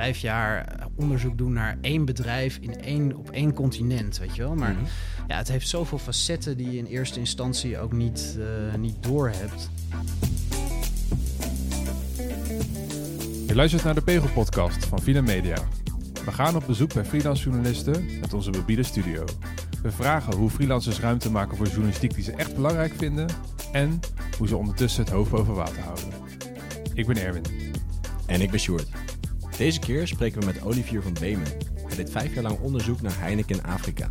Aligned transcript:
vijf 0.00 0.18
jaar 0.18 0.86
onderzoek 0.96 1.38
doen 1.38 1.52
naar 1.52 1.78
één 1.80 2.04
bedrijf 2.04 2.58
in 2.60 2.80
één, 2.82 3.16
op 3.16 3.30
één 3.30 3.52
continent, 3.52 4.18
weet 4.18 4.36
je 4.36 4.42
wel. 4.42 4.54
Maar 4.54 4.72
Mhm. 4.72 4.84
ja, 5.28 5.36
het 5.36 5.48
heeft 5.48 5.68
zoveel 5.68 5.98
facetten 5.98 6.56
die 6.56 6.70
je 6.70 6.78
in 6.78 6.84
eerste 6.84 7.18
instantie 7.18 7.78
ook 7.78 7.92
niet, 7.92 8.38
eh 8.72 8.78
niet 8.78 9.02
doorhebt. 9.02 9.70
Je 13.46 13.54
luistert 13.54 13.84
naar 13.84 13.94
de 13.94 14.02
Pegel-podcast 14.02 14.84
van 14.86 14.98
Vina 15.00 15.20
Media. 15.20 15.56
We 16.24 16.32
gaan 16.32 16.56
op 16.56 16.66
bezoek 16.66 16.94
bij 16.94 17.04
freelance 17.04 17.42
journalisten 17.42 18.04
met 18.20 18.34
onze 18.34 18.50
mobiele 18.50 18.82
studio. 18.82 19.24
We 19.82 19.90
vragen 19.90 20.34
hoe 20.36 20.50
freelancers 20.50 21.00
ruimte 21.00 21.30
maken 21.30 21.56
voor 21.56 21.66
journalistiek 21.66 22.14
die 22.14 22.24
ze 22.24 22.32
echt 22.32 22.54
belangrijk 22.54 22.92
vinden 22.96 23.28
en 23.72 24.00
hoe 24.38 24.48
ze 24.48 24.56
ondertussen 24.56 25.04
het 25.04 25.12
hoofd 25.12 25.30
boven 25.30 25.54
water 25.54 25.82
houden. 25.82 26.04
Ik 26.94 27.06
ben 27.06 27.16
Erwin. 27.16 27.42
En 28.26 28.40
ik 28.40 28.50
ben 28.50 28.60
Sjoerd. 28.60 28.88
Deze 29.60 29.80
keer 29.80 30.08
spreken 30.08 30.40
we 30.40 30.46
met 30.46 30.62
Olivier 30.62 31.02
van 31.02 31.12
Beemen. 31.12 31.46
Hij 31.86 31.96
deed 31.96 32.10
vijf 32.10 32.34
jaar 32.34 32.42
lang 32.42 32.58
onderzoek 32.58 33.00
naar 33.00 33.18
Heineken 33.18 33.56
in 33.56 33.64
Afrika. 33.64 34.10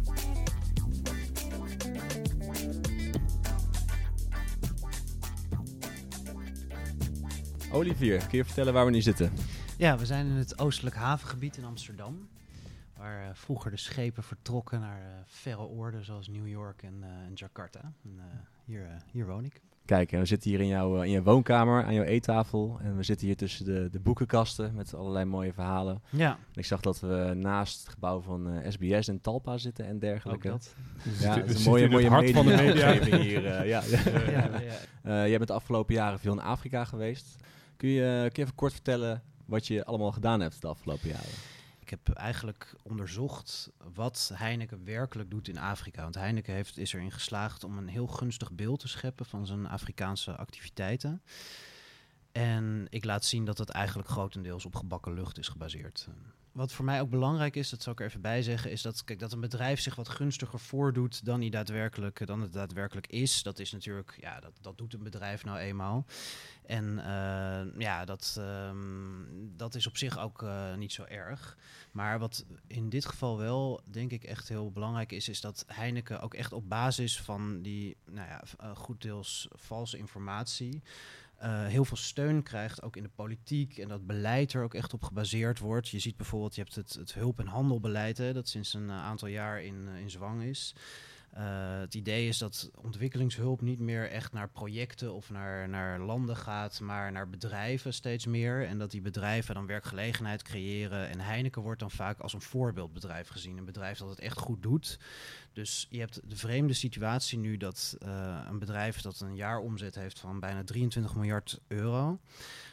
Olivier, 7.72 8.28
kun 8.28 8.38
je 8.38 8.46
vertellen 8.46 8.74
waar 8.74 8.86
we 8.86 8.92
nu 8.92 9.02
zitten? 9.02 9.32
Ja, 9.78 9.98
we 9.98 10.06
zijn 10.06 10.26
in 10.26 10.36
het 10.36 10.60
oostelijk 10.60 10.96
havengebied 10.96 11.58
in 11.58 11.66
Amsterdam. 11.66 12.30
Waar 12.98 13.24
eh, 13.24 13.30
vroeger 13.34 13.72
de 13.72 13.78
schepen 13.78 14.24
vertrokken 14.24 14.80
naar 14.80 15.02
eh, 15.02 15.22
verre 15.26 15.68
oorden 15.68 16.06
zoals 16.06 16.28
New 16.28 16.48
York 16.48 16.84
en, 16.84 17.04
eh, 17.04 17.10
en 17.10 17.34
Jakarta. 17.34 17.94
En, 18.04 18.20
hier, 18.66 19.04
hier 19.12 19.26
woon 19.26 19.46
ik. 19.46 19.62
Kijk, 19.90 20.12
en 20.12 20.20
we 20.20 20.26
zitten 20.26 20.50
hier 20.50 20.60
in 20.60 20.68
jouw, 20.68 20.98
eh, 20.98 21.04
in 21.04 21.12
je 21.12 21.24
woonkamer, 21.24 21.84
aan 21.84 21.94
jouw 21.94 22.04
eettafel. 22.04 22.80
En 22.82 22.98
we 22.98 23.04
zitten 23.04 23.28
hier 23.28 23.36
tussen 23.36 23.66
de, 23.66 23.90
de 23.92 24.00
boekenkasten 24.00 24.74
met 24.76 24.94
allerlei 24.94 25.26
mooie 25.26 25.54
verhalen. 25.54 26.02
Ja, 26.10 26.30
En 26.30 26.60
ik 26.60 26.66
zag 26.66 26.82
dat 26.82 27.00
we 27.00 27.32
naast 27.36 27.80
het 27.80 27.90
gebouw 27.90 28.22
van 28.22 28.50
eh, 28.50 28.72
SBS 28.72 29.08
en 29.08 29.22
Talpa 29.22 29.58
zitten 29.58 29.86
en 29.86 29.94
ook 29.94 30.02
dergelijke. 30.02 30.48
dat. 30.48 30.76
Ja, 31.20 31.36
het 31.36 31.50
is 31.50 31.66
een 31.66 31.72
mooie, 31.72 31.90
mooie 31.90 32.10
hart 32.10 32.32
van 32.32 32.46
de 32.46 32.56
media. 32.56 32.92
hier. 33.18 33.46
eh, 33.52 33.68
ja. 33.68 33.84
ja, 34.32 34.50
ja. 34.62 34.78
Eh, 35.02 35.28
jij 35.28 35.38
bent 35.38 35.48
de 35.48 35.54
afgelopen 35.54 35.96
jaren 35.96 36.20
veel 36.20 36.34
in 36.34 36.42
Afrika 36.42 36.86
geweest. 36.86 37.36
Kun 37.78 37.90
je, 37.90 38.02
kun 38.04 38.32
je 38.34 38.42
even 38.42 38.56
kort 38.56 38.74
vertellen 38.74 39.22
wat 39.46 39.68
je 39.68 39.86
allemaal 39.86 40.12
gedaan 40.12 40.40
hebt 40.40 40.62
de 40.62 40.68
afgelopen 40.68 41.10
jaren? 41.10 41.59
Ik 41.90 42.00
heb 42.06 42.16
eigenlijk 42.16 42.76
onderzocht 42.84 43.72
wat 43.94 44.32
Heineken 44.34 44.84
werkelijk 44.86 45.30
doet 45.30 45.48
in 45.48 45.58
Afrika. 45.58 46.02
Want 46.02 46.16
Heineken 46.16 46.54
heeft, 46.54 46.78
is 46.78 46.94
erin 46.94 47.12
geslaagd 47.12 47.64
om 47.64 47.78
een 47.78 47.88
heel 47.88 48.08
gunstig 48.08 48.52
beeld 48.52 48.80
te 48.80 48.88
scheppen 48.88 49.26
van 49.26 49.46
zijn 49.46 49.68
Afrikaanse 49.68 50.36
activiteiten. 50.36 51.22
En 52.32 52.88
ik 52.90 53.06
laat 53.06 53.26
zien 53.26 53.46
dat 53.46 53.58
het 53.58 53.70
eigenlijk 53.70 54.10
grotendeels 54.10 54.66
op 54.66 54.76
gebakken 54.76 55.14
lucht 55.14 55.38
is 55.38 55.48
gebaseerd. 55.48 56.08
Wat 56.52 56.72
voor 56.72 56.86
mij 56.86 57.02
ook 57.02 57.10
belangrijk 57.10 57.56
is, 57.56 57.70
dat 57.70 57.84
zal 57.84 57.94
ik 57.94 58.00
er 58.00 58.06
even 58.06 58.22
bij 58.22 58.42
zeggen, 58.42 58.72
is 58.72 58.82
dat, 58.82 59.04
kijk, 59.04 59.20
dat 59.20 59.32
een 59.32 59.40
bedrijf 59.40 59.80
zich 59.80 59.96
wat 59.96 60.10
gunstiger 60.10 60.60
voordoet 60.60 61.26
dan, 61.26 61.40
hij 61.40 61.50
daadwerkelijk, 61.50 62.28
dan 62.28 62.42
het 62.42 62.54
daadwerkelijk 62.54 63.08
is. 63.08 63.44
Dat 63.44 63.60
is 63.60 63.72
natuurlijk, 63.72 64.18
ja, 64.22 64.40
dat, 64.40 64.52
dat 64.62 64.78
doet 64.78 64.94
een 64.94 65.04
bedrijf 65.04 65.44
nou 65.44 65.58
eenmaal. 65.58 66.06
En 66.66 67.00
eh, 67.00 67.80
ja, 67.80 68.06
dat, 68.06 68.36
ehm, 68.40 68.78
dat 69.56 69.76
is 69.76 69.88
op 69.88 69.98
zich 69.98 70.20
ook 70.20 70.44
eh, 70.44 70.76
niet 70.76 70.92
zo 70.92 71.04
erg. 71.04 71.58
Maar 71.92 72.20
wat 72.20 72.46
in 72.68 72.90
dit 72.90 73.06
geval 73.06 73.38
wel, 73.38 73.82
denk 73.86 74.12
ik, 74.12 74.24
echt 74.24 74.50
heel 74.50 74.72
belangrijk 74.72 75.12
is, 75.12 75.30
is 75.30 75.42
dat 75.42 75.64
Heineken 75.68 76.22
ook 76.22 76.34
echt 76.34 76.54
op 76.54 76.70
basis 76.70 77.22
van 77.22 77.62
die, 77.62 77.98
nou 78.06 78.28
ja, 78.28 78.44
eh, 78.58 78.76
goed 78.76 79.02
deels 79.02 79.48
valse 79.52 79.98
informatie. 79.98 80.84
Eh, 81.40 81.66
heel 81.66 81.86
veel 81.86 81.98
steun 81.98 82.44
krijgt, 82.44 82.82
ook 82.82 82.96
in 82.96 83.04
de 83.04 83.10
politiek. 83.16 83.78
En 83.78 83.88
dat 83.88 84.08
beleid 84.08 84.54
er 84.54 84.64
ook 84.64 84.74
echt 84.74 84.94
op 84.94 85.04
gebaseerd 85.04 85.60
wordt. 85.60 85.90
Je 85.90 86.00
ziet 86.00 86.18
bijvoorbeeld, 86.18 86.56
je 86.56 86.62
hebt 86.62 86.76
het, 86.76 86.94
het 86.94 87.14
hulp- 87.14 87.40
en 87.40 87.48
handelbeleid, 87.48 88.18
hè, 88.18 88.34
dat 88.34 88.48
sinds 88.48 88.74
een 88.74 88.90
eh, 88.90 88.96
aantal 89.04 89.28
jaar 89.28 89.64
in, 89.64 89.88
eh, 89.88 90.00
in 90.02 90.10
zwang 90.10 90.44
is. 90.44 90.76
Eh, 91.34 91.80
het 91.80 91.94
idee 91.94 92.28
is 92.28 92.38
dat 92.38 92.72
ontwikkelingshulp 92.82 93.62
niet 93.62 93.80
meer 93.80 94.10
echt 94.10 94.34
naar 94.34 94.50
projecten 94.50 95.14
of 95.14 95.30
naar, 95.30 95.70
naar 95.70 96.00
landen 96.00 96.36
gaat, 96.36 96.80
maar 96.80 97.12
naar 97.12 97.30
bedrijven 97.30 97.94
steeds 97.94 98.26
meer. 98.26 98.66
En 98.68 98.78
dat 98.78 98.92
die 98.92 99.02
bedrijven 99.02 99.56
dan 99.56 99.66
werkgelegenheid 99.66 100.42
creëren. 100.42 101.10
En 101.10 101.20
Heineken 101.20 101.62
wordt 101.62 101.80
dan 101.80 101.92
vaak 101.92 102.20
als 102.20 102.34
een 102.34 102.42
voorbeeldbedrijf 102.42 103.28
gezien. 103.28 103.58
Een 103.58 103.66
bedrijf 103.66 103.98
dat 103.98 104.10
het 104.10 104.20
echt 104.20 104.38
goed 104.38 104.64
doet. 104.64 105.00
Dus 105.54 105.88
je 105.90 106.00
hebt 106.00 106.30
de 106.30 106.36
vreemde 106.36 106.74
situatie 106.74 107.38
nu 107.38 107.58
dat 107.58 107.96
eh, 108.00 108.42
een 108.50 108.60
bedrijf 108.60 109.02
dat 109.02 109.20
een 109.20 109.36
jaaromzet 109.36 109.96
heeft 109.96 110.20
van 110.20 110.40
bijna 110.40 110.64
23 110.64 111.16
miljard 111.16 111.60
euro 111.68 112.20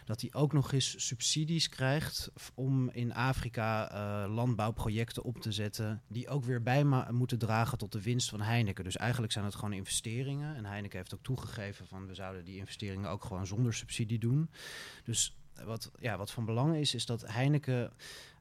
dat 0.06 0.20
hij 0.20 0.32
ook 0.32 0.52
nog 0.52 0.72
eens 0.72 1.06
subsidies 1.06 1.68
krijgt 1.68 2.30
om 2.54 2.90
in 2.90 3.14
Afrika 3.14 3.90
eh, 3.90 4.34
landbouwprojecten 4.34 5.22
op 5.22 5.40
te 5.40 5.52
zetten, 5.52 6.02
die 6.08 6.28
ook 6.28 6.44
weer 6.44 6.62
bij 6.62 6.84
moeten 7.10 7.38
dragen 7.38 7.78
tot 7.78 7.92
de 7.92 8.02
winst 8.02 8.28
van 8.28 8.40
Heineken. 8.40 8.84
Dus 8.84 8.96
eigenlijk 8.96 9.32
zijn 9.32 9.44
het 9.44 9.54
gewoon 9.54 9.72
investeringen. 9.72 10.56
En 10.56 10.64
Heineken 10.64 10.98
heeft 10.98 11.14
ook 11.14 11.22
toegegeven 11.22 11.86
van 11.86 12.06
we 12.06 12.14
zouden 12.14 12.44
die 12.44 12.56
investeringen 12.56 13.10
ook 13.10 13.24
gewoon 13.24 13.46
zonder 13.46 13.74
subsidie 13.74 14.18
doen. 14.18 14.50
Dus 15.04 15.36
wat, 15.64 15.90
ja, 16.00 16.16
wat 16.16 16.30
van 16.30 16.44
belang 16.44 16.76
is, 16.76 16.94
is 16.94 17.06
dat 17.06 17.26
Heineken 17.26 17.92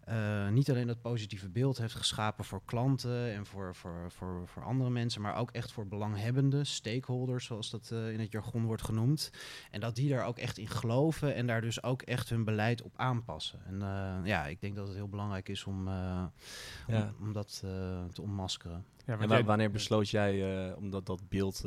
eh, 0.05 0.49
niet 0.49 0.69
alleen 0.69 0.87
dat 0.87 1.01
positieve 1.01 1.49
beeld 1.49 1.77
heeft 1.77 1.93
geschapen 1.95 2.45
voor 2.45 2.61
klanten 2.65 3.31
en 3.33 3.45
voor, 3.45 3.75
voor, 3.75 4.11
voor, 4.11 4.47
voor 4.47 4.63
andere 4.63 4.89
mensen, 4.89 5.21
maar 5.21 5.35
ook 5.35 5.51
echt 5.51 5.71
voor 5.71 5.87
belanghebbenden, 5.87 6.65
stakeholders, 6.65 7.45
zoals 7.45 7.69
dat 7.69 7.89
eh, 7.91 8.11
in 8.11 8.19
het 8.19 8.31
jargon 8.31 8.65
wordt 8.65 8.83
genoemd. 8.83 9.31
En 9.71 9.79
dat 9.79 9.95
die 9.95 10.09
daar 10.09 10.25
ook 10.25 10.37
echt 10.37 10.57
in 10.57 10.67
geloven 10.67 11.35
en 11.35 11.47
daar 11.47 11.61
dus 11.61 11.83
ook 11.83 12.01
echt 12.01 12.29
hun 12.29 12.43
beleid 12.43 12.81
op 12.81 12.93
aanpassen. 12.95 13.59
En 13.65 13.81
eh, 13.81 14.15
ja, 14.23 14.45
ik 14.45 14.61
denk 14.61 14.75
dat 14.75 14.87
het 14.87 14.95
heel 14.95 15.07
belangrijk 15.09 15.49
is 15.49 15.63
om, 15.63 15.87
eh, 15.87 15.93
Ja. 16.87 17.13
om, 17.19 17.25
om 17.27 17.33
dat 17.33 17.61
eh, 17.65 17.71
te 18.13 18.21
ontmaskeren. 18.21 18.85
Ja, 19.05 19.19
En 19.19 19.45
wanneer 19.45 19.71
besloot 19.71 20.09
jij 20.09 20.67
eh, 20.69 20.77
om 20.77 20.89
dat, 20.89 21.05
dat 21.05 21.29
beeld 21.29 21.63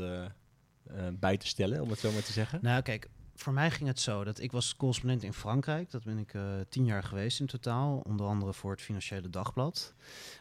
bij 1.19 1.37
te 1.37 1.47
stellen, 1.47 1.83
om 1.83 1.91
het 1.91 1.99
zo 1.99 2.13
maar 2.13 2.23
te 2.23 2.33
zeggen? 2.33 2.59
Nou, 2.63 2.83
kijk, 2.83 3.09
voor 3.41 3.53
mij 3.53 3.71
ging 3.71 3.89
het 3.89 4.01
zo 4.01 4.25
dat 4.25 4.41
ik 4.41 4.53
was 4.53 4.77
correspondent 4.77 5.23
in 5.23 5.33
Frankrijk. 5.33 5.91
Dat 5.91 6.05
ben 6.05 6.19
ik 6.19 6.35
eh, 6.35 6.43
tien 6.69 6.85
jaar 6.85 7.03
geweest 7.03 7.41
in 7.41 7.47
totaal. 7.47 7.99
Onder 7.99 8.27
andere 8.27 8.53
voor 8.53 8.71
het 8.71 8.81
Financiële 8.81 9.31
Dagblad. 9.31 9.95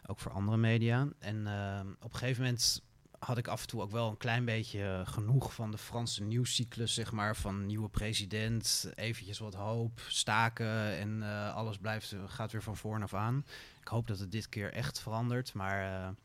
Ook 0.06 0.20
voor 0.20 0.32
andere 0.32 0.58
media. 0.58 1.08
En 1.20 1.48
eh, 1.48 1.80
op 2.00 2.14
een 2.14 2.20
gegeven 2.20 2.44
moment 2.44 2.82
had 3.20 3.38
ik 3.38 3.48
af 3.48 3.62
en 3.62 3.68
toe 3.68 3.82
ook 3.82 3.92
wel 3.92 4.10
een 4.10 4.18
klein 4.18 4.46
beetje 4.46 4.84
eh, 4.84 5.08
genoeg 5.14 5.54
van 5.54 5.72
de 5.72 5.78
Franse 5.78 6.24
nieuwscyclus, 6.24 6.94
zeg 6.94 7.12
maar. 7.12 7.36
Van 7.36 7.66
nieuwe 7.66 7.90
president, 7.90 8.92
eventjes 8.96 9.40
wat 9.40 9.54
hoop, 9.54 10.00
staken 10.08 10.98
en 10.98 11.24
alles 11.54 11.78
blijft, 11.78 12.16
gaat 12.28 12.52
weer 12.52 12.64
van 12.64 12.78
voor 12.78 13.02
af 13.02 13.14
aan. 13.14 13.46
Ik 13.82 13.88
hoop 13.88 14.08
dat 14.08 14.20
het 14.20 14.32
dit 14.32 14.50
keer 14.50 14.74
echt 14.74 15.00
verandert, 15.00 15.54
maar... 15.54 16.16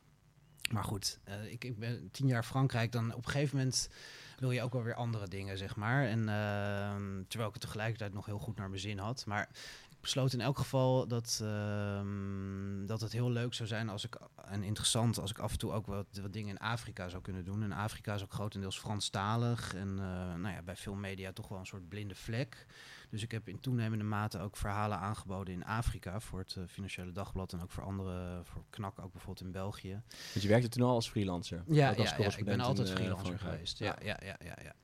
maar 0.73 0.85
goed, 0.85 1.19
eh, 1.25 1.53
ik, 1.53 1.65
ik 1.65 1.79
ben 1.79 2.09
tien 2.11 2.27
jaar 2.27 2.45
Frankrijk. 2.45 2.93
Dan 2.93 3.15
op 3.15 3.25
een 3.25 3.31
gegeven 3.31 3.57
moment 3.57 3.89
wil 4.39 4.51
je 4.51 4.63
ook 4.63 4.73
wel 4.73 4.83
weer 4.83 4.95
andere 4.95 5.29
dingen, 5.29 5.59
zeg 5.59 5.77
maar. 5.77 6.07
En 6.07 6.29
ehm, 6.29 7.23
terwijl 7.29 7.49
ik 7.49 7.55
het 7.55 7.61
tegelijkertijd 7.63 8.13
nog 8.13 8.27
heel 8.27 8.39
goed 8.39 8.57
naar 8.57 8.69
mijn 8.69 8.81
zin 8.81 8.99
had. 8.99 9.27
Maar 9.27 9.49
ik 9.91 10.01
besloot 10.01 10.33
in 10.33 10.41
elk 10.41 10.59
geval 10.59 11.07
dat, 11.07 11.41
ehm, 11.43 12.87
dat 12.87 13.01
het 13.01 13.13
heel 13.13 13.31
leuk 13.31 13.55
zou 13.55 13.69
zijn 13.69 13.89
als 13.89 14.05
ik, 14.05 14.19
en 14.45 14.63
interessant 14.63 15.19
als 15.19 15.31
ik 15.31 15.39
af 15.39 15.53
en 15.53 15.59
toe 15.59 15.73
ook 15.73 15.87
wat, 15.87 16.07
wat 16.23 16.33
dingen 16.33 16.51
in 16.51 16.59
Afrika 16.59 17.09
zou 17.09 17.23
kunnen 17.23 17.45
doen. 17.45 17.63
En 17.63 17.73
Afrika 17.73 18.15
is 18.15 18.23
ook 18.23 18.33
grotendeels 18.33 18.79
Franstalig. 18.79 19.75
En 19.75 19.89
eh, 19.89 20.35
nou 20.35 20.55
ja, 20.55 20.63
bij 20.63 20.77
veel 20.77 20.95
media 20.95 21.33
toch 21.33 21.49
wel 21.49 21.59
een 21.59 21.67
soort 21.67 21.89
blinde 21.89 22.15
vlek. 22.15 22.67
Dus 23.13 23.23
ik 23.23 23.31
heb 23.31 23.49
in 23.49 23.61
toenemende 23.61 24.05
mate 24.05 24.39
ook 24.39 24.57
verhalen 24.57 24.99
aangeboden 24.99 25.55
in 25.55 25.65
Afrika 25.65 26.21
voor 26.21 26.39
het 26.39 26.57
eh, 26.57 26.65
Financiële 26.67 27.13
Dagblad 27.13 27.53
en 27.53 27.63
ook 27.63 27.71
voor 27.71 27.83
andere, 27.83 28.41
voor 28.45 28.65
KNAK 28.71 28.99
ook 28.99 29.13
bijvoorbeeld 29.13 29.47
in 29.47 29.53
België. 29.53 30.03
Want 30.33 30.43
je 30.43 30.49
werkte 30.49 30.69
toen 30.69 30.83
al 30.83 30.95
als 30.95 31.11
freelancer? 31.11 31.63
Ja, 31.67 31.89
als 31.89 32.11
ja, 32.11 32.17
ja, 32.19 32.37
ik 32.37 32.45
ben 32.45 32.61
altijd 32.61 32.89
eh, 32.89 32.95
freelancer 32.95 33.39
geweest. 33.39 33.79
Ja, 33.79 33.97
ja, 34.03 34.19
ja, 34.25 34.37
ja, 34.45 34.57
ja. 34.63 34.75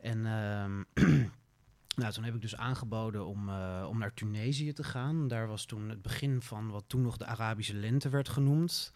En 0.00 0.26
ehm, 0.26 0.82
nou, 2.00 2.12
toen 2.12 2.24
heb 2.24 2.34
ik 2.34 2.40
dus 2.40 2.56
aangeboden 2.56 3.26
om, 3.26 3.48
eh, 3.48 3.86
om 3.88 3.98
naar 3.98 4.14
Tunesië 4.14 4.72
te 4.72 4.84
gaan. 4.84 5.28
Daar 5.28 5.46
was 5.46 5.64
toen 5.64 5.88
het 5.88 6.02
begin 6.02 6.42
van 6.42 6.70
wat 6.70 6.84
toen 6.86 7.02
nog 7.02 7.16
de 7.16 7.26
Arabische 7.26 7.74
lente 7.74 8.08
werd 8.08 8.28
genoemd. 8.28 8.92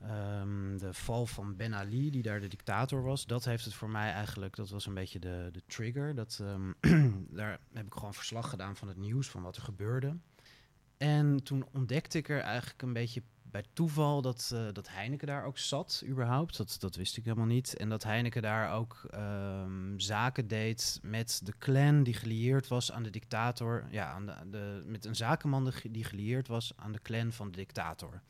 Ehm, 0.00 0.76
de 0.76 0.94
val 0.94 1.26
van 1.26 1.56
Ben 1.56 1.74
Ali, 1.74 2.10
die 2.10 2.22
daar 2.22 2.40
de 2.40 2.48
dictator 2.48 3.02
was, 3.02 3.26
dat 3.26 3.44
heeft 3.44 3.64
het 3.64 3.74
voor 3.74 3.90
mij 3.90 4.12
eigenlijk, 4.12 4.56
dat 4.56 4.70
was 4.70 4.86
een 4.86 4.94
beetje 4.94 5.18
de, 5.18 5.48
de 5.52 5.62
trigger. 5.66 6.14
Dat, 6.14 6.40
ehm, 6.42 6.72
daar 7.38 7.60
heb 7.72 7.86
ik 7.86 7.94
gewoon 7.94 8.14
verslag 8.14 8.50
gedaan 8.50 8.76
van 8.76 8.88
het 8.88 8.96
nieuws, 8.96 9.28
van 9.28 9.42
wat 9.42 9.56
er 9.56 9.62
gebeurde. 9.62 10.16
En 10.96 11.42
toen 11.42 11.66
ontdekte 11.72 12.18
ik 12.18 12.28
er 12.28 12.40
eigenlijk 12.40 12.82
een 12.82 12.92
beetje 12.92 13.22
bij 13.42 13.64
toeval 13.72 14.22
dat, 14.22 14.50
eh, 14.54 14.66
dat 14.72 14.88
Heineken 14.88 15.26
daar 15.26 15.44
ook 15.44 15.58
zat, 15.58 16.02
überhaupt. 16.06 16.56
Dat, 16.56 16.76
dat 16.80 16.96
wist 16.96 17.16
ik 17.16 17.24
helemaal 17.24 17.46
niet. 17.46 17.76
En 17.76 17.88
dat 17.88 18.02
Heineken 18.02 18.42
daar 18.42 18.72
ook 18.72 19.06
ehm, 19.10 19.98
zaken 19.98 20.48
deed 20.48 20.98
met 21.02 21.40
de 21.44 21.52
clan 21.58 22.02
die 22.02 22.14
gelieerd 22.14 22.68
was 22.68 22.92
aan 22.92 23.02
de 23.02 23.10
dictator. 23.10 23.86
Ja, 23.90 24.12
aan 24.12 24.26
de, 24.50 24.82
met 24.86 25.04
een 25.04 25.16
zakenman 25.16 25.72
die 25.90 26.04
gelieerd 26.04 26.48
was 26.48 26.72
aan 26.76 26.92
de 26.92 27.02
clan 27.02 27.32
van 27.32 27.50
de 27.50 27.56
dictator. 27.56 28.22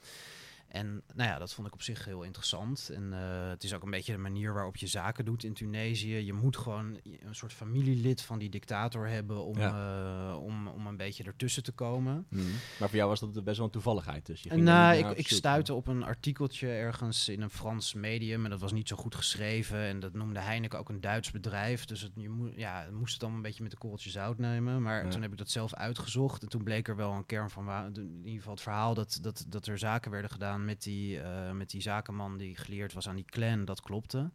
En 0.71 1.03
nou 1.15 1.31
ja, 1.31 1.39
dat 1.39 1.55
vond 1.55 1.67
ik 1.67 1.73
op 1.75 1.83
zich 1.83 2.05
heel 2.05 2.23
interessant. 2.23 2.91
En 2.95 3.13
eh, 3.13 3.49
het 3.49 3.65
is 3.65 3.75
ook 3.75 3.83
een 3.83 3.91
beetje 3.91 4.13
de 4.13 4.19
manier 4.19 4.53
waarop 4.53 4.77
je 4.77 4.87
zaken 4.87 5.25
doet 5.25 5.45
in 5.45 5.55
Tunesië. 5.55 6.17
Je 6.17 6.33
moet 6.33 6.57
gewoon 6.57 6.99
een 7.21 7.35
soort 7.35 7.53
familielid 7.53 8.23
van 8.23 8.39
die 8.39 8.49
dictator 8.51 9.09
hebben 9.09 9.45
om, 9.45 9.59
Ja. 9.59 10.31
eh, 10.31 10.43
om, 10.43 10.69
om 10.69 10.87
een 10.87 10.97
beetje 10.97 11.25
ertussen 11.25 11.63
te 11.63 11.73
komen. 11.73 12.27
Mhm. 12.29 12.43
Maar 12.79 12.89
voor 12.89 12.97
jou 12.99 13.09
was 13.09 13.21
dat 13.21 13.45
best 13.45 13.57
wel 13.57 13.67
een 13.67 13.73
toevalligheid. 13.73 14.27
Dus 14.27 14.43
je 14.43 14.51
ging 14.51 14.63
nou, 14.63 14.97
ik, 14.97 15.11
ik 15.19 15.29
stuitte 15.29 15.75
op 15.75 15.87
een 15.87 16.03
artikeltje 16.03 16.69
ergens 16.69 17.29
in 17.29 17.41
een 17.43 17.51
Frans 17.51 17.95
medium. 17.95 18.45
En 18.45 18.51
dat 18.51 18.61
was 18.61 18.73
niet 18.73 18.89
zo 18.89 18.97
goed 18.97 19.15
geschreven. 19.15 19.79
En 19.79 20.01
dat 20.01 20.13
noemde 20.15 20.41
Heineken 20.41 20.79
ook 20.79 20.89
een 20.89 21.01
Duits 21.01 21.31
bedrijf. 21.31 21.85
Dus 21.85 22.01
het, 22.01 22.13
je 22.15 22.53
ja, 22.57 22.83
het 22.85 22.93
moest 22.95 23.13
het 23.13 23.21
dan 23.21 23.35
een 23.35 23.43
beetje 23.43 23.63
met 23.63 23.73
een 23.73 23.79
korreltje 23.79 24.11
zout 24.11 24.39
nemen. 24.39 24.83
Maar 24.83 25.05
Ja. 25.05 25.11
toen 25.11 25.23
heb 25.23 25.33
ik 25.33 25.39
dat 25.39 25.51
zelf 25.51 25.75
uitgezocht. 25.75 26.43
En 26.43 26.49
toen 26.49 26.63
bleek 26.63 26.89
er 26.89 26.97
wel 26.97 27.13
een 27.13 27.27
kern 27.27 27.51
van... 27.51 27.69
In 27.95 28.19
ieder 28.23 28.39
geval 28.39 28.53
het 28.53 28.63
verhaal 28.63 28.95
dat, 28.95 29.19
dat, 29.23 29.45
dat 29.49 29.67
er 29.67 29.79
zaken 29.79 30.11
werden 30.11 30.31
gedaan 30.31 30.60
met 30.65 30.83
die, 30.83 31.21
eh, 31.21 31.51
met 31.51 31.71
die 31.71 31.81
zakenman... 31.81 32.37
die 32.37 32.57
geleerd 32.57 32.93
was 32.93 33.09
aan 33.09 33.17
die 33.17 33.25
clan. 33.25 33.65
Dat 33.65 33.81
klopte. 33.81 34.31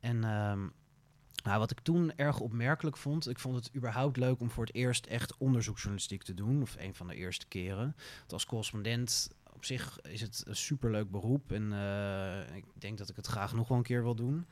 En... 0.00 0.24
ehm, 0.24 0.66
nou, 1.46 1.58
wat 1.58 1.70
ik 1.70 1.80
toen 1.80 2.12
erg 2.16 2.40
opmerkelijk 2.40 2.96
vond, 2.96 3.28
ik 3.28 3.38
vond 3.38 3.56
het 3.56 3.74
überhaupt 3.74 4.16
leuk 4.16 4.40
om 4.40 4.50
voor 4.50 4.64
het 4.64 4.74
eerst 4.74 5.06
echt 5.06 5.36
onderzoeksjournalistiek 5.36 6.22
te 6.22 6.34
doen. 6.34 6.62
Of 6.62 6.76
een 6.78 6.94
van 6.94 7.06
de 7.06 7.14
eerste 7.14 7.46
keren. 7.46 7.96
Als 8.28 8.46
correspondent 8.46 9.30
op 9.52 9.64
zich 9.64 10.00
is 10.00 10.20
het 10.20 10.42
een 10.46 10.56
superleuk 10.56 11.10
beroep. 11.10 11.52
En 11.52 11.72
eh, 11.72 12.56
ik 12.56 12.64
denk 12.74 12.98
dat 12.98 13.08
ik 13.08 13.16
het 13.16 13.26
graag 13.26 13.54
nog 13.54 13.68
wel 13.68 13.76
een 13.76 13.82
keer 13.82 14.02
wil 14.02 14.14
doen. 14.14 14.46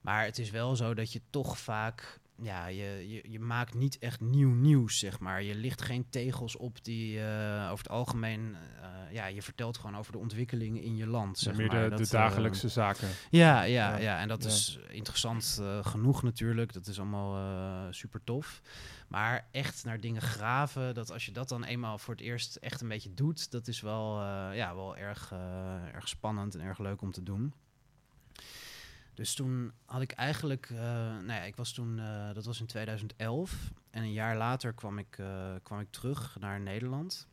Maar 0.00 0.24
het 0.24 0.38
is 0.38 0.50
wel 0.50 0.76
zo 0.76 0.94
dat 0.94 1.12
je 1.12 1.20
toch 1.30 1.58
vaak. 1.58 2.20
Ja, 2.36 2.66
je, 2.66 3.04
je, 3.08 3.30
je 3.30 3.40
maakt 3.40 3.74
niet 3.74 3.98
echt 3.98 4.20
nieuw 4.20 4.50
nieuws, 4.54 4.98
zeg 4.98 5.20
maar. 5.20 5.42
Je 5.42 5.54
licht 5.54 5.82
geen 5.82 6.06
tegels 6.10 6.56
op 6.56 6.84
die 6.84 7.20
eh, 7.24 7.62
over 7.70 7.84
het 7.84 7.88
algemeen. 7.88 8.54
eh, 8.80 9.12
ja, 9.12 9.26
je 9.26 9.42
vertelt 9.42 9.78
gewoon 9.78 9.96
over 9.96 10.12
de 10.12 10.18
ontwikkelingen 10.18 10.82
in 10.82 10.96
je 10.96 11.06
land. 11.06 11.38
Zeg 11.38 11.56
meer 11.56 11.66
maar. 11.66 11.82
de, 11.82 11.88
Dat, 11.88 11.98
de 11.98 12.04
eh, 12.04 12.10
dagelijkse 12.10 12.68
zaken. 12.68 13.08
ja, 13.30 13.62
ja, 13.62 13.90
Ja. 13.90 13.96
ja. 13.98 14.18
en 14.18 14.28
dat 14.28 14.42
Ja. 14.42 14.48
is 14.48 14.78
interessant 14.88 15.62
genoeg 15.82 16.22
natuurlijk. 16.22 16.72
Dat 16.72 16.86
is 16.86 16.98
allemaal 16.98 17.92
super 17.92 18.24
tof. 18.24 18.62
Maar 19.08 19.48
echt 19.50 19.84
naar 19.84 20.00
dingen 20.00 20.22
graven, 20.22 20.94
dat 20.94 21.10
als 21.12 21.26
je 21.26 21.32
dat 21.32 21.48
dan 21.48 21.64
eenmaal 21.64 21.98
voor 21.98 22.14
het 22.14 22.22
eerst 22.22 22.56
echt 22.56 22.80
een 22.80 22.88
beetje 22.88 23.14
doet, 23.14 23.50
dat 23.50 23.68
is 23.68 23.80
wel, 23.80 24.20
ja, 24.52 24.74
wel 24.74 24.96
erg, 24.96 25.32
erg 25.92 26.08
spannend 26.08 26.54
en 26.54 26.60
erg 26.60 26.78
leuk 26.78 27.02
om 27.02 27.10
te 27.12 27.22
doen. 27.22 27.52
Dus 29.14 29.34
toen 29.34 29.72
had 29.84 30.02
ik 30.02 30.12
eigenlijk, 30.12 30.70
eh, 30.70 30.78
nou 30.78 31.32
ja, 31.32 31.42
ik 31.42 31.56
was 31.56 31.72
toen, 31.72 31.98
eh, 31.98 32.34
dat 32.34 32.44
was 32.44 32.60
in 32.60 32.66
2011. 32.66 33.72
En 33.90 34.02
een 34.02 34.12
jaar 34.12 34.36
later 34.36 34.72
kwam 34.72 34.98
ik, 34.98 35.18
eh, 35.18 35.54
kwam 35.62 35.80
ik 35.80 35.90
terug 35.90 36.36
naar 36.40 36.60
Nederland. 36.60 37.28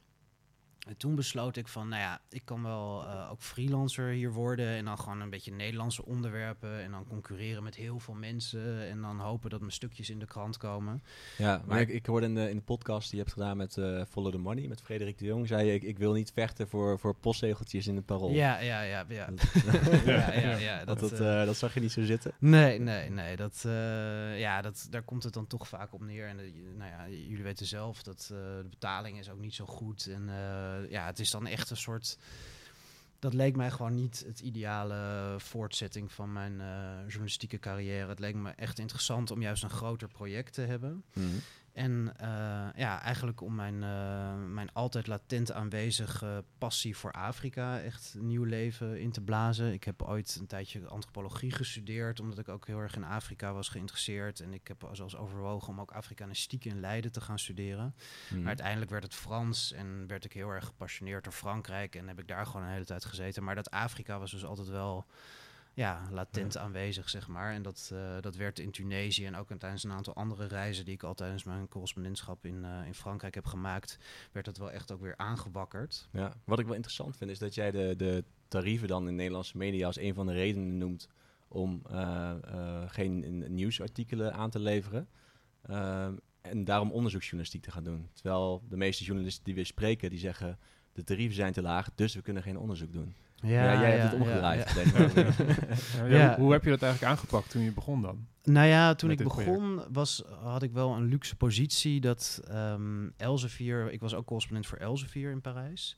En 0.89 0.97
toen 0.97 1.15
besloot 1.15 1.55
ik 1.55 1.67
van, 1.67 1.87
nou 1.89 2.01
ja, 2.01 2.21
ik 2.29 2.41
kan 2.45 2.63
wel 2.63 3.03
eh, 3.07 3.31
ook 3.31 3.41
freelancer 3.41 4.07
hier 4.07 4.31
worden 4.33 4.67
en 4.67 4.85
dan 4.85 4.97
gewoon 4.99 5.21
een 5.21 5.29
beetje 5.29 5.51
Nederlandse 5.51 6.05
onderwerpen 6.05 6.81
en 6.83 6.91
dan 6.91 7.05
concurreren 7.07 7.63
met 7.63 7.75
heel 7.75 7.99
veel 7.99 8.13
mensen 8.13 8.87
en 8.89 9.01
dan 9.01 9.19
hopen 9.19 9.49
dat 9.49 9.59
mijn 9.59 9.71
stukjes 9.71 10.09
in 10.09 10.19
de 10.19 10.25
krant 10.25 10.57
komen. 10.57 11.03
Ja, 11.37 11.57
maar 11.57 11.67
Maar- 11.67 11.79
ik, 11.81 11.89
ik 11.89 12.05
hoorde 12.05 12.25
in 12.25 12.35
de, 12.35 12.49
in 12.49 12.55
de 12.55 12.61
podcast 12.61 13.09
die 13.09 13.17
je 13.17 13.23
hebt 13.23 13.33
gedaan 13.37 13.57
met 13.57 13.77
eh, 13.77 14.01
Follow 14.09 14.31
the 14.31 14.37
Money, 14.37 14.67
met 14.67 14.81
Frederik 14.81 15.17
de 15.17 15.25
Jong, 15.25 15.47
zei 15.47 15.67
je, 15.67 15.73
ik, 15.73 15.83
ik 15.83 15.97
wil 15.97 16.13
niet 16.13 16.31
vechten 16.33 16.67
voor, 16.67 16.99
voor 16.99 17.15
postzegeltjes 17.15 17.87
in 17.87 17.95
het 17.95 18.05
parool. 18.05 18.31
Ja, 18.31 18.59
ja, 18.59 18.81
ja, 18.81 19.05
ja. 19.07 19.25
Dat- 19.25 19.51
ja, 20.05 20.33
ja, 20.33 20.57
ja, 20.57 20.85
dat, 20.85 20.99
dat, 20.99 21.11
eh, 21.19 21.45
dat 21.45 21.57
zag 21.57 21.73
je 21.73 21.79
niet 21.79 21.91
zo 21.91 22.03
zitten. 22.03 22.31
Nee, 22.39 22.79
nee, 22.79 23.09
nee. 23.09 23.35
Dat, 23.35 23.61
ja, 24.37 24.61
dat, 24.61 24.87
daar 24.89 25.03
komt 25.03 25.23
het 25.23 25.33
dan 25.33 25.47
toch 25.47 25.67
vaak 25.67 25.93
op 25.93 26.01
neer. 26.01 26.27
En 26.27 26.35
nou 26.77 26.89
ja, 26.91 27.07
jullie 27.09 27.43
weten 27.43 27.65
zelf 27.65 28.03
dat 28.03 28.25
de 28.27 28.65
betaling 28.69 29.19
is 29.19 29.29
ook 29.29 29.39
niet 29.39 29.53
zo 29.53 29.65
goed. 29.65 30.07
En 30.07 30.29
ja, 30.89 31.05
het 31.05 31.19
is 31.19 31.31
dan 31.31 31.47
echt 31.47 31.69
een 31.69 31.77
soort. 31.77 32.17
Dat 33.19 33.33
leek 33.33 33.55
mij 33.55 33.71
gewoon 33.71 33.95
niet 33.95 34.23
het 34.27 34.39
ideale 34.39 35.35
voortzetting 35.37 36.11
van 36.11 36.33
mijn 36.33 36.61
eh, 36.61 36.99
journalistieke 37.07 37.59
carrière. 37.59 38.07
Het 38.09 38.19
leek 38.19 38.35
me 38.35 38.49
echt 38.49 38.79
interessant 38.79 39.31
om 39.31 39.41
juist 39.41 39.63
een 39.63 39.69
groter 39.69 40.07
project 40.07 40.53
te 40.53 40.61
hebben. 40.61 41.03
Mhm. 41.13 41.27
En 41.79 42.13
eh, 42.17 42.67
ja, 42.75 43.01
eigenlijk 43.01 43.41
om 43.41 43.55
mijn, 43.55 43.83
eh, 43.83 44.35
mijn 44.35 44.73
altijd 44.73 45.07
latent 45.07 45.51
aanwezige 45.51 46.43
passie 46.57 46.97
voor 46.97 47.11
Afrika 47.11 47.79
echt 47.79 48.15
nieuw 48.17 48.43
leven 48.43 48.99
in 48.99 49.11
te 49.11 49.21
blazen. 49.21 49.73
Ik 49.73 49.83
heb 49.83 50.01
ooit 50.01 50.37
een 50.39 50.47
tijdje 50.47 50.87
antropologie 50.87 51.51
gestudeerd, 51.51 52.19
omdat 52.19 52.37
ik 52.37 52.49
ook 52.49 52.67
heel 52.67 52.79
erg 52.79 52.95
in 52.95 53.03
Afrika 53.03 53.53
was 53.53 53.69
geïnteresseerd. 53.69 54.39
En 54.39 54.53
ik 54.53 54.67
heb 54.67 54.89
zelfs 54.91 55.15
overwogen 55.15 55.69
om 55.69 55.79
ook 55.79 55.91
Afrikanistiek 55.91 56.65
in 56.65 56.79
Leiden 56.79 57.11
te 57.11 57.21
gaan 57.21 57.39
studeren. 57.39 57.95
Mhm. 58.29 58.37
Maar 58.37 58.47
uiteindelijk 58.47 58.91
werd 58.91 59.03
het 59.03 59.15
Frans 59.15 59.71
en 59.71 60.07
werd 60.07 60.25
ik 60.25 60.33
heel 60.33 60.49
erg 60.49 60.65
gepassioneerd 60.65 61.23
door 61.23 61.33
Frankrijk. 61.33 61.95
En 61.95 62.07
heb 62.07 62.19
ik 62.19 62.27
daar 62.27 62.45
gewoon 62.45 62.65
een 62.65 62.73
hele 62.73 62.85
tijd 62.85 63.05
gezeten. 63.05 63.43
Maar 63.43 63.55
dat 63.55 63.71
Afrika 63.71 64.19
was 64.19 64.31
dus 64.31 64.45
altijd 64.45 64.67
wel 64.67 65.05
ja, 65.79 66.07
latent 66.11 66.57
aanwezig, 66.57 67.09
zeg 67.09 67.27
maar. 67.27 67.53
En 67.53 67.61
dat, 67.61 67.89
eh, 67.93 68.21
dat 68.21 68.35
werd 68.35 68.59
in 68.59 68.71
Tunesië 68.71 69.25
en 69.25 69.35
ook 69.35 69.47
tijdens 69.57 69.83
een 69.83 69.91
aantal 69.91 70.13
andere 70.13 70.45
reizen 70.45 70.85
die 70.85 70.93
ik 70.93 71.03
al 71.03 71.13
tijdens 71.13 71.43
mijn 71.43 71.67
correspondentschap 71.67 72.45
in, 72.45 72.65
eh, 72.65 72.85
in 72.85 72.93
Frankrijk 72.93 73.35
heb 73.35 73.45
gemaakt, 73.45 73.97
werd 74.31 74.45
dat 74.45 74.57
wel 74.57 74.71
echt 74.71 74.91
ook 74.91 75.01
weer 75.01 75.17
aangewakkerd. 75.17 76.09
Ja, 76.11 76.33
wat 76.43 76.59
ik 76.59 76.65
wel 76.65 76.75
interessant 76.75 77.17
vind 77.17 77.31
is 77.31 77.39
dat 77.39 77.55
jij 77.55 77.71
de, 77.71 77.93
de 77.97 78.23
tarieven 78.47 78.87
dan 78.87 79.07
in 79.07 79.15
Nederlandse 79.15 79.57
media 79.57 79.85
als 79.85 79.97
een 79.97 80.13
van 80.13 80.25
de 80.25 80.33
redenen 80.33 80.77
noemt 80.77 81.07
om 81.47 81.81
eh, 81.89 82.33
geen 82.87 83.43
nieuwsartikelen 83.55 84.33
aan 84.33 84.49
te 84.49 84.59
leveren. 84.59 85.07
En 86.41 86.63
daarom 86.63 86.91
onderzoeksjournalistiek 86.91 87.61
te 87.61 87.71
gaan 87.71 87.83
doen. 87.83 88.09
Terwijl 88.13 88.63
de 88.69 88.77
meeste 88.77 89.03
journalisten 89.03 89.43
die 89.43 89.55
we 89.55 89.63
spreken, 89.63 90.09
die 90.09 90.19
zeggen 90.19 90.59
de 90.93 91.03
tarieven 91.03 91.35
zijn 91.35 91.53
te 91.53 91.61
laag, 91.61 91.89
dus 91.95 92.15
we 92.15 92.21
kunnen 92.21 92.43
geen 92.43 92.57
onderzoek 92.57 92.93
doen. 92.93 93.13
Ja, 93.41 93.81
jij 93.81 93.97
hebt 93.97 94.11
het 94.11 94.21
omgedraaid. 94.21 94.69
ja. 94.69 94.73
denk 94.73 94.87
ik. 94.87 95.35
Ja, 95.97 96.05
ja, 96.05 96.17
Ja. 96.17 96.35
Hoe, 96.35 96.43
hoe 96.43 96.51
heb 96.51 96.63
je 96.63 96.69
dat 96.69 96.81
eigenlijk 96.81 97.13
aangepakt 97.13 97.49
toen 97.49 97.61
je 97.61 97.71
begon 97.71 98.01
dan? 98.01 98.27
Nou 98.43 98.67
ja, 98.67 98.95
toen 98.95 99.09
Met 99.09 99.19
ik 99.19 99.27
project? 99.27 99.51
begon 99.51 99.83
was, 99.91 100.23
had 100.41 100.63
ik 100.63 100.71
wel 100.71 100.95
een 100.95 101.05
luxe 101.05 101.35
positie 101.35 102.01
dat 102.01 102.41
ehm 102.47 103.09
Elsevier, 103.17 103.91
ik 103.91 103.99
was 103.99 104.13
ook 104.13 104.25
correspondent 104.25 104.67
voor 104.67 104.77
Elsevier 104.77 105.31
in 105.31 105.41
Parijs. 105.41 105.97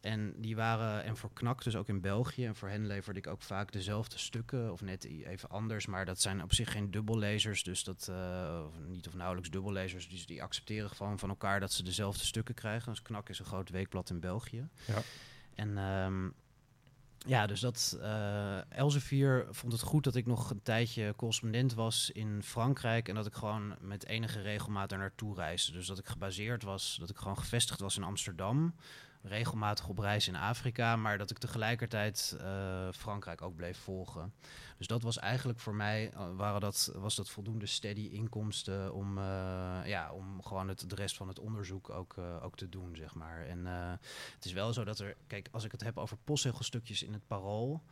En 0.00 0.34
die 0.36 0.56
waren, 0.56 1.04
en 1.04 1.16
voor 1.16 1.30
KNAK 1.32 1.64
dus 1.64 1.76
ook 1.76 1.88
in 1.88 2.00
België. 2.00 2.46
En 2.46 2.54
voor 2.54 2.68
hen 2.68 2.86
leverde 2.86 3.18
ik 3.18 3.26
ook 3.26 3.42
vaak 3.42 3.72
dezelfde 3.72 4.18
stukken, 4.18 4.72
of 4.72 4.80
net 4.80 5.04
even 5.04 5.48
anders. 5.50 5.86
Maar 5.86 6.04
dat 6.04 6.20
zijn 6.20 6.42
op 6.42 6.54
zich 6.54 6.72
geen 6.72 6.90
dubbellezers, 6.90 7.62
dus 7.62 7.84
dat, 7.84 8.08
eh, 8.10 8.60
of 8.66 8.78
niet 8.88 9.06
of 9.06 9.14
nauwelijks 9.14 9.50
dubbellezers. 9.50 10.08
Dus 10.08 10.26
die 10.26 10.42
accepteren 10.42 10.90
gewoon 10.90 11.18
van 11.18 11.28
elkaar 11.28 11.60
dat 11.60 11.72
ze 11.72 11.82
dezelfde 11.82 12.24
stukken 12.24 12.54
krijgen. 12.54 12.92
Dus 12.92 13.02
KNAK 13.02 13.28
is 13.28 13.38
een 13.38 13.44
groot 13.44 13.70
weekblad 13.70 14.10
in 14.10 14.20
België. 14.20 14.68
Ja. 14.86 15.02
En 15.54 15.78
ehm, 15.78 16.28
ja, 17.24 17.46
dus 17.46 17.60
dat 17.60 17.98
eh 18.00 18.70
Elsevier 18.70 19.46
vond 19.50 19.72
het 19.72 19.82
goed 19.82 20.04
dat 20.04 20.14
ik 20.14 20.26
nog 20.26 20.50
een 20.50 20.62
tijdje 20.62 21.14
correspondent 21.16 21.74
was 21.74 22.10
in 22.10 22.42
Frankrijk 22.42 23.08
en 23.08 23.14
dat 23.14 23.26
ik 23.26 23.34
gewoon 23.34 23.74
met 23.80 24.06
enige 24.06 24.40
regelmaat 24.40 24.92
er 24.92 24.98
naartoe 24.98 25.34
reisde. 25.34 25.72
Dus 25.72 25.86
dat 25.86 25.98
ik 25.98 26.06
gebaseerd 26.06 26.62
was, 26.62 26.96
dat 27.00 27.10
ik 27.10 27.16
gewoon 27.16 27.38
gevestigd 27.38 27.80
was 27.80 27.96
in 27.96 28.02
Amsterdam, 28.02 28.74
regelmatig 29.24 29.88
op 29.88 29.98
reis 29.98 30.28
in 30.28 30.36
Afrika, 30.36 30.96
maar 30.96 31.18
dat 31.18 31.30
ik 31.30 31.38
tegelijkertijd 31.38 32.36
eh, 32.40 32.88
Frankrijk 32.92 33.42
ook 33.42 33.56
bleef 33.56 33.78
volgen. 33.78 34.34
Dus 34.78 34.86
dat 34.86 35.02
was 35.02 35.18
eigenlijk 35.18 35.58
voor 35.60 35.74
mij, 35.74 36.10
eh, 36.10 36.36
waren 36.36 36.60
dat, 36.60 36.92
was 36.94 37.14
dat 37.14 37.30
voldoende 37.30 37.66
steady 37.66 38.08
inkomsten 38.12 38.94
om, 38.94 39.18
eh, 39.18 39.80
ja, 39.84 40.12
om 40.12 40.42
gewoon 40.42 40.68
het, 40.68 40.90
de 40.90 40.94
rest 40.94 41.16
van 41.16 41.28
het 41.28 41.38
onderzoek 41.38 41.90
ook, 41.90 42.18
ook 42.18 42.56
te 42.56 42.68
doen, 42.68 42.96
zeg 42.96 43.14
maar. 43.14 43.46
En 43.46 43.66
het 44.34 44.44
is 44.44 44.52
wel 44.52 44.72
zo 44.72 44.84
dat 44.84 44.98
er, 44.98 45.16
kijk, 45.26 45.48
als 45.50 45.64
ik 45.64 45.72
het 45.72 45.82
heb 45.82 45.98
over 45.98 46.16
postzegelstukjes 46.24 47.02
in 47.02 47.12
het 47.12 47.26
parool. 47.26 47.82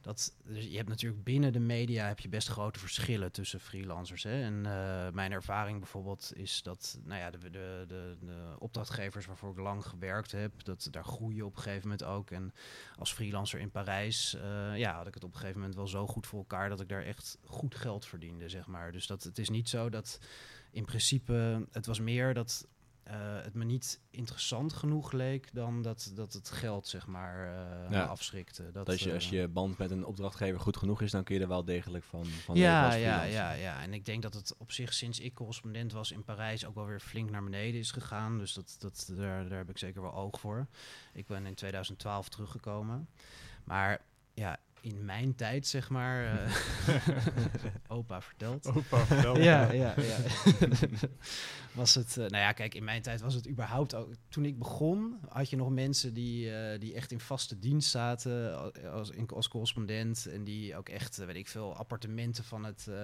Dat, 0.00 0.34
dus 0.44 0.64
je 0.64 0.76
hebt 0.76 0.88
natuurlijk 0.88 1.24
binnen 1.24 1.52
de 1.52 1.60
media 1.60 2.06
heb 2.06 2.20
je 2.20 2.28
best 2.28 2.48
grote 2.48 2.78
verschillen 2.78 3.32
tussen 3.32 3.60
freelancers. 3.60 4.22
Hè? 4.22 4.42
En 4.42 4.66
eh, 4.66 5.12
mijn 5.12 5.32
ervaring 5.32 5.78
bijvoorbeeld 5.78 6.32
is 6.34 6.62
dat 6.62 6.98
nou 7.04 7.20
ja, 7.20 7.30
de, 7.30 7.38
de, 7.38 7.84
de, 7.88 8.16
de 8.20 8.54
opdrachtgevers 8.58 9.26
waarvoor 9.26 9.50
ik 9.50 9.58
lang 9.58 9.86
gewerkt 9.86 10.32
heb, 10.32 10.64
dat 10.64 10.88
daar 10.90 11.04
groeien 11.04 11.46
op 11.46 11.56
een 11.56 11.62
gegeven 11.62 11.88
moment 11.88 12.04
ook. 12.04 12.30
En 12.30 12.52
als 12.96 13.12
freelancer 13.12 13.60
in 13.60 13.70
Parijs 13.70 14.34
eh, 14.34 14.76
ja, 14.76 14.96
had 14.96 15.06
ik 15.06 15.14
het 15.14 15.24
op 15.24 15.32
een 15.32 15.38
gegeven 15.38 15.58
moment 15.60 15.76
wel 15.76 15.88
zo 15.88 16.06
goed 16.06 16.26
voor 16.26 16.38
elkaar 16.38 16.68
dat 16.68 16.80
ik 16.80 16.88
daar 16.88 17.04
echt 17.04 17.38
goed 17.44 17.74
geld 17.74 18.06
verdiende, 18.06 18.48
zeg 18.48 18.66
maar. 18.66 18.92
Dus 18.92 19.06
dat, 19.06 19.22
het 19.22 19.38
is 19.38 19.48
niet 19.48 19.68
zo 19.68 19.88
dat 19.88 20.20
in 20.70 20.84
principe, 20.84 21.66
het 21.70 21.86
was 21.86 22.00
meer 22.00 22.34
dat 22.34 22.66
eh, 23.10 23.42
het 23.42 23.54
me 23.54 23.64
niet 23.64 24.00
interessant 24.10 24.72
genoeg 24.72 25.12
leek 25.12 25.48
dan 25.52 25.82
dat, 25.82 26.12
dat 26.14 26.32
het 26.32 26.50
geld, 26.50 26.88
zeg 26.88 27.06
maar, 27.06 27.46
Ja. 27.46 27.88
me 27.88 28.02
afschrikte. 28.02 28.70
Dat, 28.70 28.88
als, 28.88 29.02
je, 29.02 29.12
als 29.12 29.24
eh, 29.24 29.30
je 29.30 29.48
band 29.48 29.78
met 29.78 29.90
een 29.90 30.04
opdrachtgever 30.04 30.60
goed 30.60 30.76
genoeg 30.76 31.02
is, 31.02 31.10
dan 31.10 31.24
kun 31.24 31.34
je 31.34 31.40
er 31.40 31.48
wel 31.48 31.64
degelijk 31.64 32.04
van, 32.04 32.24
van 32.24 32.54
leven 32.54 32.70
ja, 32.70 32.92
ja, 32.92 33.22
ja, 33.22 33.52
ja. 33.52 33.82
En 33.82 33.94
ik 33.94 34.04
denk 34.04 34.22
dat 34.22 34.34
het 34.34 34.54
op 34.58 34.72
zich 34.72 34.92
sinds 34.92 35.20
ik 35.20 35.34
correspondent 35.34 35.92
was 35.92 36.12
in 36.12 36.24
Parijs 36.24 36.64
ook 36.64 36.74
wel 36.74 36.86
weer 36.86 37.00
flink 37.00 37.30
naar 37.30 37.44
beneden 37.44 37.80
is 37.80 37.90
gegaan. 37.90 38.38
Dus 38.38 38.52
dat, 38.52 38.76
dat, 38.78 39.12
daar, 39.16 39.48
daar 39.48 39.58
heb 39.58 39.70
ik 39.70 39.78
zeker 39.78 40.02
wel 40.02 40.14
oog 40.14 40.40
voor. 40.40 40.66
Ik 41.12 41.26
ben 41.26 41.46
in 41.46 41.54
2012 41.54 42.28
teruggekomen. 42.28 43.08
Maar 43.64 44.00
ja, 44.34 44.58
in 44.80 45.04
mijn 45.04 45.34
tijd, 45.34 45.66
zeg 45.66 45.88
maar, 45.90 46.24
eh, 46.24 46.50
opa 47.96 48.20
vertelt. 48.22 48.66
Opa. 48.66 49.04
Ja, 49.38 49.72
ja, 49.72 49.94
ja. 49.96 50.16
was 51.72 51.94
het, 51.94 52.10
eh, 52.10 52.16
nou 52.16 52.36
ja, 52.42 52.52
kijk, 52.52 52.74
in 52.74 52.84
mijn 52.84 53.02
tijd 53.02 53.20
was 53.20 53.34
het 53.34 53.48
überhaupt 53.48 53.94
ook. 53.94 54.12
Toen 54.28 54.44
ik 54.44 54.58
begon, 54.58 55.18
had 55.28 55.50
je 55.50 55.56
nog 55.56 55.70
mensen 55.70 56.14
die, 56.14 56.54
eh, 56.56 56.80
die 56.80 56.94
echt 56.94 57.12
in 57.12 57.20
vaste 57.20 57.58
dienst 57.58 57.90
zaten 57.90 58.58
als, 58.92 59.10
in- 59.10 59.28
als 59.28 59.48
correspondent. 59.48 60.26
En 60.26 60.44
die 60.44 60.76
ook 60.76 60.88
echt, 60.88 61.16
weet 61.16 61.36
ik 61.36 61.48
veel, 61.48 61.76
appartementen 61.76 62.44
van 62.44 62.64
het. 62.64 62.86
eh, 62.88 62.94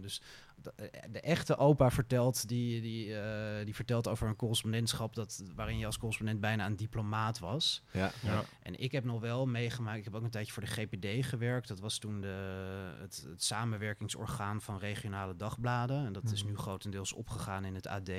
dus 0.00 0.22
de, 0.64 0.72
eh, 0.90 1.02
de 1.12 1.20
echte 1.20 1.56
opa 1.56 1.90
vertelt, 1.90 2.48
die, 2.48 2.80
die, 2.80 3.18
eh, 3.20 3.64
die 3.64 3.74
vertelt 3.74 4.08
over 4.08 4.28
een 4.28 4.36
correspondentschap 4.36 5.14
dat, 5.14 5.42
waarin 5.54 5.78
je 5.78 5.86
als 5.86 5.98
correspondent 5.98 6.40
bijna 6.40 6.66
een 6.66 6.76
diplomaat 6.76 7.38
was. 7.38 7.82
Ja. 7.90 8.10
Ja. 8.22 8.44
En 8.62 8.80
ik 8.80 8.92
heb 8.92 9.04
nog 9.04 9.20
wel 9.20 9.46
meegemaakt, 9.46 9.98
ik 9.98 10.04
heb 10.04 10.14
ook 10.14 10.22
een 10.22 10.30
tijdje 10.30 10.52
voor 10.52 10.62
de 10.62 10.68
GPD 10.70 11.26
gewerkt. 11.26 11.68
Dat 11.68 11.80
was 11.80 11.98
toen 11.98 12.20
de, 12.20 12.94
het, 13.00 13.24
het 13.28 13.42
samenwerkingsorgaan 13.42 14.60
van 14.60 14.78
regionale 14.78 15.36
dagbladen. 15.36 16.06
En 16.06 16.12
dat 16.12 16.30
is 16.30 16.42
Mhm. 16.42 16.50
nu 16.52 16.58
grotendeels 16.58 17.12
opgegaan 17.12 17.64
in 17.64 17.74
het 17.74 17.86
AD. 17.86 18.10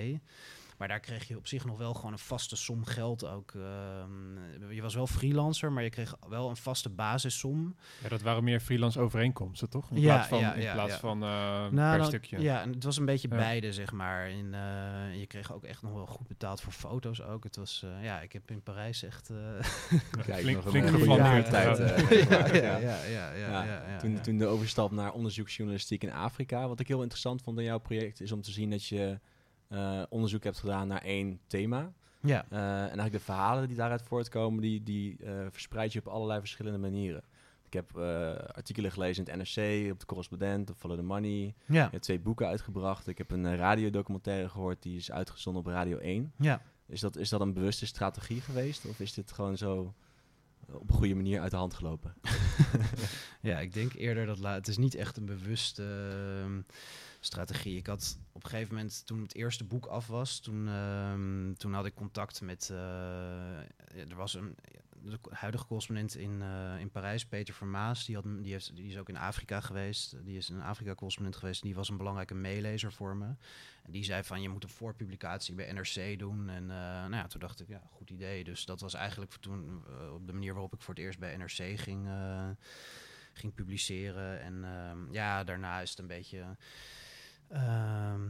Maar 0.77 0.87
daar 0.87 0.99
kreeg 0.99 1.27
je 1.27 1.37
op 1.37 1.47
zich 1.47 1.65
nog 1.65 1.77
wel 1.77 1.93
gewoon 1.93 2.11
een 2.11 2.19
vaste 2.19 2.55
som 2.55 2.85
geld 2.85 3.25
ook. 3.25 3.51
ehm, 3.55 4.71
je 4.71 4.81
was 4.81 4.95
wel 4.95 5.07
freelancer, 5.07 5.71
maar 5.71 5.83
je 5.83 5.89
kreeg 5.89 6.15
wel 6.29 6.49
een 6.49 6.55
vaste 6.55 6.89
basissom. 6.89 7.75
Ja, 8.03 8.09
dat 8.09 8.21
waren 8.21 8.43
meer 8.43 8.59
freelance 8.59 8.99
overeenkomsten, 8.99 9.69
toch? 9.69 9.89
In 9.91 9.99
Ja, 10.01 10.13
plaats 10.13 10.27
van, 10.27 10.39
ja, 10.39 10.53
in 10.53 10.71
plaats 10.73 10.93
ja. 10.93 10.99
van 10.99 11.23
eh 11.23 11.29
Nou, 11.29 11.71
per 11.71 11.97
dan- 11.97 12.05
stukje. 12.07 12.41
Ja, 12.41 12.61
en 12.61 12.69
het 12.73 12.83
was 12.83 12.97
een 12.97 13.05
beetje 13.05 13.27
Ja. 13.29 13.35
beide, 13.35 13.73
zeg 13.73 13.91
maar. 13.91 14.25
En, 14.29 14.53
eh, 14.53 15.19
je 15.19 15.25
kreeg 15.27 15.53
ook 15.53 15.63
echt 15.63 15.81
nog 15.81 15.93
wel 15.93 16.05
goed 16.05 16.27
betaald 16.27 16.61
voor 16.61 16.73
foto's 16.73 17.21
ook. 17.21 17.43
Het 17.43 17.55
was, 17.55 17.83
eh, 17.83 18.03
ja, 18.03 18.21
ik 18.21 18.33
heb 18.33 18.49
in 18.51 18.61
Parijs 18.63 19.03
echt... 19.03 19.29
eh, 19.29 19.35
Kijk, 20.25 20.39
flink, 20.41 20.63
nog 20.63 20.69
flink 20.69 21.45
tijd, 21.45 21.77
Ja. 22.29 22.47
ja, 22.47 22.47
ja, 22.47 22.55
ja. 22.55 22.77
ja, 22.77 23.03
ja, 23.05 23.31
ja, 23.31 23.33
Ja, 23.33 23.63
ja, 23.63 23.83
ja, 23.89 23.97
toen, 23.97 24.11
ja. 24.11 24.19
toen 24.19 24.37
de 24.37 24.45
overstap 24.45 24.91
naar 24.91 25.11
onderzoeksjournalistiek 25.11 26.03
in 26.03 26.11
Afrika. 26.11 26.67
Wat 26.67 26.79
ik 26.79 26.87
heel 26.87 27.01
interessant 27.01 27.41
vond 27.41 27.57
in 27.57 27.63
jouw 27.63 27.79
project 27.79 28.21
is 28.21 28.31
om 28.31 28.41
te 28.41 28.51
zien 28.51 28.69
dat 28.69 28.85
je 28.85 29.19
eh, 29.67 30.01
onderzoek 30.09 30.43
hebt 30.43 30.59
gedaan 30.59 30.87
naar 30.87 31.01
één 31.01 31.39
thema. 31.47 31.93
Ja, 32.21 32.45
Eh, 32.49 32.59
en 32.59 32.81
eigenlijk 32.83 33.11
de 33.11 33.19
verhalen 33.19 33.67
die 33.67 33.77
daaruit 33.77 34.01
voortkomen, 34.01 34.61
die, 34.61 34.83
die 34.83 35.17
eh, 35.23 35.45
verspreid 35.51 35.93
je 35.93 35.99
op 35.99 36.07
allerlei 36.07 36.39
verschillende 36.39 36.79
manieren. 36.79 37.23
Ik 37.65 37.73
heb 37.73 37.97
artikelen 38.55 38.91
gelezen 38.91 39.25
in 39.25 39.39
het 39.39 39.55
NRC, 39.55 39.91
op 39.91 39.99
de 39.99 40.05
Correspondent, 40.05 40.69
op 40.69 40.77
Follow 40.77 40.97
the 40.97 41.03
Money. 41.03 41.53
ja, 41.65 41.83
Je 41.83 41.89
hebt 41.91 42.03
twee 42.03 42.19
boeken 42.19 42.47
uitgebracht. 42.47 43.07
Ik 43.07 43.17
heb 43.17 43.31
een 43.31 43.55
radiodocumentaire 43.57 44.49
gehoord, 44.49 44.83
die 44.83 44.97
is 44.97 45.11
uitgezonden 45.11 45.61
op 45.61 45.67
Radio 45.67 45.97
1. 45.97 46.33
ja. 46.37 46.61
Is 46.87 46.99
dat, 46.99 47.17
is 47.17 47.29
dat 47.29 47.41
een 47.41 47.53
bewuste 47.53 47.85
strategie 47.85 48.41
geweest? 48.41 48.85
Of 48.85 48.99
is 48.99 49.13
dit 49.13 49.31
gewoon 49.31 49.57
zo 49.57 49.93
op 50.71 50.89
een 50.89 50.95
goede 50.95 51.15
manier 51.15 51.41
uit 51.41 51.51
de 51.51 51.57
hand 51.57 51.73
gelopen? 51.73 52.13
Ja, 53.41 53.59
ik 53.59 53.73
denk 53.73 53.93
eerder 53.93 54.25
dat 54.25 54.39
la- 54.39 54.53
het 54.53 54.67
is 54.67 54.77
niet 54.77 54.95
echt 54.95 55.17
een 55.17 55.25
bewuste 55.25 55.83
ehm, 56.43 56.61
strategie. 57.25 57.77
Ik 57.77 57.87
had 57.87 58.19
op 58.31 58.43
een 58.43 58.49
gegeven 58.49 58.75
moment, 58.75 59.05
toen 59.05 59.21
het 59.21 59.35
eerste 59.35 59.63
boek 59.63 59.85
af 59.85 60.07
was, 60.07 60.39
toen, 60.39 60.67
ehm, 60.67 61.53
toen 61.53 61.73
had 61.73 61.85
ik 61.85 61.95
contact 61.95 62.41
met. 62.41 62.69
eh, 62.69 64.09
er 64.09 64.15
was 64.15 64.33
een 64.33 64.55
huidige 65.29 65.65
correspondent 65.65 66.15
in, 66.15 66.41
eh, 66.41 66.79
in 66.79 66.91
Parijs, 66.91 67.25
Peter 67.25 67.53
Vermaas. 67.53 68.05
Die, 68.05 68.15
had, 68.15 68.23
die, 68.23 68.51
heeft, 68.51 68.75
die 68.75 68.89
is 68.89 68.97
ook 68.97 69.09
in 69.09 69.17
Afrika 69.17 69.61
geweest. 69.61 70.25
Die 70.25 70.37
is 70.37 70.49
een 70.49 70.61
Afrika-correspondent 70.61 71.35
geweest. 71.37 71.61
Die 71.61 71.75
was 71.75 71.89
een 71.89 71.97
belangrijke 71.97 72.33
meelezer 72.33 72.93
voor 72.93 73.15
me. 73.15 73.25
En 73.83 73.91
die 73.91 74.03
zei 74.03 74.23
van, 74.23 74.41
je 74.41 74.49
moet 74.49 74.63
een 74.63 74.69
voorpublicatie 74.69 75.55
bij 75.55 75.71
NRC 75.71 76.19
doen. 76.19 76.49
En 76.49 76.63
eh, 76.63 76.77
nou 76.77 77.15
ja, 77.15 77.27
toen 77.27 77.39
dacht 77.39 77.59
ik, 77.59 77.67
ja, 77.67 77.81
goed 77.91 78.09
idee. 78.09 78.43
Dus 78.43 78.65
dat 78.65 78.81
was 78.81 78.93
eigenlijk 78.93 79.35
toen 79.39 79.83
op 80.13 80.27
de 80.27 80.33
manier 80.33 80.53
waarop 80.53 80.73
ik 80.73 80.81
voor 80.81 80.93
het 80.93 81.03
eerst 81.03 81.19
bij 81.19 81.37
NRC 81.37 81.79
ging, 81.79 82.09
ging 83.33 83.53
publiceren. 83.53 84.41
En 84.41 84.63
ehm, 84.63 85.13
ja, 85.13 85.43
daarna 85.43 85.81
is 85.81 85.89
het 85.89 85.99
een 85.99 86.07
beetje... 86.07 86.57
ehm, 87.49 88.21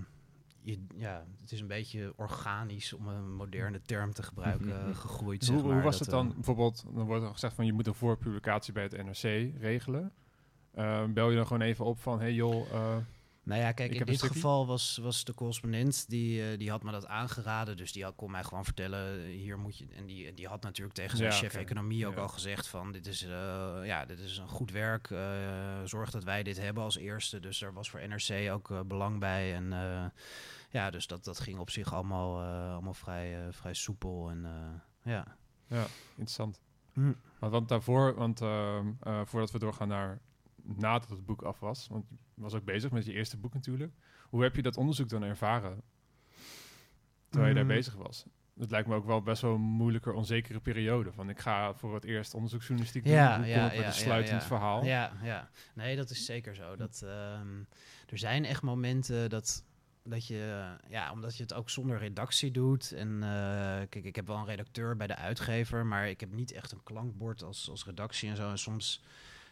je, 0.62 0.80
ja, 0.96 1.26
het 1.42 1.52
is 1.52 1.60
een 1.60 1.68
beetje 1.68 2.14
organisch, 2.16 2.94
om 2.94 3.08
een 3.08 3.36
moderne 3.36 3.82
term 3.82 4.14
te 4.14 4.24
gebruiken, 4.24 4.96
gegroeid. 4.96 5.40
Dus 5.40 5.48
Zeg 5.50 5.58
hoe, 5.58 5.66
hoe 5.66 5.74
maar, 5.74 5.84
was 5.84 5.98
dat, 5.98 6.08
het 6.08 6.16
dan? 6.16 6.28
eh, 6.30 6.34
Bijvoorbeeld, 6.34 6.86
dan 6.94 7.06
wordt 7.06 7.24
er 7.24 7.30
gezegd 7.32 7.54
van 7.56 7.66
je 7.66 7.74
moet 7.74 7.88
een 7.88 7.94
voorpublicatie 7.94 8.74
bij 8.74 8.84
het 8.84 9.04
NRC 9.06 9.54
regelen. 9.62 10.12
Eh, 10.72 11.04
bel 11.06 11.30
je 11.30 11.36
dan 11.36 11.48
gewoon 11.48 11.62
even 11.62 11.86
op 11.86 12.00
van, 12.00 12.20
hey 12.20 12.34
joh, 12.34 12.72
eh, 12.74 12.96
Nou 13.46 13.62
ja, 13.62 13.72
kijk, 13.72 13.92
Ik 13.92 14.00
in 14.00 14.06
dit 14.06 14.22
geval 14.22 14.68
was, 14.68 14.98
was 15.02 15.24
de 15.24 15.34
correspondent, 15.34 16.10
die, 16.10 16.52
eh, 16.52 16.58
die 16.58 16.70
had 16.70 16.84
me 16.84 16.92
dat 16.92 17.08
aangeraden. 17.08 17.78
Dus 17.78 17.92
die 17.92 18.04
had, 18.04 18.16
kon 18.16 18.32
mij 18.32 18.44
gewoon 18.44 18.64
vertellen, 18.64 19.24
eh, 19.24 19.26
hier 19.26 19.60
moet 19.60 19.78
je... 19.78 19.88
En 19.96 20.06
die, 20.06 20.34
die 20.34 20.48
had 20.48 20.62
natuurlijk 20.62 20.96
tegen 20.96 21.18
zijn 21.18 21.32
Ja, 21.32 21.38
chef 21.38 21.54
economie 21.54 22.08
ook 22.08 22.16
Ja. 22.16 22.22
al 22.22 22.28
gezegd 22.28 22.68
van... 22.68 22.92
Dit 22.92 23.08
is, 23.08 23.24
eh, 23.24 23.80
ja, 23.84 24.06
dit 24.06 24.20
is 24.20 24.38
een 24.38 24.48
goed 24.48 24.72
werk, 24.72 25.08
zorg 25.84 26.12
dat 26.12 26.24
wij 26.24 26.44
dit 26.44 26.60
hebben 26.60 26.84
als 26.84 26.98
eerste. 26.98 27.40
Dus 27.40 27.62
er 27.62 27.74
was 27.74 27.90
voor 27.90 28.08
NRC 28.08 28.52
ook 28.52 28.88
belang 28.88 29.20
bij. 29.20 29.56
En 29.56 29.70
ja, 30.70 30.90
dus 30.90 31.08
dat, 31.08 31.24
dat 31.24 31.40
ging 31.40 31.60
op 31.60 31.70
zich 31.70 31.94
allemaal, 31.94 32.42
allemaal 32.72 32.94
vrij, 32.94 33.48
vrij 33.52 33.74
soepel. 33.74 34.30
En 34.30 34.46
ja... 35.04 35.38
ja, 35.68 35.86
interessant. 36.10 36.60
Hm. 36.94 37.14
Want, 37.40 37.52
want 37.52 37.70
daarvoor, 37.70 38.16
want 38.16 38.42
ehm, 38.42 38.92
eh, 39.02 39.22
voordat 39.26 39.52
we 39.52 39.60
doorgaan 39.60 39.88
naar 39.88 40.20
nadat 40.66 41.10
het 41.10 41.26
boek 41.26 41.42
af 41.42 41.60
was, 41.60 41.88
want 41.88 42.06
je 42.10 42.42
was 42.42 42.54
ook 42.54 42.66
bezig 42.66 42.92
met 42.92 43.06
je 43.06 43.14
eerste 43.14 43.38
boek 43.38 43.54
natuurlijk. 43.54 43.94
Hoe 44.30 44.44
heb 44.44 44.56
je 44.56 44.62
dat 44.62 44.78
onderzoek 44.78 45.10
dan 45.10 45.24
ervaren 45.24 45.82
terwijl 47.30 47.50
je 47.50 47.56
daar 47.56 47.70
Mm. 47.70 47.76
bezig 47.76 47.96
was? 47.96 48.26
Het 48.60 48.72
lijkt 48.72 48.88
me 48.88 48.96
ook 48.96 49.06
wel 49.06 49.22
best 49.22 49.42
wel 49.42 49.54
een 49.54 49.62
moeilijker, 49.62 50.14
onzekere 50.14 50.60
periode. 50.60 51.12
Van 51.12 51.30
ik 51.30 51.40
ga 51.40 51.74
voor 51.74 51.94
het 51.94 52.04
eerst 52.04 52.34
onderzoeksjournalistiek 52.34 53.04
doen. 53.04 53.14
Ja, 53.14 53.36
Hoe 53.36 53.46
kom 53.46 53.54
ja, 53.54 53.66
ik 53.66 53.72
met 53.72 53.82
ja, 53.82 53.88
een 53.88 53.94
sluitend 53.94 54.42
ja. 54.42 54.48
verhaal? 54.48 54.86
Ja, 54.86 55.12
ja. 55.24 55.50
Nee, 55.74 55.96
dat 55.96 56.10
is 56.10 56.26
zeker 56.26 56.56
zo. 56.56 56.76
Dat, 56.76 57.02
ehm, 57.06 57.60
er 58.10 58.18
zijn 58.18 58.46
echt 58.46 58.62
momenten 58.62 59.30
dat, 59.30 59.66
dat 60.04 60.28
je, 60.28 60.74
ja, 60.90 61.12
omdat 61.12 61.36
je 61.38 61.44
het 61.44 61.54
ook 61.54 61.70
zonder 61.70 61.98
redactie 61.98 62.52
doet. 62.52 62.92
En 62.92 63.24
eh, 63.24 63.30
kijk, 63.90 64.06
ik 64.06 64.16
heb 64.16 64.28
wel 64.28 64.38
een 64.38 64.46
redacteur 64.46 64.96
bij 64.96 65.08
de 65.08 65.16
uitgever, 65.16 65.86
maar 65.86 66.10
ik 66.10 66.20
heb 66.20 66.32
niet 66.32 66.52
echt 66.52 66.72
een 66.72 66.84
klankbord 66.84 67.44
als, 67.44 67.70
als 67.70 67.86
redactie 67.86 68.30
en 68.30 68.36
zo. 68.36 68.50
En 68.50 68.58
soms, 68.60 69.04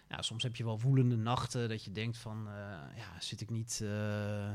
ja, 0.10 0.22
soms 0.22 0.44
heb 0.44 0.56
je 0.56 0.64
wel 0.64 0.80
woelende 0.80 1.16
nachten 1.16 1.70
dat 1.70 1.84
je 1.84 1.92
denkt 1.92 2.18
van, 2.18 2.48
eh, 2.48 2.54
ja, 2.98 3.20
zit 3.20 3.42
ik 3.42 3.50
niet... 3.50 3.80
eh, 3.84 4.52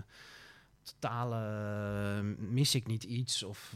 Totaal 0.82 1.32
eh, 1.32 2.20
mis 2.38 2.74
ik 2.74 2.86
niet 2.86 3.04
iets 3.04 3.42
of 3.42 3.74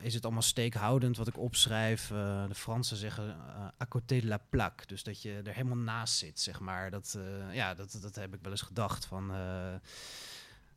is 0.00 0.14
het 0.14 0.24
allemaal 0.24 0.42
steekhoudend 0.42 1.16
wat 1.16 1.28
ik 1.28 1.38
opschrijf? 1.38 2.08
De 2.08 2.54
Fransen 2.54 2.96
zeggen 2.96 3.36
à 3.82 3.86
côté 3.86 4.20
de 4.20 4.26
la 4.26 4.38
plaque, 4.48 4.86
dus 4.86 5.02
dat 5.02 5.22
je 5.22 5.40
er 5.44 5.54
helemaal 5.54 5.76
naast 5.76 6.14
zit, 6.14 6.40
zeg 6.40 6.60
maar. 6.60 6.90
Dat, 6.90 7.18
ja, 7.52 7.74
dat, 7.74 7.98
dat 8.00 8.14
heb 8.14 8.34
ik 8.34 8.40
wel 8.42 8.50
eens 8.50 8.62
gedacht. 8.62 9.04
Van, 9.04 9.32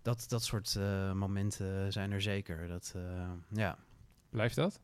dat, 0.02 0.26
dat 0.28 0.44
soort 0.44 0.76
momenten 1.14 1.92
zijn 1.92 2.12
er 2.12 2.22
zeker. 2.22 2.68
Dat, 2.68 2.96
ja. 3.50 3.78
Blijft 4.30 4.56
dat? 4.56 4.80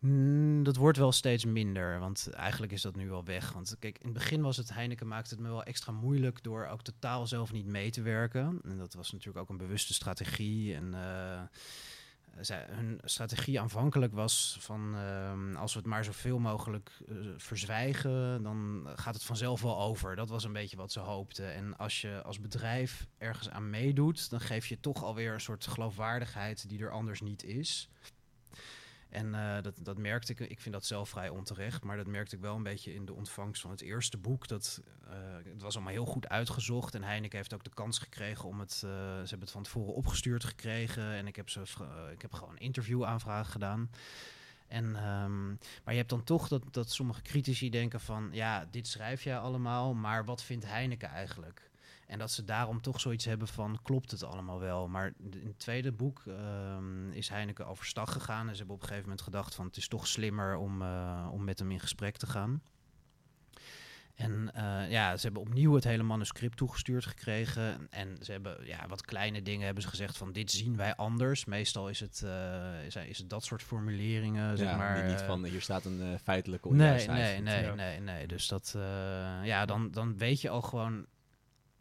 Mm, 0.00 0.62
dat 0.62 0.76
wordt 0.76 0.98
wel 0.98 1.12
steeds 1.12 1.44
minder, 1.44 1.98
want 1.98 2.30
eigenlijk 2.30 2.72
is 2.72 2.82
dat 2.82 2.96
nu 2.96 3.08
wel 3.08 3.24
weg. 3.24 3.52
Want 3.52 3.76
kijk, 3.78 3.98
in 3.98 4.04
het 4.04 4.14
begin 4.14 4.42
was 4.42 4.56
het 4.56 4.74
Heineken 4.74 5.08
maakte 5.08 5.34
het 5.34 5.42
me 5.42 5.48
wel 5.48 5.62
extra 5.62 5.92
moeilijk 5.92 6.42
door 6.42 6.66
ook 6.66 6.82
totaal 6.82 7.26
zelf 7.26 7.52
niet 7.52 7.66
mee 7.66 7.90
te 7.90 8.02
werken. 8.02 8.60
En 8.64 8.78
dat 8.78 8.94
was 8.94 9.12
natuurlijk 9.12 9.38
ook 9.38 9.48
een 9.48 9.66
bewuste 9.66 9.94
strategie. 9.94 10.74
En 10.74 10.94
zij, 12.40 12.66
hun 12.70 13.00
strategie 13.04 13.60
aanvankelijk 13.60 14.12
was 14.12 14.56
van 14.60 14.94
ehm, 14.96 15.56
als 15.56 15.72
we 15.72 15.78
het 15.78 15.88
maar 15.88 16.04
zoveel 16.04 16.38
mogelijk 16.38 16.90
eh, 17.08 17.16
verzwijgen, 17.36 18.42
dan 18.42 18.88
gaat 18.94 19.14
het 19.14 19.24
vanzelf 19.24 19.62
wel 19.62 19.80
over. 19.80 20.16
Dat 20.16 20.28
was 20.28 20.44
een 20.44 20.52
beetje 20.52 20.76
wat 20.76 20.92
ze 20.92 21.00
hoopten. 21.00 21.54
En 21.54 21.76
als 21.76 22.00
je 22.00 22.22
als 22.22 22.40
bedrijf 22.40 23.06
ergens 23.18 23.50
aan 23.50 23.70
meedoet, 23.70 24.30
dan 24.30 24.40
geef 24.40 24.66
je 24.66 24.80
toch 24.80 25.04
alweer 25.04 25.32
een 25.32 25.40
soort 25.40 25.66
geloofwaardigheid 25.66 26.68
die 26.68 26.82
er 26.82 26.90
anders 26.90 27.20
niet 27.20 27.44
is. 27.44 27.90
En 29.10 29.34
eh, 29.34 29.62
dat, 29.62 29.74
dat 29.82 29.98
merkte 29.98 30.32
ik, 30.32 30.40
ik 30.40 30.60
vind 30.60 30.74
dat 30.74 30.84
zelf 30.84 31.08
vrij 31.08 31.28
onterecht, 31.28 31.84
maar 31.84 31.96
dat 31.96 32.06
merkte 32.06 32.36
ik 32.36 32.42
wel 32.42 32.56
een 32.56 32.62
beetje 32.62 32.94
in 32.94 33.04
de 33.04 33.12
ontvangst 33.12 33.62
van 33.62 33.70
het 33.70 33.80
eerste 33.80 34.18
boek. 34.18 34.48
Dat, 34.48 34.82
eh, 35.04 35.10
het 35.44 35.62
was 35.62 35.74
allemaal 35.74 35.92
heel 35.92 36.06
goed 36.06 36.28
uitgezocht 36.28 36.94
en 36.94 37.02
Heineken 37.02 37.36
heeft 37.36 37.54
ook 37.54 37.64
de 37.64 37.74
kans 37.74 37.98
gekregen 37.98 38.48
om 38.48 38.60
het, 38.60 38.72
eh, 38.72 38.80
ze 38.80 39.28
hebben 39.28 39.40
het 39.40 39.50
van 39.50 39.62
tevoren 39.62 39.94
opgestuurd 39.94 40.44
gekregen 40.44 41.12
en 41.12 41.26
ik 41.26 41.36
heb, 41.36 41.48
ze, 41.48 41.62
ik 42.12 42.22
heb 42.22 42.32
gewoon 42.32 42.58
interviewaanvraag 42.58 43.52
gedaan. 43.52 43.90
En, 44.68 44.96
ehm, 44.96 45.46
maar 45.48 45.92
je 45.92 45.96
hebt 45.96 46.10
dan 46.10 46.24
toch 46.24 46.48
dat, 46.48 46.62
dat 46.70 46.90
sommige 46.90 47.22
critici 47.22 47.70
denken 47.70 48.00
van, 48.00 48.28
ja, 48.32 48.66
dit 48.70 48.86
schrijf 48.86 49.22
jij 49.22 49.38
allemaal, 49.38 49.94
maar 49.94 50.24
wat 50.24 50.42
vindt 50.42 50.66
Heineken 50.66 51.08
eigenlijk? 51.08 51.69
En 52.10 52.18
dat 52.18 52.30
ze 52.30 52.44
daarom 52.44 52.80
toch 52.80 53.00
zoiets 53.00 53.24
hebben 53.24 53.48
van, 53.48 53.78
klopt 53.82 54.10
het 54.10 54.24
allemaal 54.24 54.58
wel? 54.60 54.88
Maar 54.88 55.12
in 55.30 55.46
het 55.46 55.58
tweede 55.58 55.92
boek 55.92 56.22
ehm, 56.26 57.10
is 57.10 57.28
Heineken 57.28 57.66
overstag 57.66 58.12
gegaan. 58.12 58.46
En 58.48 58.52
ze 58.52 58.58
hebben 58.58 58.74
op 58.74 58.80
een 58.80 58.86
gegeven 58.88 59.08
moment 59.08 59.24
gedacht 59.24 59.54
van, 59.54 59.66
het 59.66 59.76
is 59.76 59.88
toch 59.88 60.06
slimmer 60.06 60.56
om, 60.56 60.82
eh, 60.82 61.28
om 61.32 61.44
met 61.44 61.58
hem 61.58 61.70
in 61.70 61.80
gesprek 61.80 62.16
te 62.16 62.26
gaan. 62.26 62.62
En 64.14 64.50
eh, 64.54 64.90
ja, 64.90 65.16
ze 65.16 65.22
hebben 65.22 65.42
opnieuw 65.42 65.74
het 65.74 65.84
hele 65.84 66.02
manuscript 66.02 66.56
toegestuurd 66.56 67.06
gekregen. 67.06 67.86
En 67.90 68.16
ze 68.20 68.32
hebben 68.32 68.66
ja, 68.66 68.86
wat 68.88 69.04
kleine 69.04 69.42
dingen 69.42 69.64
hebben 69.64 69.82
ze 69.82 69.88
gezegd 69.88 70.16
van 70.16 70.32
dit 70.32 70.50
zien 70.50 70.76
wij 70.76 70.94
anders. 70.96 71.44
Meestal 71.44 71.88
is 71.88 72.00
het, 72.00 72.22
eh, 72.22 72.84
is, 72.86 72.96
is 72.96 73.18
het 73.18 73.30
dat 73.30 73.44
soort 73.44 73.62
formuleringen, 73.62 74.56
zeg 74.58 74.68
Ja, 74.70 74.76
maar. 74.76 75.04
niet 75.06 75.22
van 75.22 75.44
hier 75.44 75.60
staat 75.62 75.84
een 75.84 76.18
feitelijke 76.22 76.68
Nee, 76.68 76.76
onjuistheid. 76.78 77.42
nee, 77.42 77.54
nee, 77.54 77.64
Ja. 77.64 77.74
nee, 77.74 78.00
nee. 78.00 78.26
Dus 78.26 78.48
dat, 78.48 78.74
ja, 79.42 79.64
dan, 79.66 79.90
dan 79.90 80.16
weet 80.16 80.40
je 80.40 80.48
al 80.48 80.62
gewoon. 80.62 81.06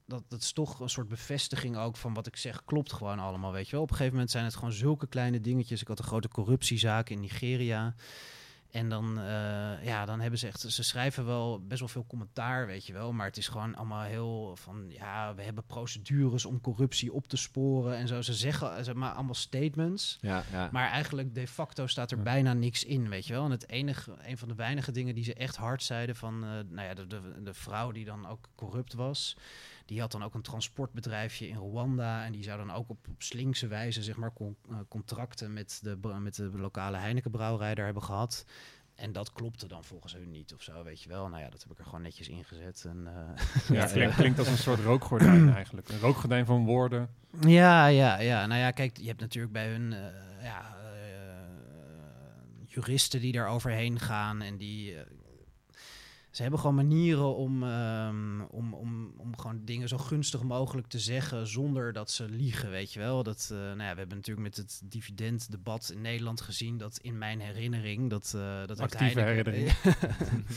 Dat, 0.10 0.24
dat 0.28 0.42
is 0.42 0.52
toch 0.52 0.80
een 0.80 0.90
soort 0.90 1.08
bevestiging 1.08 1.78
ook 1.78 1.98
van 1.98 2.14
wat 2.14 2.28
ik 2.28 2.36
zeg, 2.36 2.66
klopt 2.66 2.94
gewoon 2.94 3.20
allemaal, 3.20 3.52
weet 3.52 3.66
je 3.66 3.72
wel. 3.72 3.82
Op 3.82 3.90
een 3.90 3.96
gegeven 3.96 4.14
moment 4.14 4.32
zijn 4.32 4.46
het 4.46 4.56
gewoon 4.56 4.72
zulke 4.74 5.08
kleine 5.08 5.42
dingetjes. 5.42 5.82
Ik 5.82 5.88
had 5.88 6.00
een 6.00 6.06
grote 6.06 6.28
corruptiezaak 6.28 7.10
in 7.10 7.20
Nigeria. 7.20 7.96
En 8.72 8.90
dan, 8.90 9.20
eh, 9.20 9.86
ja, 9.86 10.06
dan 10.06 10.20
hebben 10.20 10.40
ze 10.40 10.48
echt, 10.48 10.60
ze 10.60 10.84
schrijven 10.84 11.26
wel 11.26 11.62
best 11.68 11.80
wel 11.80 11.90
veel 11.90 12.06
commentaar, 12.08 12.68
weet 12.68 12.86
je 12.86 12.94
wel. 12.94 13.14
Maar 13.14 13.26
het 13.26 13.38
is 13.38 13.48
gewoon 13.48 13.76
allemaal 13.76 14.02
heel 14.04 14.56
van, 14.56 14.86
ja, 14.90 15.36
we 15.36 15.42
hebben 15.44 15.64
procedures 15.66 16.46
om 16.46 16.62
corruptie 16.62 17.14
op 17.14 17.28
te 17.28 17.38
sporen 17.38 17.96
en 17.96 18.08
zo. 18.08 18.22
Ze 18.22 18.34
zeggen, 18.34 18.86
zeg 18.86 18.96
maar, 18.96 19.12
allemaal 19.12 19.34
statements. 19.34 20.18
Ja, 20.22 20.44
ja. 20.52 20.70
Maar 20.72 20.90
eigenlijk 20.90 21.36
de 21.36 21.48
facto 21.48 21.88
staat 21.88 22.12
er 22.12 22.18
Ja. 22.18 22.24
bijna 22.24 22.54
niks 22.54 22.84
in, 22.84 23.10
weet 23.10 23.26
je 23.26 23.34
wel. 23.34 23.46
En 23.46 23.52
het 23.52 23.70
enige, 23.70 24.16
een 24.22 24.38
van 24.38 24.48
de 24.48 24.56
weinige 24.56 24.92
dingen 24.92 25.16
die 25.16 25.24
ze 25.24 25.34
echt 25.34 25.56
hard 25.56 25.84
zeiden 25.84 26.16
van, 26.16 26.44
eh, 26.44 26.50
nou 26.50 26.88
ja, 26.88 26.94
de, 26.94 27.08
de, 27.08 27.22
de 27.44 27.54
vrouw 27.54 27.92
die 27.92 28.06
dan 28.06 28.28
ook 28.28 28.50
corrupt 28.56 28.94
was, 28.94 29.38
die 29.90 30.00
had 30.00 30.12
dan 30.12 30.24
ook 30.24 30.34
een 30.34 30.42
transportbedrijfje 30.42 31.48
in 31.48 31.56
Rwanda 31.56 32.26
en 32.26 32.32
die 32.32 32.44
zou 32.44 32.58
dan 32.58 32.72
ook 32.72 32.90
op, 32.90 33.08
op 33.10 33.22
slinkse 33.22 33.68
wijze, 33.68 34.04
zeg 34.04 34.16
maar, 34.16 34.34
con- 34.34 34.58
eh, 34.70 34.78
contracten 34.88 35.54
met 35.54 35.80
de, 35.84 35.98
met 36.20 36.36
de 36.36 36.50
lokale 36.54 36.98
Heineken 36.98 37.32
brouwerij 37.32 37.76
daar 37.76 37.86
hebben 37.86 38.04
gehad. 38.04 38.46
En 38.96 39.12
dat 39.12 39.32
klopte 39.34 39.68
dan 39.68 39.84
volgens 39.84 40.14
hun 40.14 40.32
niet 40.32 40.54
of 40.54 40.62
zo, 40.62 40.84
weet 40.84 41.02
je 41.02 41.10
wel. 41.10 41.28
Nou 41.28 41.42
ja, 41.44 41.50
dat 41.50 41.62
heb 41.62 41.72
ik 41.72 41.78
er 41.80 41.86
gewoon 41.86 42.02
netjes 42.02 42.28
ingezet. 42.30 42.86
En, 42.88 43.08
eh, 43.08 43.76
Ja, 43.76 43.86
klinkt, 43.94 44.16
klinkt 44.16 44.40
als 44.40 44.48
een 44.48 44.58
soort 44.58 44.80
rookgordijn 44.80 45.54
eigenlijk. 45.60 45.90
Een 45.90 46.00
rookgordijn 46.00 46.46
van 46.46 46.66
woorden. 46.66 47.10
Ja, 47.40 47.86
ja, 47.88 48.20
ja. 48.20 48.46
Nou 48.46 48.60
ja, 48.60 48.72
kijk, 48.72 48.98
je 48.98 49.08
hebt 49.08 49.20
natuurlijk 49.20 49.54
bij 49.54 49.68
hun 49.72 49.94
eh, 49.94 50.44
ja, 50.44 50.76
juristen 52.66 53.22
die 53.22 53.32
daar 53.32 53.48
overheen 53.48 54.00
gaan 54.00 54.42
en 54.42 54.58
die. 54.58 54.96
Ze 56.32 56.42
hebben 56.42 56.60
gewoon 56.60 56.76
manieren 56.76 57.36
om, 57.36 57.64
ehm, 57.64 58.42
om, 58.42 58.74
om, 58.74 59.14
om 59.18 59.38
gewoon 59.38 59.66
dingen 59.66 59.88
zo 59.88 59.98
gunstig 59.98 60.44
mogelijk 60.44 60.88
te 60.88 61.00
zeggen 61.00 61.48
zonder 61.48 61.94
dat 61.94 62.12
ze 62.12 62.30
liegen, 62.30 62.70
weet 62.70 62.94
je 62.94 63.00
wel. 63.00 63.24
Dat, 63.24 63.50
eh, 63.52 63.58
nou 63.58 63.84
ja, 63.84 63.92
we 63.92 64.00
hebben 64.00 64.18
natuurlijk 64.18 64.48
met 64.48 64.58
het 64.58 64.82
dividenddebat 64.84 65.90
in 65.94 66.02
Nederland 66.02 66.42
gezien 66.42 66.78
dat 66.78 66.98
in 66.98 67.18
mijn 67.18 67.40
herinnering, 67.40 68.10
dat, 68.10 68.34
eh 68.36 68.66
dat 68.66 68.80
Actieve 68.80 69.20
herinnering. 69.20 69.72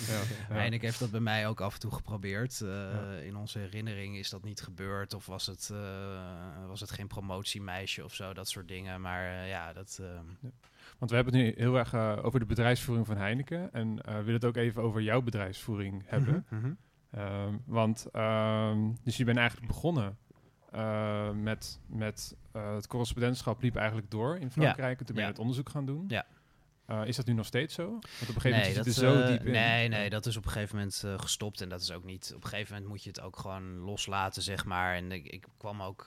Ja, 0.08 0.20
ja. 0.48 0.54
Heineken 0.54 0.86
heeft 0.86 0.98
dat 0.98 1.10
bij 1.10 1.20
mij 1.20 1.48
ook 1.48 1.60
af 1.60 1.74
en 1.74 1.80
toe 1.80 1.92
geprobeerd. 1.92 2.58
Ja. 2.58 3.14
In 3.16 3.36
onze 3.36 3.58
herinnering 3.58 4.16
is 4.16 4.30
dat 4.30 4.42
niet 4.42 4.60
gebeurd. 4.60 5.14
Of 5.14 5.26
was 5.26 5.46
het, 5.46 5.72
was 6.66 6.80
het 6.80 6.90
geen 6.90 7.06
promotiemeisje 7.06 8.04
of 8.04 8.14
zo, 8.14 8.32
dat 8.32 8.48
soort 8.48 8.68
dingen. 8.68 9.00
Maar 9.00 9.46
ja, 9.46 9.72
dat... 9.72 10.00
Want 11.02 11.14
we 11.14 11.20
hebben 11.20 11.40
het 11.40 11.56
nu 11.56 11.64
heel 11.64 11.78
erg 11.78 11.92
eh, 11.92 12.18
over 12.22 12.40
de 12.40 12.46
bedrijfsvoering 12.46 13.06
van 13.06 13.16
Heineken. 13.16 13.72
En 13.72 14.02
eh, 14.02 14.14
we 14.14 14.18
willen 14.18 14.34
het 14.34 14.44
ook 14.44 14.56
even 14.56 14.82
over 14.82 15.02
jouw 15.02 15.22
bedrijfsvoering 15.22 16.02
hebben. 16.06 16.46
mhm, 16.48 16.60
mhm. 16.60 16.72
Ehm, 17.10 17.54
want, 17.64 18.06
ehm, 18.12 18.78
dus 19.04 19.16
je 19.16 19.24
bent 19.24 19.38
eigenlijk 19.38 19.66
begonnen 19.66 20.18
eh, 20.70 21.30
met, 21.30 21.80
met 21.86 22.36
het 22.52 22.86
correspondentschap 22.86 23.62
liep 23.62 23.76
eigenlijk 23.76 24.10
door 24.10 24.38
in 24.38 24.50
Frankrijk. 24.50 25.00
En 25.00 25.06
toen 25.06 25.14
ben 25.14 25.24
je 25.24 25.30
Ja. 25.30 25.34
het 25.34 25.38
onderzoek 25.38 25.68
gaan 25.68 25.86
doen. 25.86 26.04
Ja. 26.08 26.26
Is 27.04 27.16
dat 27.16 27.26
nu 27.26 27.32
nog 27.32 27.46
steeds 27.46 27.74
zo? 27.74 27.88
Want 27.90 28.02
op 28.02 28.34
een 28.34 28.40
gegeven 28.40 28.50
moment 28.58 28.74
dat, 28.74 28.84
zit 28.84 28.94
je 28.94 29.06
er 29.06 29.16
zo 29.16 29.26
diep 29.26 29.44
in. 29.46 29.52
Nee, 29.52 29.88
nee, 29.88 30.10
dat 30.10 30.26
is 30.26 30.36
op 30.36 30.44
een 30.44 30.50
gegeven 30.50 30.76
moment 30.76 31.04
gestopt. 31.16 31.60
En 31.60 31.68
dat 31.68 31.80
is 31.80 31.92
ook 31.92 32.04
niet... 32.04 32.32
Op 32.36 32.42
een 32.42 32.48
gegeven 32.48 32.72
moment 32.72 32.90
moet 32.90 33.02
je 33.02 33.08
het 33.08 33.20
ook 33.20 33.38
gewoon 33.38 33.78
loslaten, 33.78 34.42
zeg 34.42 34.64
maar. 34.64 34.94
En 34.94 35.12
ik, 35.12 35.26
ik 35.26 35.46
kwam 35.56 35.82
ook... 35.82 36.06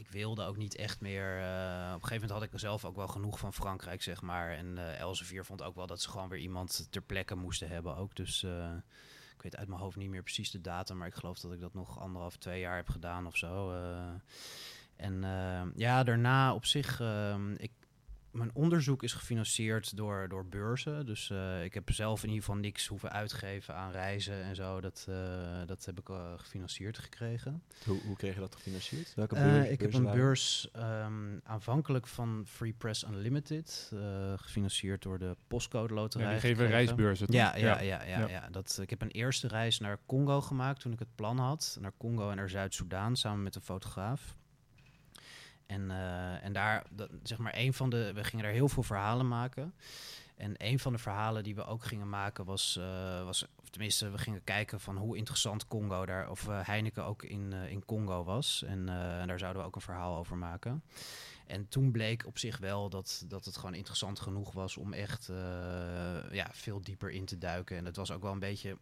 ik 0.00 0.08
wilde 0.08 0.44
ook 0.44 0.56
niet 0.56 0.76
echt 0.76 1.00
meer... 1.00 1.38
eh, 1.38 1.44
op 1.88 2.02
een 2.02 2.08
gegeven 2.08 2.12
moment 2.12 2.30
had 2.30 2.42
ik 2.42 2.52
er 2.52 2.58
zelf 2.58 2.84
ook 2.84 2.96
wel 2.96 3.08
genoeg 3.08 3.38
van 3.38 3.52
Frankrijk, 3.54 4.02
zeg 4.02 4.22
maar. 4.22 4.50
En 4.52 4.78
eh 4.78 4.98
Elsevier 5.00 5.44
vond 5.44 5.62
ook 5.62 5.74
wel 5.74 5.86
dat 5.86 6.00
ze 6.02 6.08
gewoon 6.10 6.28
weer 6.28 6.38
iemand 6.38 6.86
ter 6.90 7.02
plekke 7.02 7.34
moesten 7.34 7.68
hebben 7.68 7.96
ook. 7.96 8.14
Dus... 8.16 8.42
eh, 8.42 8.72
ik 9.36 9.42
weet 9.46 9.56
uit 9.60 9.68
mijn 9.68 9.80
hoofd 9.80 9.96
niet 9.96 10.10
meer 10.10 10.22
precies 10.22 10.50
de 10.50 10.60
datum, 10.60 10.96
maar 10.96 11.06
ik 11.06 11.14
geloof 11.14 11.40
dat 11.40 11.52
ik 11.52 11.60
dat 11.60 11.74
nog 11.74 11.98
anderhalf, 11.98 12.36
twee 12.36 12.60
jaar 12.60 12.76
heb 12.76 12.88
gedaan 12.88 13.26
of 13.26 13.36
zo. 13.36 13.72
en 14.96 15.22
ja, 15.76 16.02
daarna 16.04 16.54
op 16.54 16.64
zich, 16.64 17.00
ehm, 17.00 17.52
ik, 17.52 17.70
mijn 18.32 18.50
onderzoek 18.54 19.02
is 19.02 19.12
gefinancierd 19.12 19.96
door, 19.96 20.28
door 20.28 20.46
beurzen. 20.46 21.06
Dus 21.06 21.30
eh, 21.30 21.64
ik 21.64 21.74
heb 21.74 21.92
zelf 21.92 22.22
in 22.22 22.28
ieder 22.28 22.44
geval 22.44 22.60
niks 22.60 22.86
hoeven 22.86 23.12
uitgeven 23.12 23.74
aan 23.74 23.90
reizen 23.90 24.42
en 24.42 24.54
zo. 24.54 24.80
Dat, 24.80 25.06
eh, 25.08 25.16
dat 25.66 25.84
heb 25.84 25.98
ik 25.98 26.08
eh, 26.08 26.32
gefinancierd 26.36 26.98
gekregen. 26.98 27.62
Hoe, 27.86 28.00
hoe 28.06 28.16
kreeg 28.16 28.34
je 28.34 28.40
dat 28.40 28.54
gefinancierd? 28.54 29.14
Welke 29.14 29.36
Eh, 29.36 29.42
beurs? 29.44 29.68
ik 29.68 29.80
heb 29.80 29.94
een 29.94 30.02
waren? 30.02 30.18
beurs 30.20 30.68
ehm, 30.72 31.38
aanvankelijk 31.44 32.06
van 32.06 32.44
Free 32.46 32.72
Press 32.72 33.04
Unlimited, 33.04 33.90
eh, 33.94 34.32
gefinancierd 34.36 35.02
door 35.02 35.18
de 35.18 35.36
Postcode 35.48 35.94
Loterij. 35.94 36.26
Ja, 36.26 36.30
die 36.32 36.40
geven 36.40 36.56
gekregen. 36.56 36.76
reisbeurzen. 36.84 37.26
toch? 37.26 37.36
Ja, 37.36 37.56
ja, 37.56 37.80
ja, 37.80 38.02
ja, 38.02 38.18
Ja. 38.18 38.28
ja. 38.28 38.48
Dat, 38.50 38.78
ik 38.82 38.90
heb 38.90 39.02
een 39.02 39.10
eerste 39.10 39.48
reis 39.48 39.78
naar 39.78 39.98
Congo 40.06 40.40
gemaakt 40.40 40.80
toen 40.80 40.92
ik 40.92 40.98
het 40.98 41.14
plan 41.14 41.38
had. 41.38 41.76
Naar 41.80 41.92
Congo 41.98 42.30
en 42.30 42.36
naar 42.36 42.50
Zuid-Soedan 42.50 43.16
samen 43.16 43.42
met 43.42 43.54
een 43.54 43.62
fotograaf. 43.62 44.38
En, 45.70 45.90
eh, 45.90 46.44
en 46.44 46.52
daar, 46.52 46.86
dat, 46.90 47.10
zeg 47.22 47.38
maar, 47.38 47.54
een 47.56 47.74
van 47.74 47.90
de. 47.90 48.12
We 48.12 48.24
gingen 48.24 48.44
daar 48.44 48.54
heel 48.54 48.68
veel 48.68 48.82
verhalen 48.82 49.28
maken. 49.28 49.74
En 50.36 50.54
een 50.56 50.78
van 50.78 50.92
de 50.92 50.98
verhalen 50.98 51.42
die 51.42 51.54
we 51.54 51.64
ook 51.64 51.84
gingen 51.84 52.08
maken 52.08 52.44
was, 52.44 52.76
eh, 52.76 53.24
was 53.24 53.46
of 53.62 53.68
tenminste, 53.70 54.10
we 54.10 54.18
gingen 54.18 54.44
kijken 54.44 54.80
van 54.80 54.96
hoe 54.96 55.16
interessant 55.16 55.66
Congo 55.66 56.06
daar, 56.06 56.30
of 56.30 56.48
eh, 56.48 56.66
Heineken 56.66 57.04
ook 57.04 57.22
in, 57.22 57.52
in 57.52 57.84
Congo 57.84 58.24
was. 58.24 58.62
En 58.62 58.86
daar 59.26 59.38
zouden 59.38 59.62
we 59.62 59.68
ook 59.68 59.74
een 59.74 59.80
verhaal 59.80 60.16
over 60.16 60.36
maken. 60.36 60.82
En 61.46 61.68
toen 61.68 61.90
bleek 61.90 62.26
op 62.26 62.38
zich 62.38 62.58
wel 62.58 62.88
dat, 62.88 63.24
dat 63.28 63.44
het 63.44 63.56
gewoon 63.56 63.74
interessant 63.74 64.20
genoeg 64.20 64.52
was 64.52 64.76
om 64.76 64.92
echt 64.92 65.26
ja, 66.30 66.48
veel 66.52 66.80
dieper 66.80 67.10
in 67.10 67.24
te 67.24 67.38
duiken. 67.38 67.76
En 67.76 67.84
het 67.84 67.96
was 67.96 68.10
ook 68.10 68.22
wel 68.22 68.32
een 68.32 68.38
beetje 68.38 68.78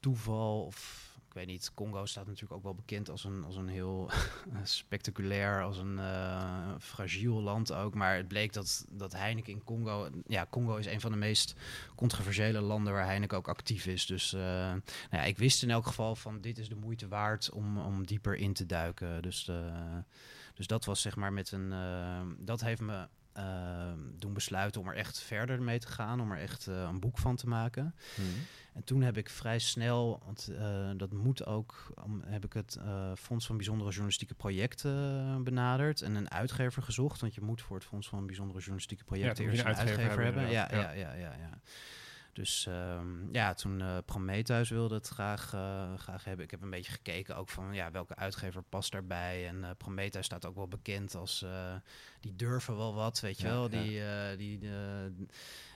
toeval 0.00 0.64
of 0.64 1.07
weet 1.38 1.46
niet, 1.46 1.70
Congo 1.74 2.06
staat 2.06 2.26
natuurlijk 2.26 2.52
ook 2.52 2.62
wel 2.62 2.74
bekend 2.74 3.10
als 3.10 3.24
een, 3.24 3.44
als 3.44 3.56
een 3.56 3.68
heel 3.68 4.10
spectaculair, 4.62 5.62
als 5.62 5.78
een 5.78 5.98
eh, 5.98 6.74
fragiel 6.80 7.42
land 7.42 7.72
ook. 7.72 7.94
Maar 7.94 8.16
het 8.16 8.28
bleek 8.28 8.52
dat, 8.52 8.84
dat 8.90 9.12
Heineken 9.12 9.52
in 9.52 9.64
Congo... 9.64 10.08
Ja, 10.26 10.46
Congo 10.50 10.76
is 10.76 10.86
een 10.86 11.00
van 11.00 11.10
de 11.10 11.16
meest 11.16 11.54
controversiële 11.94 12.60
landen 12.60 12.92
waar 12.92 13.04
Heineken 13.04 13.36
ook 13.36 13.48
actief 13.48 13.86
is. 13.86 14.06
Dus 14.06 14.32
eh, 14.32 14.40
nou 14.40 14.82
ja, 15.10 15.22
ik 15.22 15.38
wist 15.38 15.62
in 15.62 15.70
elk 15.70 15.86
geval 15.86 16.16
van 16.16 16.40
dit 16.40 16.58
is 16.58 16.68
de 16.68 16.74
moeite 16.74 17.08
waard 17.08 17.50
om, 17.50 17.78
om 17.78 18.06
dieper 18.06 18.36
in 18.36 18.52
te 18.52 18.66
duiken. 18.66 19.22
Dus, 19.22 19.48
eh, 19.48 19.96
dus 20.54 20.66
dat 20.66 20.84
was 20.84 21.00
zeg 21.00 21.16
maar 21.16 21.32
met 21.32 21.52
een... 21.52 21.74
dat 22.38 22.60
heeft 22.60 22.80
me 22.80 23.08
eh, 23.38 23.92
doen 24.18 24.32
besluiten 24.32 24.80
om 24.80 24.88
er 24.88 24.94
echt 24.94 25.18
verder 25.18 25.62
mee 25.62 25.78
te 25.78 25.86
gaan. 25.86 26.20
Om 26.20 26.32
er 26.32 26.38
echt 26.38 26.66
eh, 26.66 26.82
een 26.82 27.00
boek 27.00 27.18
van 27.18 27.36
te 27.36 27.48
maken. 27.48 27.94
Mhm. 28.16 28.26
En 28.74 28.84
toen 28.84 29.02
heb 29.02 29.16
ik 29.16 29.30
vrij 29.30 29.58
snel, 29.58 30.22
want 30.24 30.48
eh, 30.58 30.90
dat 30.96 31.12
moet 31.12 31.46
ook, 31.46 31.92
om, 32.04 32.22
heb 32.26 32.44
ik 32.44 32.52
het 32.52 32.76
eh, 32.76 33.12
Fonds 33.14 33.46
van 33.46 33.56
Bijzondere 33.56 33.88
Journalistieke 33.88 34.34
Projecten 34.34 35.44
benaderd 35.44 36.02
en 36.02 36.14
een 36.14 36.30
uitgever 36.30 36.82
gezocht. 36.82 37.20
Want 37.20 37.34
je 37.34 37.40
moet 37.40 37.62
voor 37.62 37.76
het 37.76 37.84
Fonds 37.84 38.08
van 38.08 38.26
Bijzondere 38.26 38.58
Journalistieke 38.58 39.04
Projecten 39.04 39.44
eerst 39.44 39.60
een 39.60 39.66
uitgever, 39.66 39.98
uitgever 39.98 40.24
hebben. 40.24 40.50
Ja, 40.50 40.68
ja, 40.70 40.90
ja, 40.90 41.12
ja, 41.12 41.32
ja. 41.32 41.60
Dus 42.32 42.66
ehm, 42.66 43.32
ja, 43.32 43.54
toen 43.54 43.80
eh 43.80 43.96
Prometheus 44.04 44.70
wilde 44.70 44.94
het 44.94 45.08
graag, 45.08 45.42
graag 45.96 46.24
hebben. 46.24 46.44
Ik 46.44 46.50
heb 46.50 46.62
een 46.62 46.70
beetje 46.70 46.92
gekeken 46.92 47.36
ook 47.36 47.48
van 47.48 47.74
ja, 47.74 47.90
welke 47.90 48.16
uitgever 48.16 48.62
past 48.62 48.92
daarbij. 48.92 49.48
En 49.48 49.76
Prometheus 49.76 50.24
staat 50.24 50.46
ook 50.46 50.54
wel 50.54 50.68
bekend 50.68 51.14
als 51.14 51.44
die 52.20 52.36
durven 52.36 52.76
wel 52.76 52.94
wat, 52.94 53.20
weet 53.20 53.40
je 53.40 53.46
Ja, 53.46 53.52
wel. 53.52 53.70
ja. 53.70 53.82
Die, 53.82 54.00
eh, 54.04 54.38
die 54.38 54.58
eh, 54.62 55.26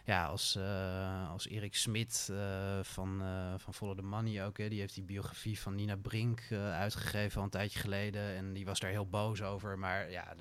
ja, 0.04 0.24
als, 0.26 0.56
eh, 0.56 1.30
als 1.30 1.48
Erik 1.48 1.74
Smit 1.74 2.28
eh, 2.30 2.78
van, 2.82 3.22
eh, 3.22 3.54
van 3.56 3.74
Follow 3.74 3.96
the 3.96 4.02
Money 4.02 4.44
ook. 4.46 4.58
Hè, 4.58 4.68
die 4.68 4.80
heeft 4.80 4.94
die 4.94 5.02
biografie 5.04 5.60
van 5.60 5.74
Nina 5.74 5.96
Brink 5.96 6.40
eh, 6.50 6.72
uitgegeven 6.72 7.38
al 7.38 7.44
een 7.44 7.50
tijdje 7.50 7.78
geleden. 7.78 8.36
En 8.36 8.52
die 8.52 8.64
was 8.64 8.80
daar 8.80 8.90
heel 8.90 9.06
boos 9.08 9.42
over. 9.42 9.78
Maar 9.78 10.10
ja, 10.10 10.34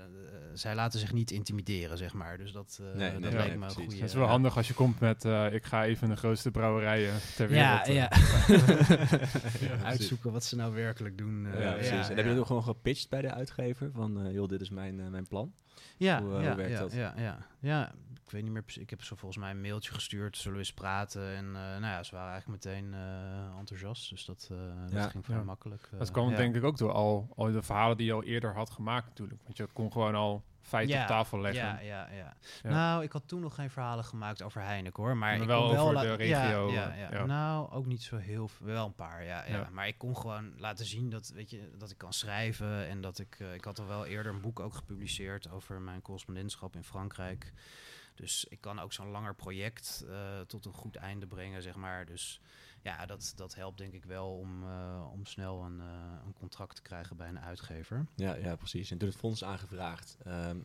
zij 0.54 0.76
laten 0.76 1.00
zich 1.00 1.14
niet 1.14 1.32
intimideren, 1.32 1.98
zeg 1.98 2.14
maar. 2.14 2.38
Dus 2.38 2.52
dat, 2.52 2.80
eh 2.82 2.96
Nee, 2.98 3.12
dat 3.12 3.20
nee, 3.20 3.32
leek 3.32 3.40
nee, 3.40 3.48
me 3.48 3.54
een 3.54 3.60
precies. 3.60 3.76
goede... 3.76 3.96
Het 3.96 4.10
is 4.10 4.14
wel 4.14 4.28
handig 4.28 4.58
als 4.58 4.68
je 4.68 4.74
komt 4.74 5.00
met, 5.00 5.26
eh, 5.26 5.54
ik 5.54 5.66
ga 5.66 5.86
even 5.86 6.10
de 6.10 6.16
grootste 6.16 6.52
brouwerijen 6.52 7.14
ter 7.36 7.48
wereld. 7.48 7.88
Ja, 7.88 8.10
ja. 9.70 9.84
Uitzoeken 9.84 10.32
wat 10.32 10.44
ze 10.44 10.56
nou 10.56 10.74
werkelijk 10.74 11.18
doen. 11.18 11.46
eh, 11.46 11.62
Ja, 11.64 11.72
precies. 11.74 12.10
en 12.10 12.16
heb 12.16 12.26
je 12.26 12.40
ook 12.40 12.46
gewoon 12.46 12.64
gepitcht 12.64 13.10
bij 13.10 13.22
de 13.22 13.32
uitgever? 13.32 13.92
Van, 13.94 14.26
eh, 14.26 14.34
joh, 14.34 14.48
dit 14.48 14.62
is 14.62 14.70
mijn, 14.70 15.12
mijn 15.12 15.28
plan. 15.28 15.54
Ja, 16.02 16.22
Hoe, 16.22 16.38
eh, 16.38 16.44
ja, 16.44 16.48
hoe 16.48 16.58
werkt 16.58 16.72
ja, 16.72 16.80
dat? 16.80 16.94
Ja, 16.94 17.14
ja, 17.18 17.38
ja, 17.60 17.92
ik 18.32 18.38
weet 18.38 18.46
niet 18.46 18.56
meer 18.56 18.64
precies. 18.64 18.82
Ik 18.82 18.90
heb 18.90 19.04
ze 19.04 19.16
volgens 19.16 19.42
mij 19.42 19.52
een 19.52 19.62
mailtje 19.62 19.94
gestuurd. 19.94 20.38
Zullen 20.38 20.54
we 20.54 20.64
eens 20.64 20.74
praten? 20.74 21.36
En 21.36 21.46
eh, 21.46 21.62
nou 21.62 21.86
ja, 21.86 22.04
ze 22.04 22.16
waren 22.16 22.32
eigenlijk 22.32 22.64
meteen 22.66 22.94
eh, 22.94 23.58
enthousiast. 23.60 24.10
Dus 24.10 24.26
dat, 24.26 24.50
eh, 24.52 24.58
dat 24.96 25.10
ging 25.10 25.26
vrij 25.26 25.38
Ja. 25.38 25.44
makkelijk. 25.44 25.90
Dat 25.98 26.12
kwam 26.12 26.36
denk 26.36 26.56
ik 26.56 26.64
ook 26.64 26.78
door 26.78 26.92
al, 26.92 27.30
al 27.36 27.52
de 27.52 27.62
verhalen 27.62 27.98
die 27.98 28.06
je 28.06 28.14
al 28.14 28.24
eerder 28.24 28.54
had 28.54 28.70
gemaakt 28.70 29.08
natuurlijk. 29.08 29.42
Want 29.44 29.58
je 29.58 29.68
kon 29.74 29.92
gewoon 29.92 30.16
al 30.16 30.44
feiten 30.62 31.02
op 31.02 31.08
tafel 31.08 31.40
leggen. 31.40 31.64
Ja, 31.64 31.80
ja, 31.80 32.08
ja. 32.12 32.36
Nou, 32.70 33.04
ik 33.04 33.12
had 33.12 33.24
toen 33.26 33.42
nog 33.42 33.56
geen 33.56 33.70
verhalen 33.70 34.04
gemaakt 34.04 34.42
over 34.42 34.62
Heineken 34.62 35.04
hoor. 35.04 35.18
Maar 35.18 35.32
Maar 35.32 35.42
ik 35.42 35.48
wel 35.48 35.62
kon 35.62 35.72
wel 35.72 35.88
over 35.90 36.02
de 36.02 36.14
regio, 36.14 36.72
Ja, 36.72 36.94
ja, 36.94 37.12
ja. 37.12 37.26
Nou, 37.26 37.72
ook 37.72 37.86
niet 37.86 38.04
zo 38.04 38.18
heel 38.18 38.48
veel. 38.48 38.66
Wel 38.66 38.86
een 38.86 38.96
paar, 38.96 39.24
ja, 39.24 39.46
ja. 39.48 39.70
Maar 39.72 39.88
ik 39.88 39.98
kon 39.98 40.18
gewoon 40.18 40.54
laten 40.58 40.86
zien 40.86 41.10
dat, 41.10 41.32
weet 41.36 41.50
je, 41.50 41.70
dat 41.78 41.92
ik 41.92 41.98
kan 41.98 42.14
schrijven. 42.14 42.88
En 42.88 43.02
dat 43.02 43.20
ik... 43.20 43.40
ik 43.54 43.64
had 43.64 43.80
al 43.80 43.88
wel 43.88 44.06
eerder 44.06 44.34
een 44.34 44.42
boek 44.42 44.60
ook 44.60 44.74
gepubliceerd 44.74 45.50
over 45.50 45.82
mijn 45.82 46.02
correspondentschap 46.02 46.76
in 46.76 46.84
Frankrijk. 46.84 47.54
Dus 48.16 48.46
ik 48.50 48.62
kan 48.62 48.80
ook 48.80 48.94
zo'n 48.94 49.10
langer 49.12 49.36
project 49.36 50.06
eh, 50.10 50.40
tot 50.40 50.66
een 50.66 50.74
goed 50.74 50.96
einde 50.96 51.28
brengen, 51.28 51.62
zeg 51.62 51.76
maar. 51.76 52.06
Dus 52.06 52.42
ja, 52.82 53.06
dat, 53.06 53.34
dat 53.36 53.56
helpt 53.56 53.78
denk 53.78 53.94
ik 53.94 54.06
wel 54.06 54.38
om, 54.38 54.64
eh, 54.64 55.08
om 55.12 55.26
snel 55.26 55.64
een, 55.64 55.80
eh, 55.82 55.88
een 56.26 56.34
contract 56.34 56.76
te 56.76 56.82
krijgen 56.82 57.18
bij 57.18 57.28
een 57.28 57.40
uitgever. 57.40 58.06
Ja, 58.16 58.36
ja, 58.36 58.56
precies. 58.56 58.92
En 58.92 58.98
toen 58.98 59.08
het 59.08 59.18
fonds 59.18 59.44
aangevraagd. 59.44 60.18
ehm, 60.24 60.58
eh, 60.58 60.62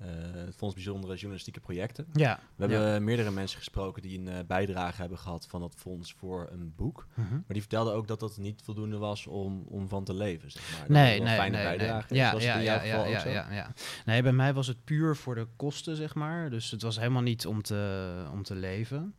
het 0.00 0.56
Fonds 0.56 0.74
Bijzondere 0.74 1.14
Journalistieke 1.14 1.60
Projecten. 1.60 2.06
Ja. 2.12 2.40
We 2.56 2.66
hebben 2.66 3.04
meerdere 3.04 3.30
mensen 3.30 3.58
gesproken 3.58 4.02
die 4.02 4.18
een 4.18 4.28
eh, 4.28 4.38
bijdrage 4.46 5.00
hebben 5.00 5.18
gehad 5.18 5.46
van 5.46 5.60
dat 5.60 5.74
fonds 5.76 6.12
voor 6.12 6.48
een 6.52 6.72
boek. 6.76 7.06
Mhm. 7.14 7.32
Maar 7.32 7.42
die 7.46 7.60
vertelden 7.60 7.94
ook 7.94 8.08
dat 8.08 8.20
dat 8.20 8.36
niet 8.36 8.62
voldoende 8.64 8.98
was 8.98 9.26
om, 9.26 9.64
om 9.68 9.88
van 9.88 10.04
te 10.04 10.14
leven, 10.14 10.50
zeg 10.50 10.78
maar. 10.78 10.90
Nee, 10.90 11.20
nee, 11.20 11.20
een 11.20 11.36
fijne 11.36 11.56
nee, 11.56 11.64
bijdrage 11.64 12.06
nee. 12.12 12.20
Ja, 12.20 12.32
Was 12.32 12.42
ja, 12.42 12.48
het 12.48 12.58
in 12.58 12.64
jouw 12.64 12.78
geval 12.78 13.06
ook 13.06 13.18
zo? 13.18 13.28
ja, 13.28 13.52
ja. 13.52 13.72
Nee, 14.04 14.22
bij 14.22 14.32
mij 14.32 14.54
was 14.54 14.66
het 14.66 14.84
puur 14.84 15.16
voor 15.16 15.34
de 15.34 15.46
kosten, 15.56 15.96
zeg 15.96 16.14
maar. 16.14 16.50
Dus 16.50 16.70
het 16.70 16.82
was 16.82 16.98
helemaal 16.98 17.22
niet 17.22 17.46
om 17.46 17.62
te, 17.62 18.26
om 18.32 18.42
te 18.42 18.54
leven. 18.54 19.14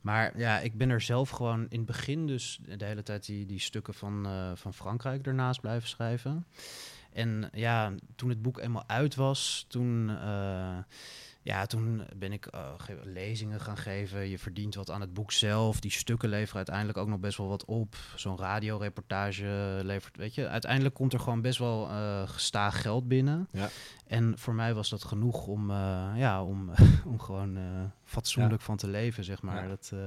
Maar 0.00 0.38
ja, 0.38 0.58
ik 0.58 0.76
ben 0.76 0.90
er 0.90 1.00
zelf 1.00 1.30
gewoon 1.30 1.66
in 1.68 1.78
het 1.78 1.86
begin 1.86 2.26
dus 2.26 2.60
de 2.76 2.84
hele 2.84 3.02
tijd 3.02 3.26
die, 3.26 3.46
die 3.46 3.60
stukken 3.60 3.94
van, 3.94 4.26
eh, 4.26 4.50
van 4.54 4.74
Frankrijk 4.74 5.26
ernaast 5.26 5.60
blijven 5.60 5.88
schrijven. 5.88 6.46
En 7.12 7.48
ja, 7.52 7.92
toen 8.16 8.28
het 8.28 8.42
boek 8.42 8.58
eenmaal 8.58 8.84
uit 8.86 9.14
was, 9.14 9.64
toen, 9.68 10.10
eh, 10.10 10.76
ja, 11.42 11.66
toen 11.66 12.02
ben 12.16 12.32
ik 12.32 12.46
eh, 12.46 12.60
ge- 12.78 13.00
lezingen 13.04 13.60
gaan 13.60 13.76
geven. 13.76 14.28
Je 14.28 14.38
verdient 14.38 14.74
wat 14.74 14.90
aan 14.90 15.00
het 15.00 15.14
boek 15.14 15.32
zelf. 15.32 15.80
Die 15.80 15.90
stukken 15.90 16.28
leveren 16.28 16.56
uiteindelijk 16.56 16.98
ook 16.98 17.08
nog 17.08 17.18
best 17.18 17.38
wel 17.38 17.48
wat 17.48 17.64
op. 17.64 17.96
Zo'n 18.16 18.38
radioreportage 18.38 19.80
levert, 19.84 20.16
weet 20.16 20.34
je. 20.34 20.48
Uiteindelijk 20.48 20.94
komt 20.94 21.12
er 21.12 21.20
gewoon 21.20 21.40
best 21.40 21.58
wel 21.58 21.88
eh 21.88 22.28
gestaag 22.28 22.80
geld 22.82 23.08
binnen. 23.08 23.48
Ja. 23.52 23.68
En 24.06 24.38
voor 24.38 24.54
mij 24.54 24.74
was 24.74 24.88
dat 24.88 25.04
genoeg 25.04 25.46
om, 25.46 25.70
ja, 26.16 26.42
om, 26.44 26.70
om 27.06 27.20
gewoon 27.20 27.58
fatsoenlijk 28.06 28.62
van 28.62 28.76
te 28.76 28.88
leven, 28.88 29.24
zeg 29.24 29.42
maar. 29.42 29.62
Ja. 29.62 29.68
Dat, 29.68 29.90
eh, 29.92 29.98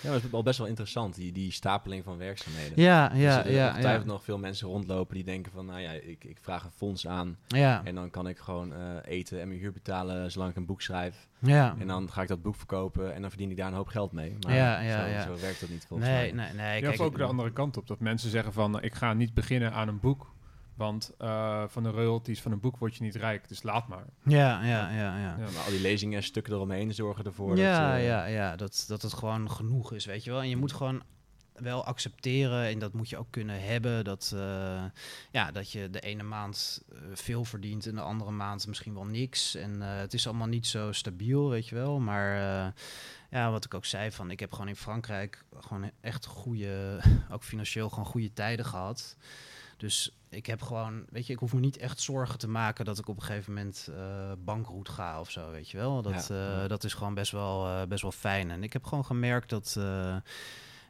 Ja, 0.00 0.10
dat 0.12 0.24
is 0.24 0.30
wel 0.30 0.42
best 0.42 0.58
wel 0.58 0.66
interessant, 0.66 1.14
die, 1.14 1.32
die 1.32 1.50
stapeling 1.52 2.04
van 2.04 2.16
werkzaamheden. 2.18 2.82
ja, 2.82 3.08
Dus 3.08 3.18
ja, 3.18 3.44
er 3.44 3.52
ja, 3.52 3.78
ja. 3.78 4.02
nog 4.04 4.24
veel 4.24 4.38
mensen 4.38 4.68
rondlopen 4.68 5.14
die 5.14 5.24
denken 5.24 5.52
van, 5.52 5.66
nou 5.66 5.80
ja, 5.80 5.90
ik, 5.90 6.24
ik 6.24 6.38
vraag 6.40 6.64
een 6.64 6.70
fonds 6.70 7.06
aan 7.06 7.36
Ja, 7.46 7.80
en 7.84 7.94
dan 7.94 8.10
kan 8.10 8.28
ik 8.28 8.38
gewoon 8.38 8.72
eh, 8.74 8.80
eten 9.04 9.40
en 9.40 9.48
mijn 9.48 9.60
huur 9.60 9.72
betalen 9.72 10.30
zolang 10.32 10.50
ik 10.50 10.56
een 10.56 10.66
boek 10.66 10.82
schrijf. 10.82 11.28
ja. 11.38 11.74
En 11.78 11.86
dan 11.86 12.10
ga 12.12 12.22
ik 12.22 12.28
dat 12.28 12.42
boek 12.42 12.56
verkopen 12.56 13.14
en 13.14 13.20
dan 13.20 13.30
verdien 13.30 13.50
ik 13.50 13.56
daar 13.56 13.68
een 13.68 13.74
hoop 13.74 13.88
geld 13.88 14.12
mee. 14.12 14.36
Maar 14.40 14.54
Ja, 14.54 14.80
ja, 14.80 15.04
zo, 15.04 15.10
ja. 15.10 15.22
zo 15.22 15.40
werkt 15.40 15.60
dat 15.60 15.68
niet 15.68 15.84
volgens 15.88 16.08
Nee, 16.08 16.32
mij. 16.34 16.44
nee, 16.46 16.54
nee. 16.56 16.80
Ja, 16.82 16.88
kijk, 16.88 17.00
ook 17.00 17.12
ik- 17.12 17.18
de 17.18 17.24
andere 17.24 17.52
kant 17.52 17.76
op. 17.76 17.86
Dat 17.86 18.00
mensen 18.00 18.30
zeggen 18.30 18.52
van, 18.52 18.70
nou, 18.70 18.84
ik 18.84 18.94
ga 18.94 19.12
niet 19.12 19.34
beginnen 19.34 19.72
aan 19.72 19.88
een 19.88 20.00
boek. 20.00 20.32
Want 20.76 21.12
eh, 21.18 21.64
van 21.66 21.82
de 21.82 21.90
royalties 21.90 22.42
van 22.42 22.52
een 22.52 22.60
boek 22.60 22.76
word 22.76 22.96
je 22.96 23.02
niet 23.02 23.14
rijk. 23.14 23.48
Dus 23.48 23.62
laat 23.62 23.88
maar. 23.88 24.04
Ja, 24.24 24.62
ja, 24.62 24.90
ja, 24.90 25.18
ja. 25.18 25.18
Ja. 25.18 25.36
Maar 25.36 25.64
al 25.64 25.70
die 25.70 25.80
lezingen 25.80 26.16
en 26.16 26.24
stukken 26.24 26.52
eromheen 26.52 26.94
zorgen 26.94 27.24
ervoor 27.24 27.56
ja, 27.56 27.88
dat... 27.88 27.98
eh, 27.98 28.06
ja, 28.06 28.24
ja, 28.24 28.56
dat, 28.56 28.84
dat 28.88 29.02
het 29.02 29.12
gewoon 29.12 29.50
genoeg 29.50 29.92
is, 29.92 30.04
weet 30.04 30.24
je 30.24 30.30
wel. 30.30 30.40
En 30.40 30.48
je 30.48 30.56
moet 30.56 30.72
gewoon 30.72 31.02
wel 31.54 31.84
accepteren, 31.84 32.66
en 32.66 32.78
dat 32.78 32.92
moet 32.92 33.08
je 33.08 33.16
ook 33.16 33.30
kunnen 33.30 33.62
hebben, 33.62 34.04
dat, 34.04 34.32
eh, 34.34 34.84
ja, 35.30 35.50
dat 35.52 35.70
je 35.70 35.90
de 35.90 36.00
ene 36.00 36.22
maand 36.22 36.82
veel 37.12 37.44
verdient 37.44 37.86
en 37.86 37.94
de 37.94 38.00
andere 38.00 38.30
maand 38.30 38.66
misschien 38.66 38.94
wel 38.94 39.04
niks. 39.04 39.54
En 39.54 39.82
eh, 39.82 39.96
het 39.96 40.14
is 40.14 40.26
allemaal 40.26 40.46
niet 40.46 40.66
zo 40.66 40.92
stabiel, 40.92 41.48
weet 41.48 41.68
je 41.68 41.74
wel. 41.74 42.00
Maar 42.00 42.34
eh, 42.36 42.72
ja, 43.30 43.50
wat 43.50 43.64
ik 43.64 43.74
ook 43.74 43.84
zei, 43.84 44.10
van 44.10 44.30
ik 44.30 44.40
heb 44.40 44.52
gewoon 44.52 44.68
in 44.68 44.76
Frankrijk 44.76 45.44
gewoon 45.60 45.90
echt 46.00 46.26
goede, 46.26 47.00
ook 47.32 47.44
financieel 47.44 47.88
gewoon 47.88 48.06
goede 48.06 48.32
tijden 48.32 48.64
gehad. 48.64 49.16
Dus 49.76 50.16
ik 50.34 50.46
heb 50.46 50.62
gewoon, 50.62 51.04
weet 51.10 51.26
je, 51.26 51.32
ik 51.32 51.38
hoef 51.38 51.52
me 51.54 51.60
niet 51.60 51.76
echt 51.76 52.00
zorgen 52.00 52.38
te 52.38 52.48
maken 52.48 52.84
dat 52.84 52.98
ik 52.98 53.08
op 53.08 53.16
een 53.16 53.22
gegeven 53.22 53.52
moment 53.54 53.88
eh 53.96 54.32
bankroet 54.38 54.88
ga 54.88 55.20
of 55.20 55.30
zo, 55.30 55.50
weet 55.50 55.70
je 55.70 55.76
wel. 55.76 56.02
Dat, 56.02 56.26
Ja, 56.28 56.62
eh, 56.62 56.68
dat 56.68 56.84
is 56.84 56.94
gewoon 56.94 57.14
best 57.14 57.32
wel, 57.32 57.66
eh, 57.66 57.86
best 57.86 58.02
wel 58.02 58.12
fijn. 58.12 58.50
En 58.50 58.62
ik 58.62 58.72
heb 58.72 58.84
gewoon 58.84 59.04
gemerkt 59.04 59.50
dat 59.50 59.74
eh, 59.78 60.16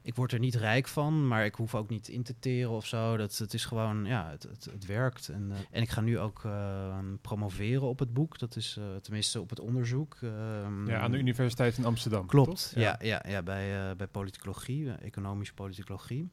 ik 0.02 0.14
word 0.14 0.32
er 0.32 0.38
niet 0.38 0.54
rijk 0.54 0.88
van, 0.88 1.28
maar 1.28 1.44
ik 1.44 1.54
hoef 1.54 1.74
ook 1.74 1.88
niet 1.88 2.08
in 2.08 2.22
te 2.22 2.38
teren 2.38 2.70
of 2.70 2.86
zo. 2.86 3.16
Dat, 3.16 3.36
het 3.38 3.54
is 3.54 3.64
gewoon, 3.64 4.04
ja, 4.04 4.30
het, 4.30 4.42
het, 4.42 4.64
het 4.64 4.86
werkt. 4.86 5.28
En, 5.28 5.52
en 5.70 5.82
ik 5.82 5.90
ga 5.90 6.00
nu 6.00 6.18
ook 6.18 6.44
eh, 6.44 6.98
promoveren 7.20 7.88
op 7.88 7.98
het 7.98 8.12
boek. 8.12 8.38
Dat 8.38 8.56
is 8.56 8.76
eh, 8.78 8.84
tenminste 9.02 9.40
op 9.40 9.50
het 9.50 9.60
onderzoek. 9.60 10.18
Ehm, 10.22 10.88
Ja, 10.88 10.98
aan 11.00 11.10
de 11.10 11.18
Universiteit 11.18 11.78
in 11.78 11.84
Amsterdam. 11.84 12.26
Klopt, 12.26 12.70
toch? 12.72 12.82
ja, 12.82 12.98
ja, 13.02 13.22
ja, 13.28 13.42
bij, 13.42 13.90
eh, 13.90 13.96
bij 13.96 14.06
politicologie, 14.06 14.92
economische 14.92 15.54
politicologie. 15.54 16.30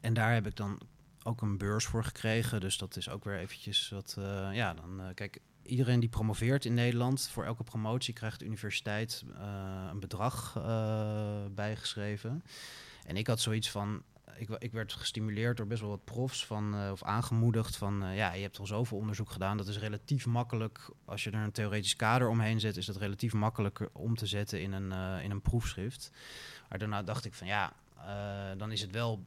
En 0.00 0.14
daar 0.14 0.34
heb 0.34 0.46
ik 0.46 0.56
dan 0.56 0.80
ook 1.28 1.40
een 1.40 1.58
beurs 1.58 1.84
voor 1.84 2.04
gekregen. 2.04 2.60
Dus 2.60 2.78
dat 2.78 2.96
is 2.96 3.08
ook 3.08 3.24
weer 3.24 3.38
eventjes 3.38 3.88
wat, 3.88 4.14
eh, 4.18 4.48
ja, 4.52 4.74
dan, 4.74 5.00
eh, 5.00 5.06
kijk, 5.14 5.38
iedereen 5.62 6.00
die 6.00 6.08
promoveert 6.08 6.64
in 6.64 6.74
Nederland, 6.74 7.28
voor 7.28 7.44
elke 7.44 7.64
promotie 7.64 8.14
krijgt 8.14 8.38
de 8.38 8.44
universiteit 8.44 9.24
eh, 9.34 9.88
een 9.90 10.00
bedrag 10.00 10.52
bijgeschreven. 11.54 12.42
En 13.06 13.16
ik 13.16 13.26
had 13.26 13.40
zoiets 13.40 13.70
van, 13.70 14.02
ik, 14.36 14.48
ik 14.48 14.72
werd 14.72 14.92
gestimuleerd 14.92 15.56
door 15.56 15.66
best 15.66 15.80
wel 15.80 15.90
wat 15.90 16.04
profs 16.04 16.46
van, 16.46 16.90
of 16.90 17.02
aangemoedigd 17.02 17.76
van, 17.76 18.14
ja, 18.14 18.32
je 18.32 18.42
hebt 18.42 18.58
al 18.58 18.66
zoveel 18.66 18.98
onderzoek 18.98 19.30
gedaan, 19.30 19.56
dat 19.56 19.68
is 19.68 19.78
relatief 19.78 20.26
makkelijk, 20.26 20.90
als 21.04 21.24
je 21.24 21.30
er 21.30 21.42
een 21.42 21.52
theoretisch 21.52 21.96
kader 21.96 22.28
omheen 22.28 22.60
zet, 22.60 22.76
is 22.76 22.86
dat 22.86 22.96
relatief 22.96 23.32
makkelijker 23.32 23.88
om 23.92 24.14
te 24.14 24.26
zetten 24.26 24.60
in 24.60 24.72
een, 24.72 25.20
in 25.22 25.30
een 25.30 25.42
proefschrift. 25.42 26.10
Maar 26.68 26.78
daarna 26.78 27.02
dacht 27.02 27.24
ik 27.24 27.34
van, 27.34 27.46
ja, 27.46 27.72
eh, 28.06 28.58
dan 28.58 28.72
is 28.72 28.80
het 28.80 28.90
wel 28.90 29.26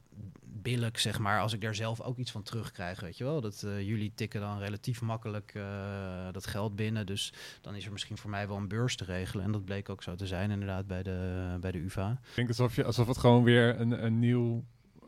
billig, 0.62 1.00
zeg 1.00 1.18
maar, 1.18 1.40
als 1.40 1.52
ik 1.52 1.60
daar 1.60 1.74
zelf 1.74 2.00
ook 2.00 2.18
iets 2.18 2.30
van 2.30 2.42
terugkrijg, 2.42 3.00
weet 3.00 3.18
je 3.18 3.24
wel. 3.24 3.40
Dat 3.40 3.62
eh, 3.62 3.80
jullie 3.80 4.12
tikken 4.14 4.40
dan 4.40 4.58
relatief 4.58 5.00
makkelijk 5.00 5.52
eh, 5.54 6.28
dat 6.32 6.46
geld 6.46 6.76
binnen, 6.76 7.06
dus 7.06 7.32
dan 7.60 7.74
is 7.74 7.86
er 7.86 7.92
misschien 7.92 8.16
voor 8.16 8.30
mij 8.30 8.48
wel 8.48 8.56
een 8.56 8.68
beurs 8.68 8.96
te 8.96 9.04
regelen. 9.04 9.44
En 9.44 9.52
dat 9.52 9.64
bleek 9.64 9.88
ook 9.88 10.02
zo 10.02 10.14
te 10.14 10.26
zijn, 10.26 10.50
inderdaad, 10.50 10.86
bij 10.86 11.02
de, 11.02 11.56
bij 11.60 11.70
de 11.70 11.78
UvA. 11.78 12.10
Ik 12.10 12.34
denk 12.34 12.48
alsof, 12.48 12.76
je, 12.76 12.84
alsof 12.84 13.06
het 13.06 13.18
gewoon 13.18 13.44
weer 13.44 13.80
een, 13.80 14.04
een, 14.04 14.18
nieuw, 14.18 14.64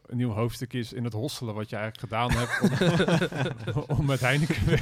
een 0.06 0.16
nieuw 0.16 0.30
hoofdstuk 0.32 0.72
is 0.72 0.92
in 0.92 1.04
het 1.04 1.12
hosselen 1.12 1.54
wat 1.54 1.70
je 1.70 1.76
eigenlijk 1.76 2.12
gedaan 2.12 2.30
hebt 2.30 2.60
om, 3.76 3.84
om 3.98 4.06
met 4.06 4.20
Heineken 4.20 4.78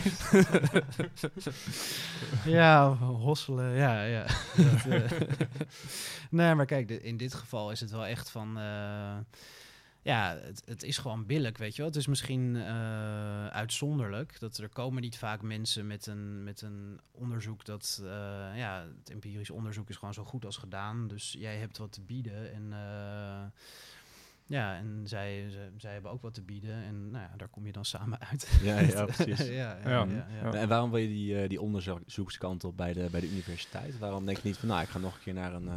Ja, 2.44 2.94
hosselen, 2.96 3.74
ja, 3.74 4.02
ja. 4.04 4.26
Dat, 4.56 4.84
eh, 4.86 5.10
nee, 6.30 6.54
maar 6.54 6.66
kijk, 6.66 6.88
de- 6.88 7.00
in 7.02 7.16
dit 7.16 7.34
geval 7.34 7.70
is 7.70 7.80
het 7.80 7.90
wel 7.90 8.06
echt 8.06 8.30
van... 8.30 8.58
eh, 8.58 9.16
ja, 10.02 10.36
het, 10.40 10.62
het 10.64 10.82
is 10.82 10.98
gewoon 10.98 11.26
billig, 11.26 11.58
weet 11.58 11.72
je 11.76 11.82
wel. 11.82 11.90
Het 11.90 12.00
is 12.00 12.06
misschien 12.06 12.56
eh, 12.56 13.46
uitzonderlijk. 13.46 14.40
Dat 14.40 14.56
er 14.56 14.68
komen 14.68 15.02
niet 15.02 15.18
vaak 15.18 15.42
mensen 15.42 15.86
met 15.86 16.06
een, 16.06 16.44
met 16.44 16.62
een 16.62 17.00
onderzoek 17.10 17.64
dat... 17.64 18.00
eh, 18.02 18.08
ja, 18.54 18.86
het 18.98 19.10
empirisch 19.10 19.50
onderzoek 19.50 19.88
is 19.88 19.96
gewoon 19.96 20.14
zo 20.14 20.24
goed 20.24 20.44
als 20.44 20.56
gedaan. 20.56 21.08
Dus 21.08 21.36
jij 21.38 21.56
hebt 21.56 21.78
wat 21.78 21.92
te 21.92 22.00
bieden 22.00 22.52
en... 22.54 22.66
eh, 22.72 23.42
ja, 24.52 24.76
en 24.76 25.00
zij, 25.04 25.46
zij, 25.50 25.70
zij 25.76 25.92
hebben 25.92 26.10
ook 26.10 26.22
wat 26.22 26.34
te 26.34 26.42
bieden. 26.42 26.74
En 26.74 27.10
nou 27.10 27.24
ja, 27.24 27.36
daar 27.36 27.48
kom 27.48 27.66
je 27.66 27.72
dan 27.72 27.84
samen 27.84 28.20
uit. 28.20 28.58
Ja, 28.62 28.78
ja, 28.78 29.04
precies. 29.24 29.46
ja, 29.46 29.52
ja, 29.52 29.88
Ja. 29.88 30.04
ja, 30.04 30.26
ja. 30.42 30.44
Ja. 30.44 30.52
En 30.52 30.68
waarom 30.68 30.90
wil 30.90 31.00
je 31.00 31.08
die, 31.08 31.42
eh, 31.42 31.48
die 31.48 31.60
onderzoekskant 31.60 32.64
op 32.64 32.76
bij 32.76 32.92
de, 32.92 33.08
bij 33.10 33.20
de 33.20 33.30
universiteit? 33.30 33.98
Waarom 33.98 34.26
denk 34.26 34.38
je 34.38 34.48
niet 34.48 34.56
van, 34.56 34.68
nou, 34.68 34.82
ik 34.82 34.88
ga 34.88 34.98
nog 34.98 35.14
een 35.14 35.20
keer 35.20 35.34
naar 35.34 35.54
een, 35.54 35.68
eh, 35.68 35.74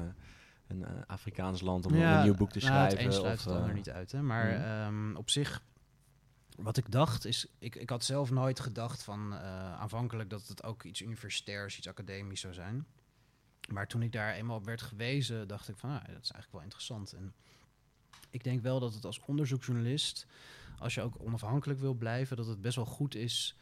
een 0.67 0.85
eh, 0.85 0.91
Afrikaans 1.07 1.61
land 1.61 1.85
om 1.85 1.93
een 1.93 2.23
nieuw 2.23 2.35
boek 2.35 2.51
te 2.51 2.59
nou, 2.59 2.71
schrijven? 2.71 2.97
Het 2.97 3.07
een 3.07 3.13
sluit 3.13 3.37
of, 3.37 3.45
het 3.45 3.53
ander 3.53 3.73
niet 3.73 3.89
uit, 3.89 4.11
hè. 4.11 4.21
Maar 4.21 4.45
mhm. 4.45 4.63
ehm, 4.63 5.15
op 5.15 5.29
zich, 5.29 5.63
wat 6.55 6.77
ik 6.77 6.91
dacht 6.91 7.25
is... 7.25 7.47
Ik, 7.59 7.75
ik 7.75 7.89
had 7.89 8.03
zelf 8.03 8.31
nooit 8.31 8.59
gedacht 8.59 9.03
van 9.03 9.33
eh, 9.33 9.73
aanvankelijk 9.73 10.29
dat 10.29 10.47
het 10.47 10.63
ook 10.63 10.83
iets 10.83 11.01
universitairs, 11.01 11.77
iets 11.77 11.87
academisch 11.87 12.41
zou 12.41 12.53
zijn. 12.53 12.85
Maar 13.69 13.87
toen 13.87 14.01
ik 14.01 14.11
daar 14.11 14.33
eenmaal 14.33 14.57
op 14.57 14.65
werd 14.65 14.81
gewezen, 14.81 15.47
dacht 15.47 15.69
ik 15.69 15.77
van, 15.77 15.89
nou, 15.89 16.01
dat 16.01 16.23
is 16.23 16.31
eigenlijk 16.31 16.51
wel 16.51 16.61
interessant. 16.61 17.13
En 17.13 17.33
ik 18.29 18.43
denk 18.43 18.61
wel 18.61 18.79
dat 18.79 18.93
het 18.93 19.05
als 19.05 19.19
onderzoeksjournalist, 19.25 20.25
als 20.79 20.93
je 20.93 21.01
ook 21.01 21.15
onafhankelijk 21.19 21.79
wil 21.79 21.93
blijven, 21.93 22.37
dat 22.37 22.47
het 22.47 22.61
best 22.61 22.75
wel 22.75 22.85
goed 22.85 23.15
is. 23.15 23.55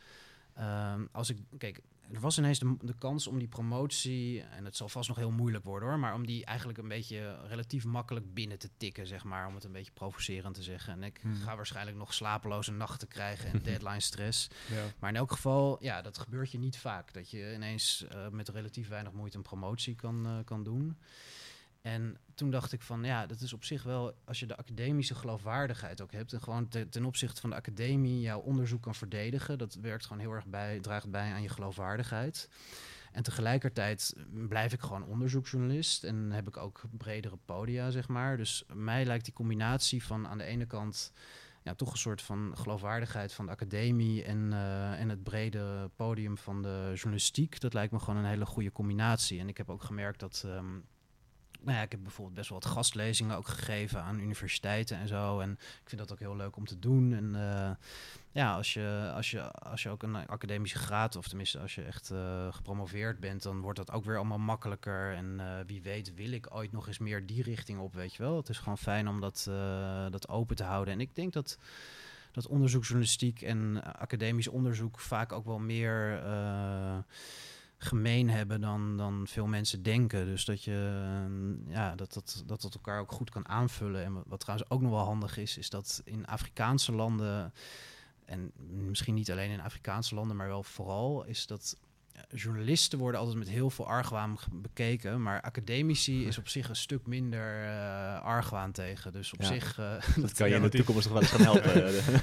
ehm, 0.54 1.06
als 1.12 1.30
ik, 1.30 1.38
kijk, 1.58 1.82
er 2.12 2.20
was 2.20 2.38
ineens 2.38 2.60
de, 2.60 2.76
de 2.82 2.96
kans 2.98 3.28
om 3.28 3.40
die 3.40 3.48
promotie, 3.48 4.42
en 4.42 4.66
het 4.66 4.76
zal 4.76 4.90
vast 4.90 5.08
nog 5.08 5.18
heel 5.18 5.32
moeilijk 5.32 5.64
worden 5.64 5.90
hoor, 5.90 6.00
maar 6.00 6.14
om 6.14 6.26
die 6.26 6.46
eigenlijk 6.46 6.78
een 6.78 6.88
beetje 6.88 7.38
relatief 7.48 7.86
makkelijk 7.86 8.34
binnen 8.34 8.60
te 8.60 8.70
tikken, 8.78 9.08
zeg 9.08 9.24
maar, 9.24 9.48
om 9.48 9.56
het 9.56 9.64
een 9.64 9.72
beetje 9.72 9.92
provocerend 9.92 10.56
te 10.56 10.64
zeggen. 10.64 10.94
En 10.94 11.04
ik 11.04 11.20
Hmm. 11.22 11.36
ga 11.36 11.56
waarschijnlijk 11.56 11.98
nog 11.98 12.14
slapeloze 12.14 12.72
nachten 12.72 13.08
krijgen 13.08 13.52
en 13.52 13.64
deadline 13.64 14.00
stress. 14.00 14.48
Ja. 14.70 14.86
Maar 15.00 15.10
in 15.10 15.16
elk 15.16 15.32
geval, 15.32 15.78
ja, 15.84 16.02
dat 16.02 16.18
gebeurt 16.18 16.52
je 16.52 16.58
niet 16.60 16.78
vaak. 16.78 17.14
Dat 17.14 17.30
je 17.32 17.54
ineens 17.54 18.06
eh, 18.10 18.28
met 18.30 18.50
relatief 18.50 18.88
weinig 18.88 19.12
moeite 19.14 19.38
een 19.38 19.44
promotie 19.44 19.96
kan, 19.96 20.26
eh, 20.26 20.38
kan 20.46 20.64
doen. 20.64 20.98
En 21.84 22.18
toen 22.36 22.52
dacht 22.52 22.72
ik 22.72 22.82
van, 22.82 23.04
ja, 23.04 23.26
dat 23.26 23.42
is 23.42 23.54
op 23.54 23.64
zich 23.64 23.84
wel, 23.84 24.14
als 24.26 24.40
je 24.40 24.46
de 24.46 24.58
academische 24.58 25.16
geloofwaardigheid 25.16 26.02
ook 26.02 26.12
hebt 26.12 26.34
en 26.34 26.42
gewoon 26.42 26.68
te- 26.68 26.90
ten 26.90 27.06
opzichte 27.06 27.42
van 27.42 27.50
de 27.50 27.56
academie 27.56 28.22
jouw 28.22 28.40
onderzoek 28.40 28.82
kan 28.82 28.96
verdedigen, 28.96 29.58
dat 29.58 29.74
werkt 29.74 30.06
gewoon 30.06 30.22
heel 30.22 30.32
erg 30.32 30.46
bij, 30.48 30.80
draagt 30.80 31.10
bij 31.12 31.32
aan 31.34 31.42
je 31.42 31.50
geloofwaardigheid. 31.50 32.50
En 33.12 33.24
tegelijkertijd 33.24 34.16
blijf 34.48 34.74
ik 34.74 34.80
gewoon 34.82 35.06
onderzoeksjournalist 35.06 36.04
en 36.04 36.32
heb 36.32 36.48
ik 36.48 36.58
ook 36.58 36.82
bredere 36.98 37.38
podia, 37.46 37.90
zeg 37.90 38.08
maar. 38.08 38.38
Dus 38.38 38.64
mij 38.74 39.06
lijkt 39.06 39.26
die 39.26 39.34
combinatie 39.34 40.04
van 40.04 40.28
aan 40.28 40.38
de 40.38 40.44
ene 40.44 40.66
kant 40.66 41.12
ja, 41.64 41.76
toch 41.76 41.92
een 41.92 41.98
soort 41.98 42.22
van 42.22 42.52
geloofwaardigheid 42.58 43.34
van 43.34 43.46
de 43.46 43.52
academie 43.52 44.24
en, 44.24 44.54
eh, 44.54 45.00
en 45.00 45.10
het 45.10 45.24
brede 45.24 45.90
podium 45.96 46.38
van 46.38 46.62
de 46.62 46.92
journalistiek. 46.94 47.60
Dat 47.60 47.74
lijkt 47.74 47.92
me 47.92 48.00
gewoon 48.00 48.20
een 48.20 48.30
hele 48.30 48.46
goede 48.46 48.72
combinatie. 48.72 49.40
En 49.40 49.48
ik 49.48 49.58
heb 49.58 49.70
ook 49.70 49.84
gemerkt 49.84 50.20
dat. 50.20 50.44
ehm, 50.46 50.80
nou 51.64 51.78
ja, 51.78 51.84
ik 51.84 51.92
heb 51.92 52.02
bijvoorbeeld 52.04 52.36
best 52.36 52.50
wel 52.50 52.60
wat 52.60 52.72
gastlezingen 52.72 53.38
ook 53.38 53.48
gegeven 53.48 54.02
aan 54.02 54.20
universiteiten 54.20 54.98
en 54.98 55.08
zo. 55.08 55.40
En 55.40 55.52
ik 55.52 55.90
vind 55.90 56.02
dat 56.02 56.12
ook 56.12 56.20
heel 56.20 56.36
leuk 56.36 56.56
om 56.56 56.66
te 56.66 56.80
doen. 56.80 57.14
En 57.14 57.36
eh, 57.36 57.72
ja, 58.32 58.56
als 58.56 58.74
je, 58.74 59.12
als, 59.16 59.32
je, 59.32 59.52
als 59.52 59.84
je 59.84 59.90
ook 59.90 60.04
een 60.04 60.16
academische 60.16 60.78
graad, 60.78 61.16
of 61.16 61.28
tenminste 61.28 61.60
als 61.60 61.76
je 61.76 61.82
echt 61.82 62.12
eh, 62.12 62.54
gepromoveerd 62.54 63.20
bent, 63.20 63.44
dan 63.44 63.62
wordt 63.62 63.78
dat 63.78 63.92
ook 63.92 64.06
weer 64.06 64.16
allemaal 64.16 64.38
makkelijker. 64.38 65.14
En 65.14 65.40
eh, 65.40 65.66
wie 65.66 65.82
weet 65.82 66.14
wil 66.14 66.32
ik 66.32 66.56
ooit 66.56 66.72
nog 66.72 66.88
eens 66.88 67.00
meer 67.00 67.26
die 67.26 67.44
richting 67.44 67.80
op, 67.80 67.94
weet 67.94 68.16
je 68.16 68.24
wel. 68.24 68.38
Het 68.38 68.50
is 68.50 68.58
gewoon 68.58 68.78
fijn 68.78 69.08
om 69.08 69.20
dat, 69.20 69.50
dat 70.10 70.30
open 70.30 70.56
te 70.56 70.64
houden. 70.64 70.94
En 70.94 71.00
ik 71.00 71.16
denk 71.16 71.34
dat, 71.34 71.58
dat 72.32 72.48
onderzoeksjournalistiek 72.48 73.42
en 73.42 73.84
academisch 73.84 74.48
onderzoek 74.48 75.00
vaak 75.00 75.32
ook 75.32 75.46
wel 75.46 75.60
meer... 75.60 76.22
gemeen 77.84 78.30
hebben 78.30 78.62
dan, 78.62 78.98
dan 78.98 79.28
veel 79.28 79.48
mensen 79.48 79.84
denken. 79.84 80.26
Dus 80.26 80.46
dat 80.46 80.64
je 80.64 81.02
eh, 81.04 81.74
ja, 81.74 81.96
dat, 81.96 82.14
dat, 82.14 82.44
dat 82.46 82.62
het 82.62 82.74
elkaar 82.74 83.00
ook 83.00 83.12
goed 83.12 83.30
kan 83.30 83.48
aanvullen. 83.48 84.04
En 84.04 84.24
wat, 84.26 84.40
trouwens 84.40 84.70
ook 84.70 84.82
nog 84.82 84.92
wel 84.92 85.04
handig 85.04 85.38
is, 85.38 85.58
is 85.58 85.70
dat 85.70 86.02
in 86.06 86.28
Afrikaanse 86.28 86.92
landen, 86.92 87.54
en 88.26 88.52
misschien 88.66 89.14
niet 89.14 89.32
alleen 89.32 89.52
in 89.52 89.62
Afrikaanse 89.62 90.16
landen, 90.16 90.36
maar 90.36 90.48
wel 90.48 90.64
vooral, 90.64 91.24
is 91.24 91.48
dat 91.48 91.78
journalisten 92.36 93.00
worden 93.00 93.20
altijd 93.20 93.38
met 93.40 93.50
heel 93.50 93.70
veel 93.70 93.88
argwaan 93.88 94.38
bekeken, 94.52 95.22
maar 95.22 95.42
academici 95.42 96.26
is 96.28 96.38
op 96.38 96.48
zich 96.48 96.70
een 96.70 96.76
stuk 96.76 97.08
minder 97.08 97.64
eh, 97.66 98.22
argwaan 98.22 98.72
tegen. 98.72 99.12
Dus 99.12 99.34
op 99.34 99.42
Ja. 99.42 99.48
zich, 99.48 99.80
eh, 99.80 99.92
Dat 100.16 100.34
kan 100.38 100.50
je 100.50 100.56
in 100.56 100.62
de 100.62 100.70
toekomst 100.70 101.10
nog 101.10 101.14
wel 101.14 101.22
eens 101.22 101.32
gaan 101.32 101.42
helpen. 101.42 101.74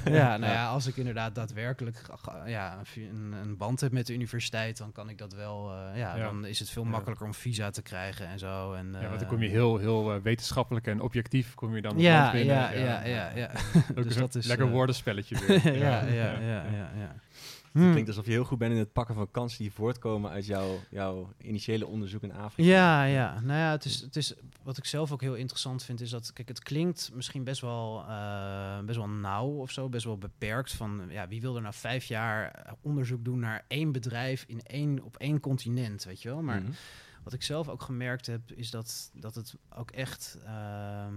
eh, 0.04 0.14
ja, 0.20 0.36
nou 0.36 0.52
ja, 0.52 0.66
als 0.68 0.86
ik 0.86 0.96
inderdaad 0.96 1.34
daadwerkelijk 1.34 2.02
ja, 2.46 2.78
een 2.94 3.02
een, 3.14 3.32
een 3.32 3.56
band 3.56 3.80
heb 3.80 3.92
met 3.92 4.06
de 4.06 4.14
universiteit, 4.14 4.76
dan 4.78 4.92
kan 4.92 5.08
ik 5.08 5.18
dat 5.18 5.32
wel. 5.34 5.70
eh, 5.72 5.98
ja, 5.98 6.16
Ja. 6.16 6.24
dan 6.24 6.44
is 6.44 6.58
het 6.58 6.70
veel 6.70 6.82
Ja. 6.84 6.88
makkelijker 6.88 7.26
om 7.26 7.34
visa 7.34 7.70
te 7.70 7.82
krijgen 7.82 8.26
en 8.26 8.38
zo. 8.38 8.72
En, 8.72 8.88
Ja, 9.00 9.08
want 9.08 9.20
dan 9.20 9.28
kom 9.28 9.42
je 9.42 9.48
heel, 9.48 9.78
heel 9.78 10.20
wetenschappelijk 10.22 10.86
en 10.86 11.00
objectief 11.00 11.54
kom 11.54 11.74
je 11.74 11.82
dan 11.82 11.98
Ja, 11.98 12.30
binnen. 12.32 12.54
ja, 12.54 12.70
ja, 12.70 13.04
ja, 13.04 13.30
ja. 13.34 13.50
Dus 13.94 14.14
dat 14.16 14.34
is, 14.34 14.46
lekker 14.46 14.68
woordenspelletje 14.70 15.36
weer. 15.46 15.74
ja, 15.78 16.04
ja, 16.04 16.38
ja, 16.38 16.64
ja, 16.96 17.14
Het 17.72 17.82
Hmm. 17.82 17.90
klinkt 17.90 18.08
alsof 18.08 18.24
je 18.24 18.30
heel 18.30 18.44
goed 18.44 18.58
bent 18.58 18.72
in 18.72 18.78
het 18.78 18.92
pakken 18.92 19.14
van 19.14 19.30
kansen 19.30 19.58
die 19.58 19.72
voortkomen 19.72 20.30
uit 20.30 20.46
jouw, 20.46 20.80
jouw 20.90 21.32
initiële 21.42 21.86
onderzoek 21.86 22.22
in 22.22 22.32
Afrika. 22.32 22.68
Ja, 22.70 23.04
ja. 23.04 23.40
Nou 23.40 23.58
ja, 23.58 23.70
het 23.70 23.84
is, 23.84 24.00
het 24.00 24.16
is, 24.16 24.34
wat 24.62 24.76
ik 24.76 24.84
zelf 24.84 25.12
ook 25.12 25.20
heel 25.20 25.34
interessant 25.34 25.82
vind, 25.84 26.00
is 26.00 26.10
dat, 26.10 26.32
kijk, 26.32 26.48
het 26.48 26.62
klinkt 26.62 27.10
misschien 27.14 27.44
best 27.44 27.60
wel, 27.60 28.04
eh, 28.08 28.78
best 28.80 28.98
wel 28.98 29.08
nauw 29.08 29.48
of 29.48 29.70
zo, 29.70 29.88
best 29.88 30.04
wel 30.04 30.18
beperkt. 30.18 30.72
Van, 30.72 31.02
ja, 31.08 31.28
wie 31.28 31.40
wil 31.40 31.56
er 31.56 31.62
nou 31.62 31.74
vijf 31.74 32.04
jaar 32.04 32.50
eh, 32.50 32.72
onderzoek 32.80 33.24
doen 33.24 33.38
naar 33.38 33.64
één 33.68 33.92
bedrijf 33.92 34.44
in 34.46 34.60
één, 34.62 35.02
op 35.02 35.16
één 35.16 35.40
continent, 35.40 36.04
weet 36.04 36.22
je 36.22 36.28
wel? 36.28 36.42
Maar 36.42 36.60
Mhm. 36.60 36.70
Wat 37.22 37.32
ik 37.32 37.42
zelf 37.42 37.68
ook 37.68 37.82
gemerkt 37.82 38.26
heb, 38.26 38.52
is 38.52 38.70
dat, 38.70 39.10
dat 39.14 39.34
het 39.34 39.54
ook 39.76 39.90
echt. 39.90 40.38
ehm, 40.44 41.14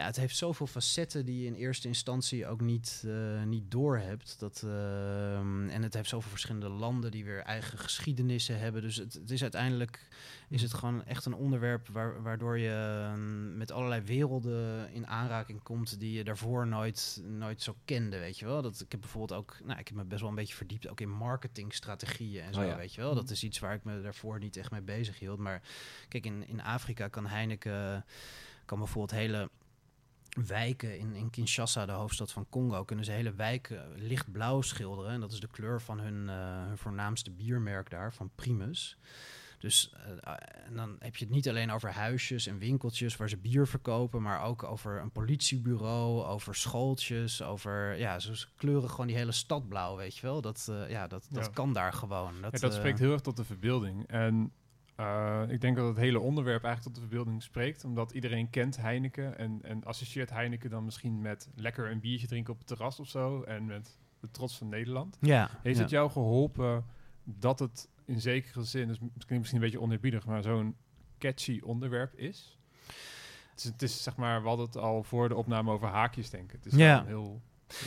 ja, 0.00 0.06
het 0.06 0.16
heeft 0.16 0.36
zoveel 0.36 0.66
facetten 0.66 1.24
die 1.24 1.40
je 1.40 1.46
in 1.46 1.54
eerste 1.54 1.88
instantie 1.88 2.46
ook 2.46 2.60
niet, 2.60 3.04
eh 3.06 3.42
niet 3.42 3.70
doorhebt. 3.70 4.36
Dat, 4.38 4.62
ehm, 4.64 5.68
en 5.68 5.82
het 5.82 5.94
heeft 5.94 6.08
zoveel 6.08 6.30
verschillende 6.30 6.68
landen 6.68 7.10
die 7.10 7.24
weer 7.24 7.42
eigen 7.42 7.78
geschiedenissen 7.78 8.58
hebben. 8.58 8.82
Dus 8.82 8.96
het, 8.96 9.12
het 9.12 9.30
is 9.30 9.42
uiteindelijk 9.42 10.08
is 10.48 10.62
het 10.62 10.74
gewoon 10.74 11.04
echt 11.04 11.24
een 11.24 11.34
onderwerp 11.34 11.88
waar, 11.88 12.22
waardoor 12.22 12.58
je 12.58 13.00
ehm, 13.04 13.56
met 13.56 13.72
allerlei 13.72 14.00
werelden 14.00 14.92
in 14.92 15.06
aanraking 15.06 15.62
komt 15.62 16.00
die 16.00 16.12
je 16.12 16.24
daarvoor 16.24 16.66
nooit, 16.66 17.22
nooit 17.26 17.62
zo 17.62 17.76
kende, 17.84 18.18
weet 18.18 18.38
je 18.38 18.44
wel. 18.44 18.62
Dat, 18.62 18.80
ik 18.80 18.92
heb 18.92 19.00
bijvoorbeeld 19.00 19.40
ook, 19.40 19.56
nou, 19.64 19.78
ik 19.78 19.88
heb 19.88 19.96
me 19.96 20.04
best 20.04 20.20
wel 20.20 20.30
een 20.30 20.36
beetje 20.36 20.54
verdiept 20.54 20.88
ook 20.88 21.00
in 21.00 21.10
marketingstrategieën 21.10 22.42
en 22.42 22.54
zo, 22.54 22.60
Oh 22.60 22.66
ja. 22.66 22.76
weet 22.76 22.94
je 22.94 23.00
wel. 23.00 23.14
Dat 23.14 23.30
is 23.30 23.44
iets 23.44 23.58
waar 23.58 23.74
ik 23.74 23.84
me 23.84 24.00
daarvoor 24.02 24.38
niet 24.38 24.56
echt 24.56 24.70
mee 24.70 24.82
bezig 24.82 25.18
hield. 25.18 25.38
Maar 25.38 25.62
kijk, 26.08 26.26
in, 26.26 26.48
in 26.48 26.62
Afrika 26.62 27.08
kan 27.08 27.26
Heineken, 27.26 28.04
kan 28.64 28.78
bijvoorbeeld 28.78 29.20
hele 29.20 29.50
wijken 30.46 30.98
in, 30.98 31.14
in 31.14 31.30
Kinshasa, 31.30 31.86
de 31.86 31.92
hoofdstad 31.92 32.32
van 32.32 32.46
Congo, 32.48 32.84
kunnen 32.84 33.04
ze 33.04 33.10
hele 33.12 33.34
wijken 33.34 33.92
lichtblauw 33.96 34.60
schilderen. 34.60 35.12
En 35.12 35.20
dat 35.20 35.32
is 35.32 35.40
de 35.40 35.48
kleur 35.48 35.80
van 35.80 36.00
hun, 36.00 36.28
eh, 36.28 36.66
hun 36.66 36.78
voornaamste 36.78 37.30
biermerk 37.30 37.90
daar, 37.90 38.12
van 38.14 38.30
Primus. 38.34 38.96
Dus 39.58 39.92
eh, 40.22 40.32
en 40.66 40.74
dan 40.76 40.96
heb 40.98 41.16
je 41.16 41.24
het 41.24 41.34
niet 41.34 41.48
alleen 41.48 41.70
over 41.70 41.92
huisjes 41.92 42.46
en 42.46 42.58
winkeltjes 42.58 43.16
waar 43.16 43.28
ze 43.28 43.36
bier 43.36 43.66
verkopen, 43.66 44.22
maar 44.22 44.42
ook 44.42 44.62
over 44.62 45.00
een 45.00 45.10
politiebureau, 45.12 46.24
over 46.24 46.54
schooltjes, 46.54 47.42
over 47.42 47.98
ja, 47.98 48.18
ze 48.18 48.46
kleuren 48.56 48.90
gewoon 48.90 49.06
die 49.06 49.16
hele 49.16 49.32
stad 49.32 49.68
blauw, 49.68 49.96
weet 49.96 50.16
je 50.16 50.22
wel. 50.26 50.40
Dat, 50.40 50.66
eh, 50.70 50.90
ja, 50.90 51.06
dat, 51.06 51.26
dat 51.30 51.44
Ja. 51.44 51.50
kan 51.50 51.72
daar 51.72 51.92
gewoon. 51.92 52.40
Dat, 52.40 52.52
Ja, 52.52 52.58
dat 52.58 52.74
spreekt 52.74 52.98
heel 52.98 53.12
erg 53.12 53.20
tot 53.20 53.36
de 53.36 53.44
verbeelding. 53.44 54.06
En 54.06 54.52
eh, 55.00 55.42
ik 55.48 55.60
denk 55.60 55.76
dat 55.76 55.86
het 55.88 55.96
hele 55.96 56.20
onderwerp 56.20 56.64
eigenlijk 56.64 56.94
tot 56.94 56.94
de 57.04 57.08
verbeelding 57.08 57.42
spreekt. 57.42 57.84
Omdat 57.84 58.12
iedereen 58.12 58.50
kent 58.50 58.76
Heineken 58.76 59.38
en, 59.38 59.58
en 59.62 59.84
associeert 59.84 60.30
Heineken 60.30 60.70
dan 60.70 60.84
misschien 60.84 61.20
met 61.20 61.48
lekker 61.54 61.90
een 61.90 62.00
biertje 62.00 62.26
drinken 62.26 62.52
op 62.52 62.58
het 62.58 62.68
terras 62.68 63.00
of 63.00 63.08
zo. 63.08 63.42
En 63.42 63.64
met 63.66 63.98
de 64.20 64.30
trots 64.30 64.58
van 64.58 64.68
Nederland. 64.68 65.16
Ja, 65.20 65.50
Heeft 65.62 65.76
ja. 65.76 65.82
het 65.82 65.90
jou 65.90 66.10
geholpen 66.10 66.84
dat 67.24 67.58
het 67.58 67.88
in 68.04 68.20
zekere 68.20 68.64
zin, 68.64 68.88
dus 68.88 68.98
misschien, 69.14 69.36
misschien 69.38 69.58
een 69.60 69.64
beetje 69.64 69.80
oneerbiedig, 69.80 70.26
maar 70.26 70.42
zo'n 70.42 70.76
catchy 71.18 71.60
onderwerp 71.64 72.14
is? 72.14 72.58
Het 73.50 73.58
is, 73.58 73.64
het 73.64 73.82
is 73.82 74.02
zeg 74.02 74.16
maar, 74.16 74.42
we 74.42 74.48
hadden 74.48 74.66
het 74.66 74.76
al 74.76 75.02
voor 75.02 75.28
de 75.28 75.34
opname 75.36 75.70
over 75.70 75.88
haakjes 75.88 76.30
denken. 76.30 76.56
Het 76.62 76.66
is 76.72 76.78
Ja. 76.78 77.04
heel 77.04 77.40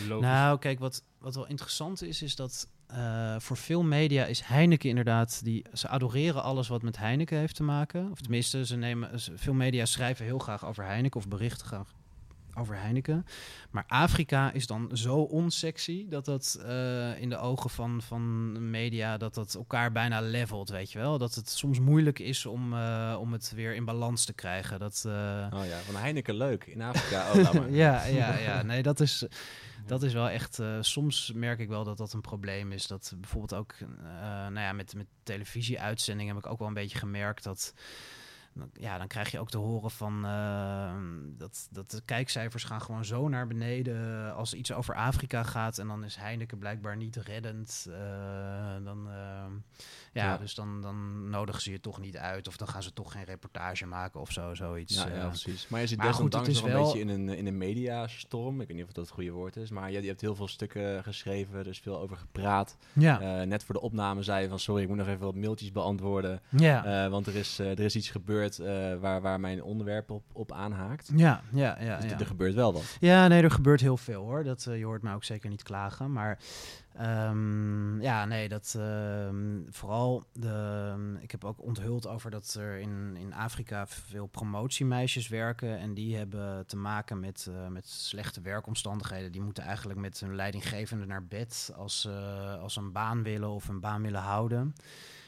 logisch. 0.08 0.26
Nou, 0.28 0.60
kijk, 0.60 0.80
wat, 0.80 1.04
wat 1.18 1.36
wel 1.36 1.48
interessant 1.48 2.02
is, 2.02 2.22
is 2.22 2.36
dat 2.36 2.68
eh, 2.94 3.36
voor 3.40 3.58
veel 3.58 3.84
media 3.84 4.26
is 4.26 4.42
Heineken 4.42 4.90
inderdaad, 4.90 5.44
die, 5.44 5.66
ze 5.74 5.88
adoreren 5.88 6.44
alles 6.44 6.68
wat 6.68 6.82
met 6.82 6.98
Heineken 6.98 7.38
heeft 7.38 7.56
te 7.56 7.64
maken. 7.64 8.12
Of 8.12 8.22
tenminste, 8.22 8.66
ze 8.66 8.76
nemen, 8.76 9.20
ze- 9.20 9.38
veel 9.38 9.54
media 9.54 9.86
schrijven 9.86 10.26
heel 10.26 10.40
graag 10.40 10.66
over 10.66 10.84
Heineken 10.86 11.20
of 11.20 11.28
berichten 11.28 11.68
graag 11.68 11.94
over 12.56 12.76
Heineken. 12.76 13.26
Maar 13.72 13.84
Afrika 13.88 14.52
is 14.52 14.68
dan 14.68 14.90
zo 14.94 15.16
onsexy 15.16 16.08
dat 16.10 16.26
dat 16.26 16.60
eh, 16.66 17.22
in 17.22 17.30
de 17.30 17.38
ogen 17.38 17.70
van, 17.70 18.02
van 18.02 18.70
media 18.70 19.18
dat 19.18 19.34
dat 19.34 19.56
elkaar 19.56 19.92
bijna 19.92 20.22
levelt, 20.22 20.70
weet 20.70 20.92
je 20.92 21.00
wel. 21.00 21.18
Dat 21.18 21.36
het 21.36 21.50
soms 21.50 21.80
moeilijk 21.80 22.20
is 22.20 22.46
om, 22.46 22.74
eh, 22.74 23.18
om 23.20 23.32
het 23.32 23.52
weer 23.56 23.76
in 23.76 23.86
balans 23.86 24.26
te 24.26 24.34
krijgen. 24.34 24.80
Dat, 24.80 25.04
eh, 25.08 25.48
Oh 25.54 25.66
ja, 25.66 25.78
van 25.78 25.96
Heineken 25.96 26.36
leuk. 26.36 26.66
In 26.66 26.82
Afrika, 26.82 27.32
oh 27.32 27.54
maar. 27.54 27.72
ja, 27.72 28.06
ja, 28.06 28.38
ja. 28.38 28.62
Nee, 28.74 28.84
dat 28.84 29.00
is, 29.00 29.26
dat 29.86 30.04
is 30.04 30.14
wel 30.14 30.30
echt. 30.30 30.60
soms 30.80 31.32
merk 31.36 31.60
ik 31.60 31.68
wel 31.68 31.84
dat 31.84 31.98
dat 31.98 32.14
een 32.14 32.22
probleem 32.22 32.72
is. 32.72 32.88
Dat 32.88 33.14
bijvoorbeeld 33.18 33.54
ook, 33.54 33.76
nou 34.22 34.60
ja, 34.60 34.74
met, 34.74 34.96
met 34.96 35.08
televisieuitzendingen 35.24 36.36
heb 36.36 36.46
ik 36.46 36.52
ook 36.52 36.60
wel 36.60 36.68
een 36.68 36.74
beetje 36.74 36.98
gemerkt 36.98 37.44
dat. 37.44 37.74
Ja, 38.74 38.98
dan 38.98 39.08
krijg 39.08 39.32
je 39.32 39.40
ook 39.40 39.50
te 39.50 39.58
horen 39.58 39.92
van 39.92 40.26
eh, 40.26 40.94
dat, 41.38 41.68
dat 41.72 41.92
de 41.92 42.02
kijkcijfers 42.06 42.64
gaan 42.64 42.82
gewoon 42.82 43.06
zo 43.06 43.28
naar 43.30 43.48
beneden 43.48 44.34
als 44.36 44.54
iets 44.54 44.72
over 44.74 44.96
Afrika 44.96 45.44
gaat. 45.44 45.78
En 45.78 45.88
dan 45.88 46.04
is 46.04 46.16
Heineken 46.16 46.58
blijkbaar 46.58 46.98
niet 46.98 47.16
reddend. 47.16 47.88
eh, 47.90 47.96
dan, 48.84 49.08
eh, 49.10 49.14
ja, 50.14 50.24
Ja. 50.24 50.38
dus 50.38 50.56
dan, 50.56 50.82
dan 50.82 51.30
nodigen 51.30 51.62
ze 51.62 51.72
je 51.72 51.80
toch 51.80 52.00
niet 52.00 52.18
uit. 52.18 52.48
Of 52.48 52.58
dan 52.58 52.68
gaan 52.68 52.84
ze 52.84 52.94
toch 52.94 53.12
geen 53.12 53.24
reportage 53.24 53.86
maken 53.86 54.20
of 54.22 54.32
zo, 54.32 54.54
zoiets. 54.56 54.96
Ja, 55.04 55.08
ja, 55.16 55.28
precies. 55.28 55.68
Maar 55.68 55.80
je 55.82 55.88
zit 55.88 56.02
desondanks 56.02 56.48
nog 56.48 56.64
een 56.64 56.72
wel- 56.72 56.84
beetje 56.84 57.00
in 57.00 57.10
een, 57.10 57.30
in 57.30 57.48
een 57.48 57.58
mediastorm. 57.58 58.62
Ik 58.62 58.68
weet 58.68 58.78
niet 58.78 58.86
of 58.86 58.92
dat 58.92 59.06
het 59.06 59.14
goede 59.14 59.32
woord 59.32 59.56
is. 59.56 59.70
Maar 59.70 59.92
je, 59.92 60.02
je 60.02 60.08
hebt 60.08 60.22
heel 60.22 60.36
veel 60.36 60.48
stukken 60.48 61.04
geschreven. 61.04 61.60
Er 61.60 61.68
is 61.68 61.80
veel 61.80 62.00
over 62.00 62.18
gepraat. 62.18 62.78
ja, 62.94 63.44
net 63.44 63.64
voor 63.64 63.76
de 63.76 63.82
opname 63.82 64.24
zei 64.24 64.42
je 64.42 64.50
van... 64.50 64.60
Sorry, 64.60 64.82
ik 64.82 64.88
moet 64.88 64.98
nog 64.98 65.08
even 65.08 65.20
wat 65.26 65.36
mailtjes 65.36 65.72
beantwoorden. 65.72 66.42
ja. 66.50 67.10
Want 67.10 67.28
er 67.28 67.36
is, 67.36 67.60
er 67.60 67.80
is 67.80 67.96
iets 67.96 68.10
gebeurd 68.10 68.43
eh, 68.52 69.00
waar, 69.00 69.22
waar 69.22 69.40
mijn 69.40 69.64
onderwerp 69.64 70.10
op, 70.10 70.24
op 70.32 70.52
aanhaakt. 70.52 71.12
Ja, 71.16 71.42
ja, 71.52 71.78
ja. 71.80 72.00
Dus 72.00 72.12
ja. 72.12 72.20
er 72.20 72.26
gebeurt 72.26 72.54
wel 72.54 72.74
wat. 72.74 72.98
Ja, 73.00 73.28
nee, 73.28 73.44
er 73.44 73.52
gebeurt 73.52 73.82
heel 73.82 73.98
veel 73.98 74.24
hoor. 74.24 74.44
Dat, 74.44 74.66
eh, 74.66 74.78
je 74.78 74.86
hoort 74.86 75.02
mij 75.02 75.14
ook 75.14 75.24
zeker 75.24 75.50
niet 75.50 75.64
klagen. 75.64 76.12
Maar 76.12 76.40
ehm, 76.94 78.02
ja, 78.02 78.26
nee, 78.26 78.50
dat 78.50 78.76
ehm, 78.78 79.62
vooral 79.70 80.24
de. 80.34 81.18
Ik 81.22 81.32
heb 81.32 81.44
ook 81.44 81.62
onthuld 81.62 82.08
over 82.08 82.32
dat 82.32 82.56
er 82.60 82.78
in, 82.78 83.16
in 83.20 83.34
Afrika 83.34 83.88
veel 83.88 84.26
promotiemeisjes 84.28 85.28
werken. 85.28 85.78
En 85.78 85.94
die 85.94 86.18
hebben 86.18 86.66
te 86.66 86.78
maken 86.78 87.20
met, 87.20 87.48
eh, 87.50 87.68
met 87.68 87.88
slechte 87.88 88.42
werkomstandigheden. 88.42 89.32
Die 89.32 89.42
moeten 89.42 89.64
eigenlijk 89.64 90.00
met 90.00 90.20
hun 90.20 90.36
leidinggevende 90.36 91.06
naar 91.06 91.26
bed 91.26 91.72
als, 91.76 92.02
ze 92.02 92.10
als 92.62 92.74
ze 92.74 92.80
een 92.80 92.92
baan 92.92 93.24
willen 93.24 93.50
of 93.50 93.68
een 93.68 93.80
baan 93.80 94.02
willen 94.02 94.22
houden. 94.22 94.74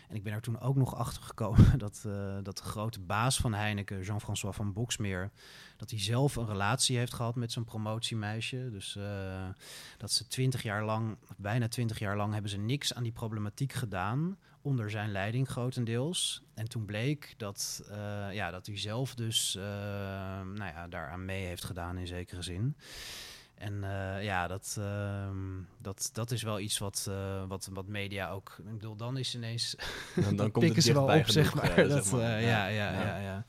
En 0.10 0.16
ik 0.16 0.24
ben 0.24 0.34
er 0.34 0.42
toen 0.42 0.60
ook 0.60 0.76
nog 0.76 0.96
achter 0.96 1.24
gekomen 1.24 1.78
dat, 1.86 2.04
uh, 2.08 2.38
dat 2.44 2.58
de 2.58 2.64
grote 2.64 3.00
baas 3.00 3.38
van 3.38 3.54
Heineken, 3.54 4.02
Jean-François 4.02 4.56
van 4.56 4.74
Boxmeer, 4.74 5.32
dat 5.78 5.90
hij 5.90 6.00
zelf 6.00 6.36
een 6.36 6.48
relatie 6.48 6.98
heeft 6.98 7.14
gehad 7.14 7.36
met 7.36 7.52
zijn 7.52 7.66
promotiemeisje. 7.66 8.70
Dus 8.72 8.96
uh, 8.96 9.48
dat 9.98 10.12
ze 10.12 10.28
twintig 10.28 10.64
jaar 10.64 10.86
lang, 10.86 11.18
bijna 11.38 11.68
twintig 11.68 12.00
jaar 12.00 12.18
lang, 12.18 12.34
hebben 12.34 12.52
ze 12.52 12.58
niks 12.58 12.94
aan 12.94 13.04
die 13.04 13.12
problematiek 13.12 13.74
gedaan. 13.74 14.38
Onder 14.62 14.90
zijn 14.90 15.12
leiding 15.12 15.50
grotendeels. 15.50 16.42
En 16.54 16.70
toen 16.70 16.86
bleek 16.86 17.34
dat, 17.38 17.84
uh, 17.90 18.34
ja, 18.34 18.52
dat 18.52 18.66
hij 18.66 18.78
zelf 18.78 19.16
dus 19.16 19.54
nou 19.54 20.66
ja, 20.66 20.88
daaraan 20.88 21.26
mee 21.26 21.46
heeft 21.46 21.64
gedaan 21.64 21.98
in 21.98 22.08
zekere 22.08 22.42
zin. 22.42 22.76
En 23.56 23.74
uh, 23.74 24.24
ja, 24.24 24.48
dat, 24.48 24.76
uh, 24.80 25.30
dat, 25.78 26.10
dat 26.14 26.32
is 26.32 26.44
wel 26.44 26.60
iets 26.60 26.78
wat, 26.78 27.06
uh, 27.10 27.48
wat, 27.48 27.70
wat 27.74 27.88
media 27.88 28.30
ook. 28.30 28.56
Ik 28.58 28.72
bedoel, 28.72 28.96
dan 28.96 29.18
is 29.18 29.36
ineens. 29.36 29.76
Dan, 30.16 30.36
dan 30.36 30.52
komt 30.52 30.76
het 30.76 30.84
ze 30.84 30.94
wel 30.94 31.20
op, 31.20 31.28
zeg 31.28 31.56
maar. 31.56 31.82
Ja, 31.82 31.88
dat, 31.96 32.06
zeg 32.06 32.20
maar. 32.20 32.42
ja, 32.42 32.68
ja, 32.68 32.68
ja, 32.68 32.92
ja, 32.92 33.18
ja. 33.18 33.46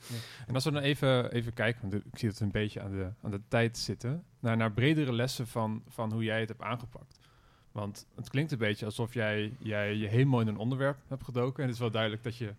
En 0.47 0.53
als 0.53 0.63
we 0.63 0.71
dan 0.71 0.81
even, 0.81 1.31
even 1.31 1.53
kijken, 1.53 1.81
want 1.81 1.93
ik 1.93 2.19
zie 2.19 2.29
het 2.29 2.39
een 2.39 2.51
beetje 2.51 2.81
aan 2.81 2.91
de, 2.91 3.11
aan 3.21 3.31
de 3.31 3.41
tijd 3.47 3.77
zitten, 3.77 4.23
naar, 4.39 4.57
naar 4.57 4.71
bredere 4.71 5.13
lessen 5.13 5.47
van, 5.47 5.83
van 5.87 6.11
hoe 6.11 6.23
jij 6.23 6.39
het 6.39 6.49
hebt 6.49 6.61
aangepakt. 6.61 7.19
Want 7.71 8.07
het 8.15 8.29
klinkt 8.29 8.51
een 8.51 8.57
beetje 8.57 8.85
alsof 8.85 9.13
jij, 9.13 9.53
jij 9.59 9.95
je 9.95 10.07
helemaal 10.07 10.41
in 10.41 10.47
een 10.47 10.57
onderwerp 10.57 10.97
hebt 11.07 11.23
gedoken. 11.23 11.57
En 11.57 11.63
het 11.63 11.73
is 11.73 11.81
wel 11.81 11.91
duidelijk 11.91 12.23
dat 12.23 12.37
je 12.37 12.53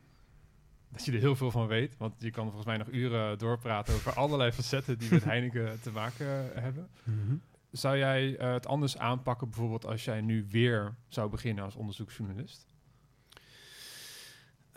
dat 0.92 1.04
je 1.04 1.12
er 1.12 1.18
heel 1.18 1.36
veel 1.36 1.50
van 1.50 1.66
weet. 1.66 1.96
Want 1.96 2.14
je 2.18 2.30
kan 2.30 2.44
volgens 2.44 2.66
mij 2.66 2.76
nog 2.76 2.88
uren 2.90 3.38
doorpraten 3.38 3.94
over 3.94 4.12
allerlei 4.12 4.52
facetten 4.52 4.98
die 4.98 5.10
met 5.10 5.24
Heineken 5.32 5.80
te 5.80 5.90
maken 5.90 6.26
hebben. 6.62 6.88
Mm 7.04 7.20
-hmm. 7.26 7.40
Zou 7.70 7.96
jij 7.96 8.28
uh, 8.28 8.52
het 8.52 8.66
anders 8.66 8.98
aanpakken, 8.98 9.48
bijvoorbeeld 9.48 9.86
als 9.86 10.04
jij 10.04 10.20
nu 10.20 10.46
weer 10.50 10.94
zou 11.08 11.30
beginnen 11.30 11.64
als 11.64 11.76
onderzoeksjournalist? 11.76 12.66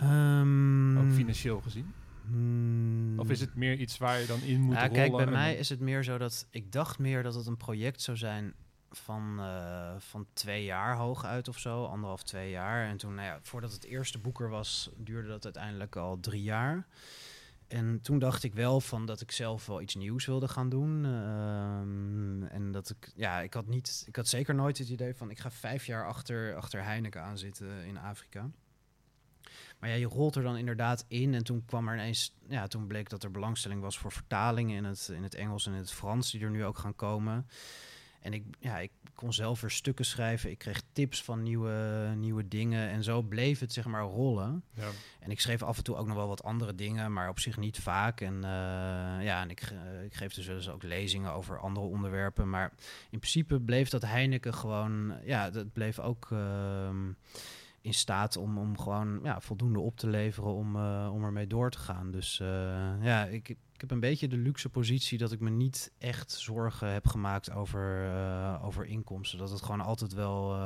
Um, 0.03 0.97
Ook 0.97 1.11
financieel 1.11 1.61
gezien? 1.61 1.93
Hmm. 2.25 3.19
Of 3.19 3.29
is 3.29 3.39
het 3.39 3.55
meer 3.55 3.77
iets 3.77 3.97
waar 3.97 4.19
je 4.19 4.27
dan 4.27 4.41
in 4.41 4.61
moet 4.61 4.75
ja, 4.75 4.87
rollen? 4.87 4.95
Kijk, 4.95 5.11
bij 5.11 5.25
en- 5.25 5.31
mij 5.31 5.55
is 5.55 5.69
het 5.69 5.79
meer 5.79 6.03
zo 6.03 6.17
dat 6.17 6.47
ik 6.49 6.71
dacht 6.71 6.99
meer 6.99 7.23
dat 7.23 7.35
het 7.35 7.45
een 7.45 7.57
project 7.57 8.01
zou 8.01 8.17
zijn 8.17 8.53
van, 8.91 9.37
uh, 9.39 9.93
van 9.97 10.25
twee 10.33 10.63
jaar 10.63 10.95
hooguit 10.95 11.47
of 11.47 11.57
zo, 11.59 11.85
anderhalf, 11.85 12.23
twee 12.23 12.49
jaar. 12.49 12.87
En 12.87 12.97
toen, 12.97 13.15
nou 13.15 13.27
ja, 13.27 13.39
voordat 13.41 13.71
het 13.71 13.83
eerste 13.83 14.19
boek 14.19 14.39
er 14.39 14.49
was, 14.49 14.89
duurde 14.95 15.27
dat 15.27 15.43
uiteindelijk 15.43 15.95
al 15.95 16.19
drie 16.19 16.43
jaar. 16.43 16.87
En 17.67 18.01
toen 18.01 18.19
dacht 18.19 18.43
ik 18.43 18.53
wel 18.53 18.81
van 18.81 19.05
dat 19.05 19.21
ik 19.21 19.31
zelf 19.31 19.65
wel 19.65 19.81
iets 19.81 19.95
nieuws 19.95 20.25
wilde 20.25 20.47
gaan 20.47 20.69
doen. 20.69 21.05
Um, 21.05 22.43
en 22.43 22.71
dat 22.71 22.89
ik, 22.89 23.11
ja, 23.15 23.39
ik 23.39 23.53
had 23.53 23.67
niet, 23.67 24.03
ik 24.07 24.15
had 24.15 24.27
zeker 24.27 24.55
nooit 24.55 24.77
het 24.77 24.89
idee 24.89 25.15
van 25.15 25.29
ik 25.29 25.39
ga 25.39 25.51
vijf 25.51 25.85
jaar 25.85 26.07
achter, 26.07 26.55
achter 26.55 26.83
Heineken 26.83 27.21
aan 27.21 27.37
zitten 27.37 27.85
in 27.85 27.97
Afrika. 27.97 28.49
Maar 29.79 29.89
ja, 29.89 29.95
je 29.95 30.05
rolt 30.05 30.35
er 30.35 30.43
dan 30.43 30.57
inderdaad 30.57 31.05
in. 31.07 31.33
En 31.33 31.43
toen 31.43 31.65
kwam 31.65 31.87
er 31.87 31.93
ineens, 31.93 32.33
ja, 32.47 32.67
toen 32.67 32.87
bleek 32.87 33.09
dat 33.09 33.23
er 33.23 33.31
belangstelling 33.31 33.81
was 33.81 33.97
voor 33.97 34.11
vertalingen 34.11 34.77
in 34.77 34.83
het, 34.83 35.07
in 35.13 35.23
het 35.23 35.35
Engels 35.35 35.65
en 35.65 35.71
in 35.71 35.77
het 35.77 35.91
Frans, 35.91 36.31
die 36.31 36.41
er 36.41 36.49
nu 36.49 36.65
ook 36.65 36.77
gaan 36.77 36.95
komen. 36.95 37.47
En 38.21 38.33
ik, 38.33 38.43
ja, 38.59 38.79
ik 38.79 38.91
kon 39.15 39.33
zelf 39.33 39.61
weer 39.61 39.69
stukken 39.69 40.05
schrijven. 40.05 40.49
Ik 40.49 40.57
kreeg 40.57 40.81
tips 40.93 41.23
van 41.23 41.43
nieuwe, 41.43 42.13
nieuwe 42.15 42.47
dingen. 42.47 42.89
En 42.89 43.03
zo 43.03 43.21
bleef 43.21 43.59
het 43.59 43.73
zeg 43.73 43.85
maar 43.85 44.03
rollen. 44.03 44.63
Ja. 44.73 44.89
En 45.19 45.31
ik 45.31 45.39
schreef 45.39 45.63
af 45.63 45.77
en 45.77 45.83
toe 45.83 45.95
ook 45.95 46.07
nog 46.07 46.15
wel 46.15 46.27
wat 46.27 46.43
andere 46.43 46.75
dingen, 46.75 47.13
maar 47.13 47.29
op 47.29 47.39
zich 47.39 47.57
niet 47.57 47.79
vaak. 47.79 48.21
En 48.21 48.35
uh, 48.35 48.41
ja, 49.23 49.41
en 49.41 49.49
ik, 49.49 49.71
uh, 49.71 50.03
ik 50.03 50.13
geef 50.13 50.33
dus 50.33 50.47
wel 50.47 50.55
eens 50.55 50.69
ook 50.69 50.83
lezingen 50.83 51.33
over 51.33 51.59
andere 51.59 51.85
onderwerpen. 51.85 52.49
Maar 52.49 52.71
in 53.09 53.19
principe 53.19 53.59
bleef 53.59 53.89
dat 53.89 54.01
Heineken 54.01 54.53
gewoon, 54.53 55.13
ja, 55.23 55.49
dat 55.49 55.73
bleef 55.73 55.99
ook 55.99 56.29
uh, 56.31 56.89
in 57.81 57.93
staat 57.93 58.37
om, 58.37 58.57
om 58.57 58.77
gewoon 58.77 59.19
ja, 59.23 59.39
voldoende 59.39 59.79
op 59.79 59.97
te 59.97 60.07
leveren 60.07 60.53
om, 60.53 60.75
uh, 60.75 61.09
om 61.13 61.23
ermee 61.23 61.47
door 61.47 61.71
te 61.71 61.77
gaan. 61.77 62.11
Dus 62.11 62.37
ja, 63.01 63.25
ik, 63.25 63.49
ik 63.49 63.81
heb 63.81 63.91
een 63.91 63.99
beetje 63.99 64.27
de 64.27 64.37
luxe 64.37 64.69
positie 64.69 65.17
dat 65.17 65.31
ik 65.31 65.39
me 65.39 65.49
niet 65.49 65.91
echt 65.97 66.31
zorgen 66.31 66.91
heb 66.93 67.07
gemaakt 67.07 67.51
over, 67.51 68.05
uh, 68.05 68.65
over 68.65 68.85
inkomsten. 68.85 69.39
Dat 69.39 69.49
het 69.49 69.61
gewoon 69.61 69.81
altijd 69.81 70.13
wel, 70.13 70.57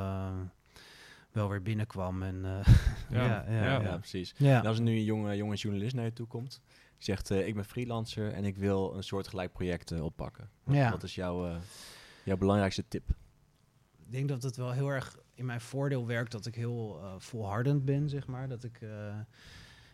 wel 1.30 1.48
weer 1.48 1.62
binnenkwam. 1.62 2.22
En, 2.22 2.40
ja. 3.10 3.24
ja, 3.24 3.44
ja, 3.48 3.80
Ja, 3.80 3.96
precies. 3.96 4.34
Ja. 4.36 4.60
En 4.60 4.66
als 4.66 4.76
er 4.76 4.82
nu 4.82 4.92
een 4.92 5.04
jonge, 5.04 5.36
jonge 5.36 5.54
journalist 5.54 5.94
naar 5.94 6.04
je 6.04 6.12
toe 6.12 6.26
komt, 6.26 6.60
die 6.96 7.04
zegt: 7.04 7.30
eh, 7.30 7.46
Ik 7.46 7.54
ben 7.54 7.64
freelancer 7.64 8.32
en 8.32 8.44
ik 8.44 8.56
wil 8.56 8.94
een 8.94 9.02
soortgelijk 9.02 9.52
project 9.52 9.90
eh, 9.90 10.04
oppakken. 10.04 10.50
Wat, 10.64 10.74
Ja. 10.74 10.90
wat 10.90 11.02
is 11.02 11.14
jouw, 11.14 11.46
eh, 11.46 11.56
jouw 12.24 12.36
belangrijkste 12.36 12.84
tip? 12.88 13.08
Ik 14.06 14.12
denk 14.12 14.28
dat 14.28 14.42
het 14.42 14.56
wel 14.56 14.72
heel 14.72 14.88
erg 14.88 15.16
in 15.36 15.46
mijn 15.46 15.60
voordeel 15.60 16.06
werkt 16.06 16.32
dat 16.32 16.46
ik 16.46 16.54
heel 16.54 17.00
uh, 17.02 17.14
volhardend 17.18 17.84
ben, 17.84 18.08
zeg 18.08 18.26
maar. 18.26 18.48
Dat 18.48 18.64
ik, 18.64 18.80
uh, 18.80 19.14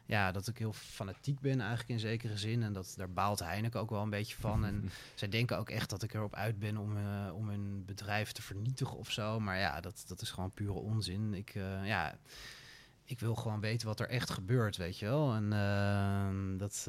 ja, 0.07 0.33
dat 0.33 0.49
ik 0.49 0.59
heel 0.59 0.73
fanatiek 0.73 1.41
ben 1.41 1.61
eigenlijk 1.61 1.89
in 1.89 1.99
zekere 1.99 2.37
zin. 2.37 2.63
En 2.63 2.73
dat, 2.73 2.95
daar 2.97 3.13
baalt 3.13 3.39
Heineken 3.39 3.81
ook 3.81 3.91
wel 3.91 4.03
een 4.03 4.11
beetje 4.11 4.37
van. 4.41 4.65
En 4.65 4.91
zij 5.15 5.29
denken 5.29 5.59
ook 5.59 5.71
echt 5.71 5.91
dat 5.91 6.03
ik 6.03 6.15
erop 6.15 6.35
uit 6.35 6.59
ben 6.59 6.77
om, 6.77 6.97
uh, 6.97 7.35
om 7.35 7.49
hun 7.49 7.85
bedrijf 7.85 8.33
te 8.33 8.43
vernietigen 8.43 8.97
of 8.97 9.11
zo. 9.11 9.41
Maar 9.41 9.59
ja, 9.59 9.81
dat, 9.81 10.05
dat 10.07 10.21
is 10.21 10.31
gewoon 10.31 10.51
pure 10.51 10.79
onzin. 10.79 11.35
Ik, 11.35 11.55
ja, 11.83 12.19
ik 13.13 13.21
wil 13.21 13.35
gewoon 13.35 13.61
weten 13.61 13.87
wat 13.87 14.01
er 14.01 14.09
echt 14.09 14.31
gebeurt, 14.31 14.77
weet 14.77 14.99
je 14.99 15.07
wel. 15.07 15.35
En 15.35 15.53
uh, 15.53 16.59
dat 16.59 16.89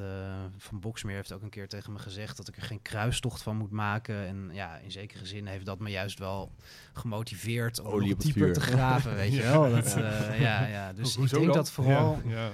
Van 0.58 0.80
Boksmeer 0.80 1.16
heeft 1.16 1.32
ook 1.32 1.42
een 1.42 1.50
keer 1.50 1.68
tegen 1.68 1.94
me 1.94 2.00
gezegd 2.00 2.38
dat 2.38 2.48
ik 2.48 2.56
er 2.56 2.62
geen 2.62 2.82
kruistocht 2.82 3.42
van 3.42 3.58
moet 3.58 3.72
maken. 3.72 4.28
En 4.28 4.50
ja, 4.54 4.78
in 4.78 4.92
zekere 4.92 5.26
zin 5.26 5.46
heeft 5.46 5.66
dat 5.66 5.80
me 5.80 5.90
juist 5.90 6.20
wel 6.20 6.52
gemotiveerd 6.94 7.80
om 7.80 7.86
Olie 7.86 8.14
op 8.14 8.22
dieper 8.22 8.54
te 8.54 8.62
graven, 8.62 9.16
weet 9.16 9.34
je 9.34 9.42
wel. 9.42 9.70
Dat, 9.70 9.98
uh, 9.98 10.40
ja, 10.40 10.66
ja. 10.66 10.94
Dus 11.04 11.12
ik 11.12 11.18
Hoezo 11.18 11.40
denk 11.40 11.54
dat 11.54 11.72
vooral... 11.72 12.22
Ja, 12.26 12.32
ja. 12.36 12.52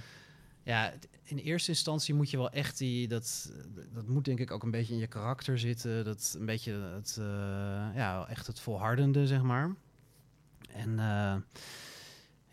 Ja, 0.64 0.94
in 1.24 1.38
eerste 1.38 1.72
instantie 1.72 2.14
moet 2.14 2.30
je 2.30 2.38
wel 2.38 2.50
echt 2.50 2.78
die... 2.78 3.08
Dat, 3.08 3.52
dat 3.94 4.08
moet 4.08 4.26
denk 4.26 4.40
ik 4.40 4.52
ook 4.52 4.64
een 4.64 4.72
beetje 4.72 4.94
in 4.94 5.00
je 5.00 5.08
karakter 5.08 5.60
zitten. 5.60 6.06
Dat 6.06 6.36
een 6.40 6.46
beetje 6.46 6.74
het... 6.74 7.18
Uh, 7.20 7.26
ja, 7.96 8.26
echt 8.30 8.48
het 8.48 8.60
volhardende, 8.60 9.28
zeg 9.28 9.42
maar. 9.42 9.76
En 10.70 11.00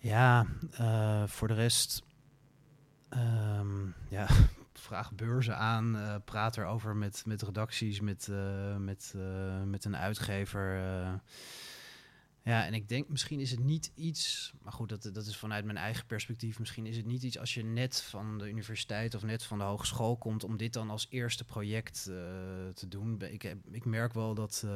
ja, 0.07 0.47
uh, 0.81 1.27
voor 1.27 1.49
de 1.49 1.55
rest... 1.55 2.03
Um, 3.11 3.95
ja, 4.09 4.29
vraag 4.73 5.13
beurzen 5.13 5.57
aan. 5.57 5.97
Uh, 5.97 6.15
praat 6.25 6.57
erover 6.57 6.97
met, 6.97 7.23
met 7.27 7.43
redacties, 7.43 8.01
met, 8.01 8.29
uh, 8.31 8.77
met, 8.77 9.15
met 9.65 9.85
een 9.85 9.97
uitgever. 9.97 10.75
ja, 12.43 12.67
en 12.67 12.75
ik 12.75 12.89
denk 12.89 13.09
misschien 13.09 13.41
is 13.41 13.51
het 13.51 13.65
niet 13.65 13.93
iets, 13.95 14.53
maar 14.63 14.73
goed, 14.73 14.89
dat, 14.89 15.11
dat 15.13 15.27
is 15.27 15.37
vanuit 15.37 15.65
mijn 15.65 15.77
eigen 15.77 16.07
perspectief. 16.07 16.59
Misschien 16.59 16.87
is 16.87 16.97
het 16.97 17.07
niet 17.07 17.23
iets 17.23 17.39
als 17.39 17.55
je 17.55 17.65
net 17.65 18.03
van 18.03 18.39
de 18.39 18.49
universiteit 18.49 19.15
of 19.15 19.23
net 19.23 19.43
van 19.43 19.59
de 19.59 19.65
hogeschool 19.65 20.17
komt, 20.17 20.45
om 20.45 20.57
dit 20.57 20.73
dan 20.73 20.91
als 20.91 21.07
eerste 21.11 21.45
project 21.45 22.03
te 22.75 22.89
doen. 22.89 23.23
Ik, 23.23 23.57
ik 23.71 23.85
merk 23.85 24.13
wel 24.13 24.35
dat 24.35 24.67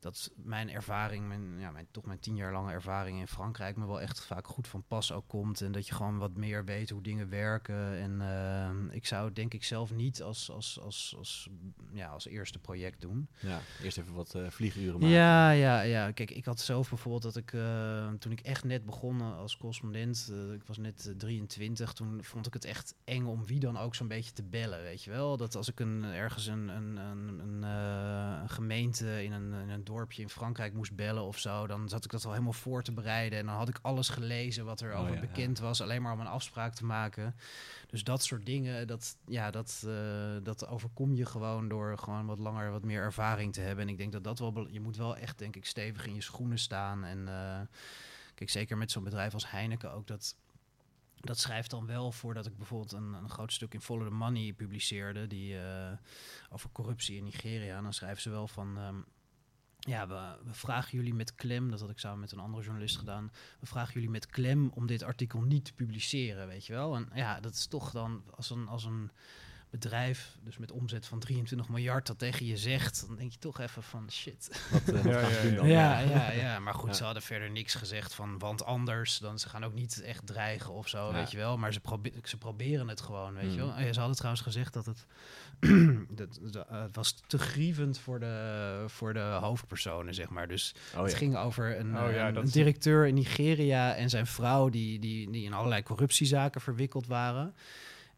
dat 0.00 0.32
mijn 0.36 0.70
ervaring, 0.70 1.28
mijn, 1.28 1.58
ja, 1.58 1.70
mijn, 1.70 1.86
toch 1.90 2.04
mijn 2.04 2.18
tien 2.18 2.36
jaar 2.36 2.52
lange 2.52 2.72
ervaring 2.72 3.18
in 3.18 3.26
Frankrijk, 3.26 3.76
me 3.76 3.86
wel 3.86 4.00
echt 4.00 4.24
vaak 4.24 4.46
goed 4.46 4.68
van 4.68 4.84
pas 4.88 5.12
ook 5.12 5.28
komt. 5.28 5.60
En 5.60 5.72
dat 5.72 5.86
je 5.86 5.94
gewoon 5.94 6.18
wat 6.18 6.36
meer 6.36 6.64
weet 6.64 6.90
hoe 6.90 7.02
dingen 7.02 7.28
werken. 7.28 7.96
En 7.98 8.20
uh, 8.20 8.94
ik 8.94 9.06
zou 9.06 9.32
denk 9.32 9.54
ik 9.54 9.64
zelf 9.64 9.92
niet 9.92 10.22
als, 10.22 10.50
als, 10.50 10.80
als, 10.80 11.14
als, 11.18 11.48
ja, 11.92 12.08
als 12.08 12.26
eerste 12.26 12.58
project 12.58 13.00
doen. 13.00 13.28
Ja, 13.40 13.60
eerst 13.82 13.98
even 13.98 14.14
wat 14.14 14.34
uh, 14.34 14.50
vlieguren 14.50 14.92
maken. 14.92 15.08
Ja, 15.08 15.50
ja, 15.50 15.80
ja. 15.80 16.10
Kijk, 16.10 16.30
ik 16.30 16.44
had 16.44 16.60
zelf 16.60 16.88
bijvoorbeeld 16.88 17.22
dat 17.22 17.36
ik, 17.36 17.52
uh, 17.52 18.12
toen 18.18 18.32
ik 18.32 18.40
echt 18.40 18.64
net 18.64 18.84
begon 18.84 19.20
als 19.20 19.56
correspondent, 19.56 20.28
uh, 20.32 20.52
ik 20.52 20.62
was 20.66 20.78
net 20.78 21.14
23, 21.16 21.92
toen 21.92 22.24
vond 22.24 22.46
ik 22.46 22.52
het 22.52 22.64
echt 22.64 22.94
eng 23.04 23.24
om 23.24 23.46
wie 23.46 23.60
dan 23.60 23.78
ook 23.78 23.94
zo'n 23.94 24.08
beetje 24.08 24.32
te 24.32 24.42
bellen, 24.42 24.82
weet 24.82 25.02
je 25.02 25.10
wel. 25.10 25.36
Dat 25.36 25.54
als 25.54 25.68
ik 25.68 25.80
een, 25.80 26.04
ergens 26.04 26.46
een, 26.46 26.68
een, 26.68 26.96
een 27.62 28.48
gemeente 28.48 29.24
in 29.24 29.32
een, 29.32 29.52
in 29.52 29.68
een 29.68 29.84
dorpje 29.88 30.22
in 30.22 30.28
Frankrijk 30.28 30.74
moest 30.74 30.94
bellen 30.94 31.22
of 31.22 31.38
zo, 31.38 31.66
dan 31.66 31.88
zat 31.88 32.04
ik 32.04 32.10
dat 32.10 32.24
al 32.24 32.30
helemaal 32.30 32.52
voor 32.52 32.82
te 32.82 32.92
bereiden. 32.92 33.38
En 33.38 33.46
dan 33.46 33.54
had 33.54 33.68
ik 33.68 33.78
alles 33.82 34.08
gelezen 34.08 34.64
wat 34.64 34.80
er 34.80 34.92
Oh, 34.92 35.00
over 35.00 35.14
ja, 35.14 35.20
bekend 35.20 35.58
ja. 35.58 35.64
was, 35.64 35.80
alleen 35.80 36.02
maar 36.02 36.12
om 36.12 36.20
een 36.20 36.26
afspraak 36.26 36.74
te 36.74 36.84
maken. 36.84 37.36
Dus 37.86 38.04
dat 38.04 38.22
soort 38.22 38.46
dingen, 38.46 38.86
dat, 38.86 39.16
ja, 39.26 39.50
dat, 39.50 39.82
uh, 39.86 40.36
dat 40.42 40.66
overkom 40.66 41.14
je 41.14 41.26
gewoon 41.26 41.68
door 41.68 41.98
gewoon 41.98 42.26
wat 42.26 42.38
langer, 42.38 42.70
wat 42.70 42.84
meer 42.84 43.02
ervaring 43.02 43.52
te 43.52 43.60
hebben. 43.60 43.84
En 43.84 43.90
ik 43.90 43.98
denk 43.98 44.12
dat 44.12 44.24
dat 44.24 44.38
wel, 44.38 44.68
je 44.68 44.80
moet 44.80 44.96
wel 44.96 45.16
echt, 45.16 45.38
denk 45.38 45.56
ik, 45.56 45.64
stevig 45.64 46.06
in 46.06 46.14
je 46.14 46.20
schoenen 46.20 46.58
staan. 46.58 47.04
En 47.04 47.18
uh, 47.18 47.60
kijk, 48.34 48.50
zeker 48.50 48.76
met 48.76 48.90
zo'n 48.90 49.04
bedrijf 49.04 49.34
als 49.34 49.50
Heineken 49.50 49.92
ook, 49.92 50.06
dat, 50.06 50.36
dat 51.20 51.38
schrijft 51.38 51.70
dan 51.70 51.86
wel 51.86 52.12
voordat 52.12 52.46
ik 52.46 52.56
bijvoorbeeld 52.56 52.92
een, 52.92 53.12
een 53.12 53.30
groot 53.30 53.52
stuk 53.52 53.74
in 53.74 53.80
Follow 53.80 54.06
the 54.06 54.14
Money 54.14 54.52
publiceerde, 54.52 55.26
die 55.26 55.54
uh, 55.54 55.90
over 56.50 56.70
corruptie 56.72 57.16
in 57.16 57.24
Nigeria. 57.24 57.76
En 57.76 57.82
dan 57.82 57.92
schrijven 57.92 58.22
ze 58.22 58.30
wel 58.30 58.48
van. 58.48 58.78
Um, 58.78 59.04
ja, 59.78 60.08
we, 60.08 60.36
we, 60.44 60.54
vragen 60.54 60.98
jullie 60.98 61.14
met 61.14 61.34
klem, 61.34 61.70
dat 61.70 61.80
had 61.80 61.90
ik 61.90 61.98
samen 61.98 62.20
met 62.20 62.32
een 62.32 62.38
andere 62.38 62.62
journalist 62.62 62.96
gedaan. 62.96 63.32
We 63.60 63.66
vragen 63.66 63.94
jullie 63.94 64.10
met 64.10 64.26
klem 64.26 64.70
om 64.74 64.86
dit 64.86 65.02
artikel 65.02 65.40
niet 65.40 65.64
te 65.64 65.72
publiceren, 65.72 66.46
weet 66.46 66.66
je 66.66 66.72
wel. 66.72 66.94
En 66.94 67.08
ja, 67.14 67.40
dat 67.40 67.52
is 67.52 67.66
toch 67.66 67.90
dan 67.90 68.22
als 68.36 68.50
een, 68.50 68.68
als 68.68 68.84
een 68.84 69.10
bedrijf, 69.70 70.36
dus 70.42 70.58
met 70.58 70.72
omzet 70.72 71.06
van 71.06 71.18
23 71.18 71.68
miljard, 71.68 72.06
dat 72.06 72.18
tegen 72.18 72.46
je 72.46 72.56
zegt, 72.56 73.04
dan 73.06 73.16
denk 73.16 73.32
je 73.32 73.38
toch 73.38 73.60
even 73.60 73.82
van 73.82 74.10
shit. 74.12 74.66
Wat, 74.70 74.94
eh, 74.94 75.04
Ja, 75.04 75.20
ja, 75.20 75.28
ja. 75.42 75.54
dan? 75.56 75.68
Ja, 75.68 75.98
ja, 76.00 76.30
ja. 76.32 76.58
Maar 76.68 76.74
goed, 76.74 76.88
Ja. 76.88 76.94
ze 76.94 77.04
hadden 77.04 77.22
verder 77.22 77.50
niks 77.50 77.74
gezegd 77.74 78.14
van, 78.14 78.38
want 78.38 78.64
anders, 78.64 79.18
dan 79.18 79.38
ze 79.38 79.48
gaan 79.48 79.64
ook 79.64 79.74
niet 79.74 80.02
echt 80.02 80.26
dreigen 80.26 80.72
of 80.72 80.88
zo, 80.88 81.06
Ja. 81.06 81.12
weet 81.12 81.30
je 81.30 81.36
wel. 81.36 81.58
Maar 81.58 81.72
ze, 81.72 81.80
probe 81.80 82.12
ze 82.24 82.36
proberen 82.38 82.88
het 82.88 83.00
gewoon, 83.00 83.34
weet 83.34 83.52
je 83.54 83.60
Mm. 83.60 83.66
wel. 83.66 83.74
En 83.74 83.92
ze 83.94 83.98
hadden 83.98 84.16
trouwens 84.16 84.42
gezegd 84.44 84.72
dat 84.72 84.86
het, 84.86 85.06
dat, 86.18 86.38
dat, 86.50 86.68
eh, 86.68 86.82
het 86.82 86.96
was 86.96 87.14
te 87.26 87.38
grievend 87.38 87.98
voor 87.98 88.20
de, 88.20 88.84
voor 88.86 89.12
de 89.12 89.20
hoofdpersonen, 89.40 90.14
zeg 90.14 90.28
maar. 90.28 90.48
Dus 90.48 90.74
Oh, 90.94 91.02
het 91.02 91.10
ja. 91.10 91.16
ging 91.16 91.36
over 91.36 91.78
een, 91.78 91.98
Oh 91.98 92.12
ja, 92.12 92.28
een- 92.28 92.36
een 92.36 92.48
directeur 92.48 93.06
in 93.06 93.14
Nigeria 93.14 93.94
en 93.94 94.10
zijn 94.10 94.26
vrouw 94.26 94.68
die, 94.68 94.98
die, 94.98 95.30
die 95.30 95.44
in 95.44 95.52
allerlei 95.52 95.82
corruptiezaken 95.82 96.60
verwikkeld 96.60 97.06
waren. 97.06 97.54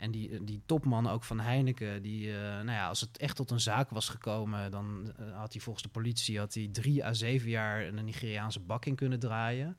En 0.00 0.10
die, 0.10 0.44
die 0.44 0.62
topman 0.66 1.08
ook 1.08 1.24
van 1.24 1.40
Heineken, 1.40 2.02
die, 2.02 2.32
eh, 2.32 2.40
nou 2.42 2.70
ja, 2.70 2.88
als 2.88 3.00
het 3.00 3.18
echt 3.18 3.36
tot 3.36 3.50
een 3.50 3.60
zaak 3.60 3.90
was 3.90 4.08
gekomen, 4.08 4.70
dan 4.70 5.12
eh, 5.18 5.36
had 5.38 5.52
hij 5.52 5.60
volgens 5.62 5.84
de 5.84 5.90
politie 5.90 6.38
had 6.38 6.54
hij 6.54 6.68
drie 6.72 7.04
à 7.04 7.12
zeven 7.12 7.50
jaar 7.50 7.86
een 7.86 8.04
Nigeriaanse 8.04 8.60
bak 8.60 8.84
in 8.84 8.94
kunnen 8.94 9.18
draaien. 9.18 9.76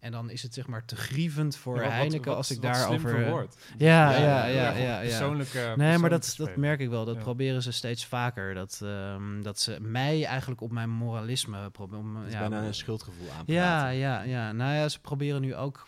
En 0.00 0.12
dan 0.12 0.30
is 0.30 0.42
het 0.42 0.54
zeg 0.54 0.66
maar 0.66 0.84
te 0.84 0.96
grievend 0.96 1.56
voor 1.56 1.74
Ja, 1.74 1.80
wat- 1.80 1.88
wat- 1.90 1.98
Heineken 1.98 2.26
wat- 2.28 2.36
als 2.36 2.50
ik 2.50 2.62
daarover... 2.62 3.14
eh, 3.14 3.20
verwoord. 3.22 3.56
Ja, 3.78 4.10
Ja, 4.10 4.18
ja, 4.18 4.44
ja, 4.46 4.70
ja, 4.70 4.76
ja, 4.78 5.00
Persoonlijke, 5.00 5.72
Nee, 5.76 5.98
maar 5.98 6.10
dat, 6.10 6.34
dat 6.36 6.56
merk 6.56 6.80
ik 6.80 6.88
wel. 6.88 7.04
Dat 7.04 7.14
Ja. 7.16 7.20
proberen 7.22 7.62
ze 7.62 7.72
steeds 7.72 8.06
vaker. 8.06 8.54
Dat, 8.54 8.80
ehm, 8.84 9.42
dat 9.42 9.60
ze 9.60 9.78
mij 9.80 10.24
eigenlijk 10.24 10.60
op 10.60 10.70
mijn 10.72 10.90
moralisme 10.90 11.70
proberen. 11.70 12.30
Ja, 12.30 12.38
bijna 12.38 12.62
een 12.66 12.74
schuldgevoel 12.74 13.30
aan. 13.30 13.42
ja, 13.46 13.88
ja, 13.88 14.22
ja. 14.22 14.52
Nou 14.52 14.74
ja, 14.74 14.88
ze 14.88 15.00
proberen 15.00 15.40
nu 15.40 15.54
ook 15.56 15.86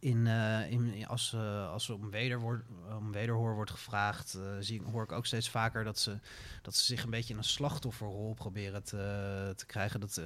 in, 0.00 0.26
eh, 0.26 0.70
in, 0.70 1.06
als, 1.06 1.32
eh, 1.32 1.70
als 1.70 1.88
er 1.88 1.94
om, 1.94 2.10
wederwoord, 2.10 2.62
om 2.98 3.12
wederhoor 3.12 3.54
wordt 3.54 3.70
gevraagd, 3.70 4.34
eh, 4.34 4.40
zie, 4.60 4.82
hoor 4.92 5.02
ik 5.02 5.12
ook 5.12 5.26
steeds 5.26 5.50
vaker 5.50 5.84
dat 5.84 5.98
ze, 5.98 6.18
dat 6.62 6.74
ze 6.76 6.84
zich 6.84 7.02
een 7.04 7.10
beetje 7.10 7.32
in 7.32 7.38
een 7.38 7.44
slachtofferrol 7.44 8.34
proberen 8.34 8.82
te, 8.84 9.52
te 9.56 9.66
krijgen. 9.66 10.00
Dat, 10.00 10.16
eh, 10.16 10.24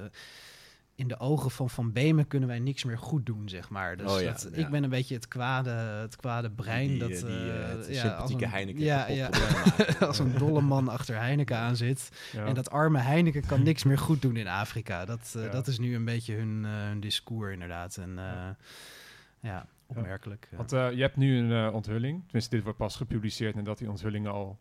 in 0.97 1.07
de 1.07 1.19
ogen 1.19 1.51
van 1.51 1.69
Van 1.69 1.91
Beemen 1.91 2.27
kunnen 2.27 2.49
wij 2.49 2.59
niks 2.59 2.83
meer 2.83 2.97
goed 2.97 3.25
doen, 3.25 3.49
zeg 3.49 3.69
maar. 3.69 3.97
Dus 3.97 4.11
Oh 4.11 4.21
ja, 4.21 4.31
dat, 4.31 4.47
ja. 4.53 4.57
ik 4.57 4.69
ben 4.69 4.83
een 4.83 4.89
beetje 4.89 5.15
het 5.15 5.27
kwade, 5.27 5.69
het 5.69 6.15
kwade 6.15 6.51
brein. 6.51 6.87
Die, 6.87 6.97
dat, 6.99 7.09
eh, 7.09 7.21
die, 7.21 7.29
het 7.51 7.87
ja, 7.87 7.93
sympathieke 8.01 8.17
als 8.33 8.41
een- 8.43 8.49
Heineken 8.49 8.83
Ja, 8.83 9.29
als 10.07 10.19
een 10.19 10.37
dolle 10.37 10.61
man 10.61 10.87
achter 10.89 11.15
Heineken 11.19 11.57
aan 11.57 11.75
zit. 11.75 12.09
Ja. 12.31 12.45
En 12.45 12.53
dat 12.53 12.69
arme 12.69 12.99
Heineken 12.99 13.45
kan 13.45 13.63
niks 13.63 13.83
meer 13.83 13.97
goed 13.97 14.21
doen 14.21 14.35
in 14.35 14.47
Afrika. 14.47 15.05
Dat, 15.05 15.31
Ja. 15.37 15.49
dat 15.49 15.67
is 15.67 15.79
nu 15.79 15.95
een 15.95 16.05
beetje 16.05 16.35
hun, 16.35 16.61
eh, 16.65 16.71
hun 16.71 16.99
discours 16.99 17.53
inderdaad. 17.53 17.97
En 17.97 18.17
eh, 18.19 18.49
Ja. 19.45 19.65
opmerkelijk. 19.85 20.49
Want 20.51 20.71
eh, 20.73 20.91
je 20.91 21.01
hebt 21.01 21.15
nu 21.15 21.37
een 21.37 21.67
eh, 21.67 21.73
onthulling. 21.73 22.23
Tenminste, 22.23 22.55
dit 22.55 22.63
wordt 22.63 22.77
pas 22.77 22.95
gepubliceerd 22.95 23.55
nadat 23.55 23.77
die 23.77 23.89
onthulling 23.89 24.27
al 24.27 24.57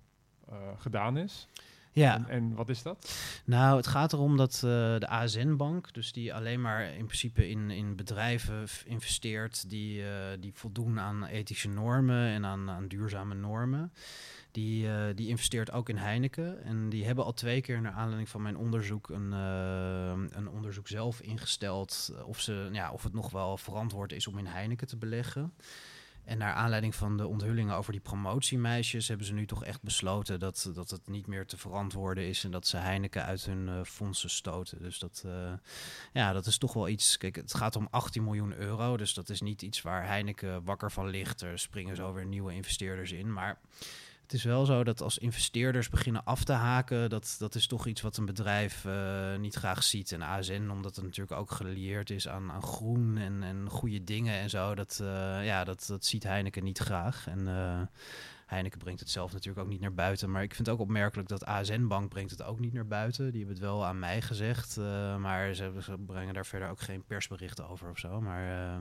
eh, 0.48 0.56
gedaan 0.78 1.16
is. 1.16 1.48
ja, 1.92 2.14
En, 2.14 2.28
en 2.28 2.54
wat 2.54 2.68
is 2.68 2.82
dat? 2.82 3.14
nou 3.44 3.76
het 3.76 3.86
gaat 3.86 4.12
erom 4.12 4.36
dat 4.36 4.58
de 4.60 5.06
ASN-bank, 5.08 5.94
dus 5.94 6.12
die 6.12 6.34
alleen 6.34 6.60
maar 6.60 6.84
in 6.84 7.06
principe 7.06 7.48
in, 7.48 7.70
in 7.70 7.96
bedrijven 7.96 8.66
investeert 8.84 9.70
die, 9.70 10.02
die 10.40 10.54
voldoen 10.54 11.00
aan 11.00 11.24
ethische 11.24 11.68
normen 11.68 12.26
en 12.26 12.44
aan, 12.44 12.70
aan 12.70 12.88
duurzame 12.88 13.34
normen. 13.34 13.92
Die, 14.54 14.88
eh, 14.88 15.14
die 15.14 15.28
investeert 15.28 15.72
ook 15.72 15.88
in 15.88 15.96
Heineken. 15.96 16.62
En 16.64 16.88
die 16.88 17.04
hebben 17.04 17.24
al 17.24 17.32
twee 17.32 17.60
keer 17.60 17.80
naar 17.80 17.92
aanleiding 17.92 18.28
van 18.28 18.42
mijn 18.42 18.56
onderzoek 18.56 19.08
een, 19.08 19.32
eh, 19.32 20.36
een 20.38 20.48
onderzoek 20.48 20.88
zelf 20.88 21.20
ingesteld. 21.20 22.10
eh, 22.16 22.28
Of, 22.28 22.40
ze, 22.40 22.68
ja, 22.72 22.90
of 22.92 23.02
het 23.02 23.12
nog 23.12 23.30
wel 23.30 23.56
verantwoord 23.56 24.12
is 24.12 24.26
om 24.26 24.38
in 24.38 24.46
Heineken 24.46 24.86
te 24.86 24.96
beleggen. 24.96 25.52
En 26.24 26.38
naar 26.38 26.52
aanleiding 26.52 26.94
van 26.94 27.16
de 27.16 27.26
onthullingen 27.26 27.76
over 27.76 27.92
die 27.92 28.00
promotiemeisjes 28.00 29.08
hebben 29.08 29.26
ze 29.26 29.32
nu 29.32 29.46
toch 29.46 29.64
echt 29.64 29.82
besloten 29.82 30.40
dat, 30.40 30.70
dat 30.74 30.90
het 30.90 31.08
niet 31.08 31.26
meer 31.26 31.46
te 31.46 31.56
verantwoorden 31.56 32.24
is 32.28 32.44
en 32.44 32.50
dat 32.50 32.66
ze 32.66 32.76
Heineken 32.76 33.24
uit 33.24 33.44
hun 33.44 33.84
fondsen 33.84 34.30
stoten. 34.30 34.82
Dus 34.82 34.98
dat, 34.98 35.24
ja, 36.12 36.32
dat 36.32 36.46
is 36.46 36.58
toch 36.58 36.72
wel 36.72 36.88
iets. 36.88 37.16
Kijk, 37.16 37.36
het 37.36 37.54
gaat 37.54 37.76
om 37.76 37.88
18 37.90 38.24
miljoen 38.24 38.54
euro, 38.54 38.96
dus 38.96 39.14
dat 39.14 39.28
is 39.28 39.40
niet 39.40 39.62
iets 39.62 39.82
waar 39.82 40.06
Heineken 40.06 40.64
wakker 40.64 40.92
van 40.92 41.08
ligt. 41.08 41.40
Er 41.40 41.58
springen 41.58 41.96
zo 41.96 42.12
weer 42.12 42.26
nieuwe 42.26 42.54
investeerders 42.54 43.12
in. 43.12 43.32
Maar 43.32 43.58
het 44.24 44.32
is 44.32 44.44
wel 44.44 44.64
zo 44.64 44.84
dat 44.84 45.00
als 45.00 45.18
investeerders 45.18 45.88
beginnen 45.88 46.24
af 46.24 46.44
te 46.44 46.52
haken, 46.52 47.10
dat, 47.10 47.36
dat 47.38 47.54
is 47.54 47.66
toch 47.66 47.86
iets 47.86 48.00
wat 48.00 48.16
een 48.16 48.24
bedrijf 48.24 48.84
eh, 48.84 49.36
niet 49.36 49.54
graag 49.54 49.82
ziet. 49.82 50.12
En 50.12 50.22
ASN, 50.22 50.68
omdat 50.70 50.96
het 50.96 51.04
natuurlijk 51.04 51.40
ook 51.40 51.50
gelieerd 51.50 52.10
is 52.10 52.28
aan, 52.28 52.62
groen 52.62 53.16
en, 53.18 53.42
en 53.42 53.68
goede 53.68 54.04
dingen 54.04 54.34
en 54.34 54.50
zo, 54.50 54.74
dat, 54.74 54.98
eh, 55.02 55.44
ja, 55.44 55.64
dat, 55.64 55.84
dat 55.86 56.04
ziet 56.04 56.22
Heineken 56.22 56.64
niet 56.64 56.78
graag. 56.78 57.26
En 57.26 57.48
eh, 57.48 57.80
Heineken 58.54 58.78
brengt 58.78 59.00
het 59.00 59.10
zelf 59.10 59.32
natuurlijk 59.32 59.64
ook 59.66 59.72
niet 59.72 59.80
naar 59.80 59.94
buiten. 59.94 60.30
Maar 60.30 60.42
ik 60.42 60.54
vind 60.54 60.66
het 60.66 60.76
ook 60.76 60.82
opmerkelijk 60.82 61.28
dat 61.28 61.44
ASN 61.44 61.86
Bank 61.86 62.08
brengt 62.08 62.30
het 62.30 62.42
ook 62.42 62.58
niet 62.60 62.72
naar 62.72 62.86
buiten. 62.86 63.24
Die 63.30 63.38
hebben 63.44 63.54
het 63.56 63.64
wel 63.64 63.86
aan 63.86 63.98
mij 63.98 64.22
gezegd. 64.22 64.76
eh, 64.76 65.16
maar 65.16 65.54
ze, 65.54 65.72
ze 65.82 65.94
brengen 66.06 66.34
daar 66.34 66.46
verder 66.46 66.68
ook 66.68 66.80
geen 66.80 67.04
persberichten 67.06 67.68
over 67.68 67.90
of 67.90 67.98
zo. 67.98 68.20
Maar 68.20 68.42
eh, 68.68 68.76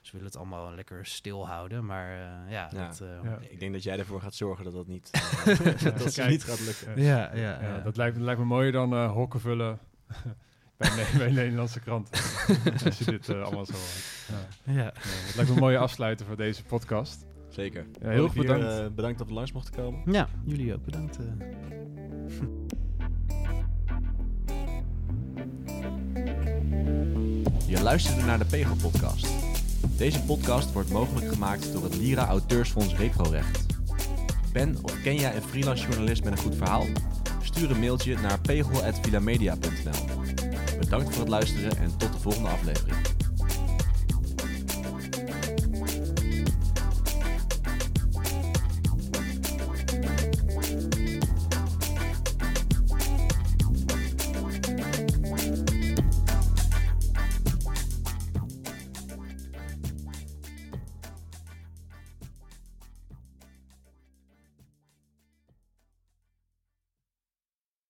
ze 0.00 0.10
willen 0.12 0.26
het 0.26 0.36
allemaal 0.36 0.74
lekker 0.74 1.06
stil 1.06 1.46
houden. 1.46 1.86
Maar 1.86 2.10
eh, 2.12 2.50
ja, 2.52 2.68
Ja. 2.72 2.86
dat, 2.86 3.00
eh, 3.00 3.08
Ja. 3.30 3.38
Ik 3.48 3.60
denk 3.60 3.72
dat 3.72 3.82
jij 3.82 3.98
ervoor 3.98 4.20
gaat 4.20 4.34
zorgen 4.34 4.64
dat 4.64 4.72
dat 4.72 4.86
niet, 4.86 5.10
dat 5.98 6.12
kijk. 6.14 6.30
niet 6.30 6.44
gaat 6.44 6.60
lukken. 6.60 7.02
ja, 7.02 7.34
ja, 7.34 7.40
Ja, 7.60 7.60
ja. 7.68 7.78
Dat 7.78 7.96
lijkt, 7.96 8.16
lijkt 8.16 8.40
me 8.40 8.46
mooier 8.46 8.72
dan 8.72 8.92
eh, 8.92 9.12
hokken 9.12 9.40
vullen 9.40 9.78
bij, 10.76 11.06
bij 11.16 11.30
Nederlandse 11.30 11.80
kranten. 11.80 12.20
Als 12.84 12.98
je 12.98 13.04
dit 13.04 13.28
allemaal 13.28 13.66
zo 13.66 13.72
hoort. 13.72 14.04
Ja. 14.64 14.72
ja. 14.72 14.78
Ja, 14.82 14.84
dat 15.26 15.34
lijkt 15.34 15.50
me 15.50 15.56
een 15.56 15.62
mooie 15.62 15.78
afsluiter 15.78 16.26
voor 16.26 16.36
deze 16.36 16.64
podcast. 16.64 17.24
Zeker. 17.52 17.86
Ja, 18.02 18.08
heel 18.08 18.20
Olivier, 18.22 18.42
bedankt. 18.42 18.64
eh, 18.80 18.86
bedankt 18.94 19.18
dat 19.18 19.28
we 19.28 19.34
langs 19.34 19.52
mochten 19.52 19.74
komen. 19.74 20.00
Ja, 20.12 20.28
jullie 20.44 20.74
ook 20.74 20.84
bedankt. 20.84 21.18
eh. 21.18 21.24
Je 27.66 27.82
luisterde 27.82 28.22
naar 28.22 28.38
de 28.38 28.44
Pegel 28.44 28.76
Podcast. 28.76 29.26
Deze 29.96 30.22
podcast 30.22 30.72
wordt 30.72 30.90
mogelijk 30.90 31.32
gemaakt 31.32 31.72
door 31.72 31.82
het 31.82 31.96
Lira 31.96 32.26
Auteursfonds 32.26 32.96
Reprorecht. 32.96 33.66
Ben 34.52 34.76
of 34.82 35.02
ken 35.02 35.14
jij 35.14 35.36
een 35.36 35.42
freelance 35.42 35.86
journalist 35.88 36.24
met 36.24 36.32
een 36.32 36.38
goed 36.38 36.56
verhaal? 36.56 36.84
Stuur 37.42 37.70
een 37.70 37.80
mailtje 37.80 38.14
naar 38.20 38.40
pegel.vilamedia.nl 38.40 40.20
Bedankt 40.78 41.10
voor 41.10 41.20
het 41.20 41.28
luisteren 41.28 41.76
en 41.76 41.96
tot 41.96 42.12
de 42.12 42.18
volgende 42.18 42.48
aflevering. 42.48 42.96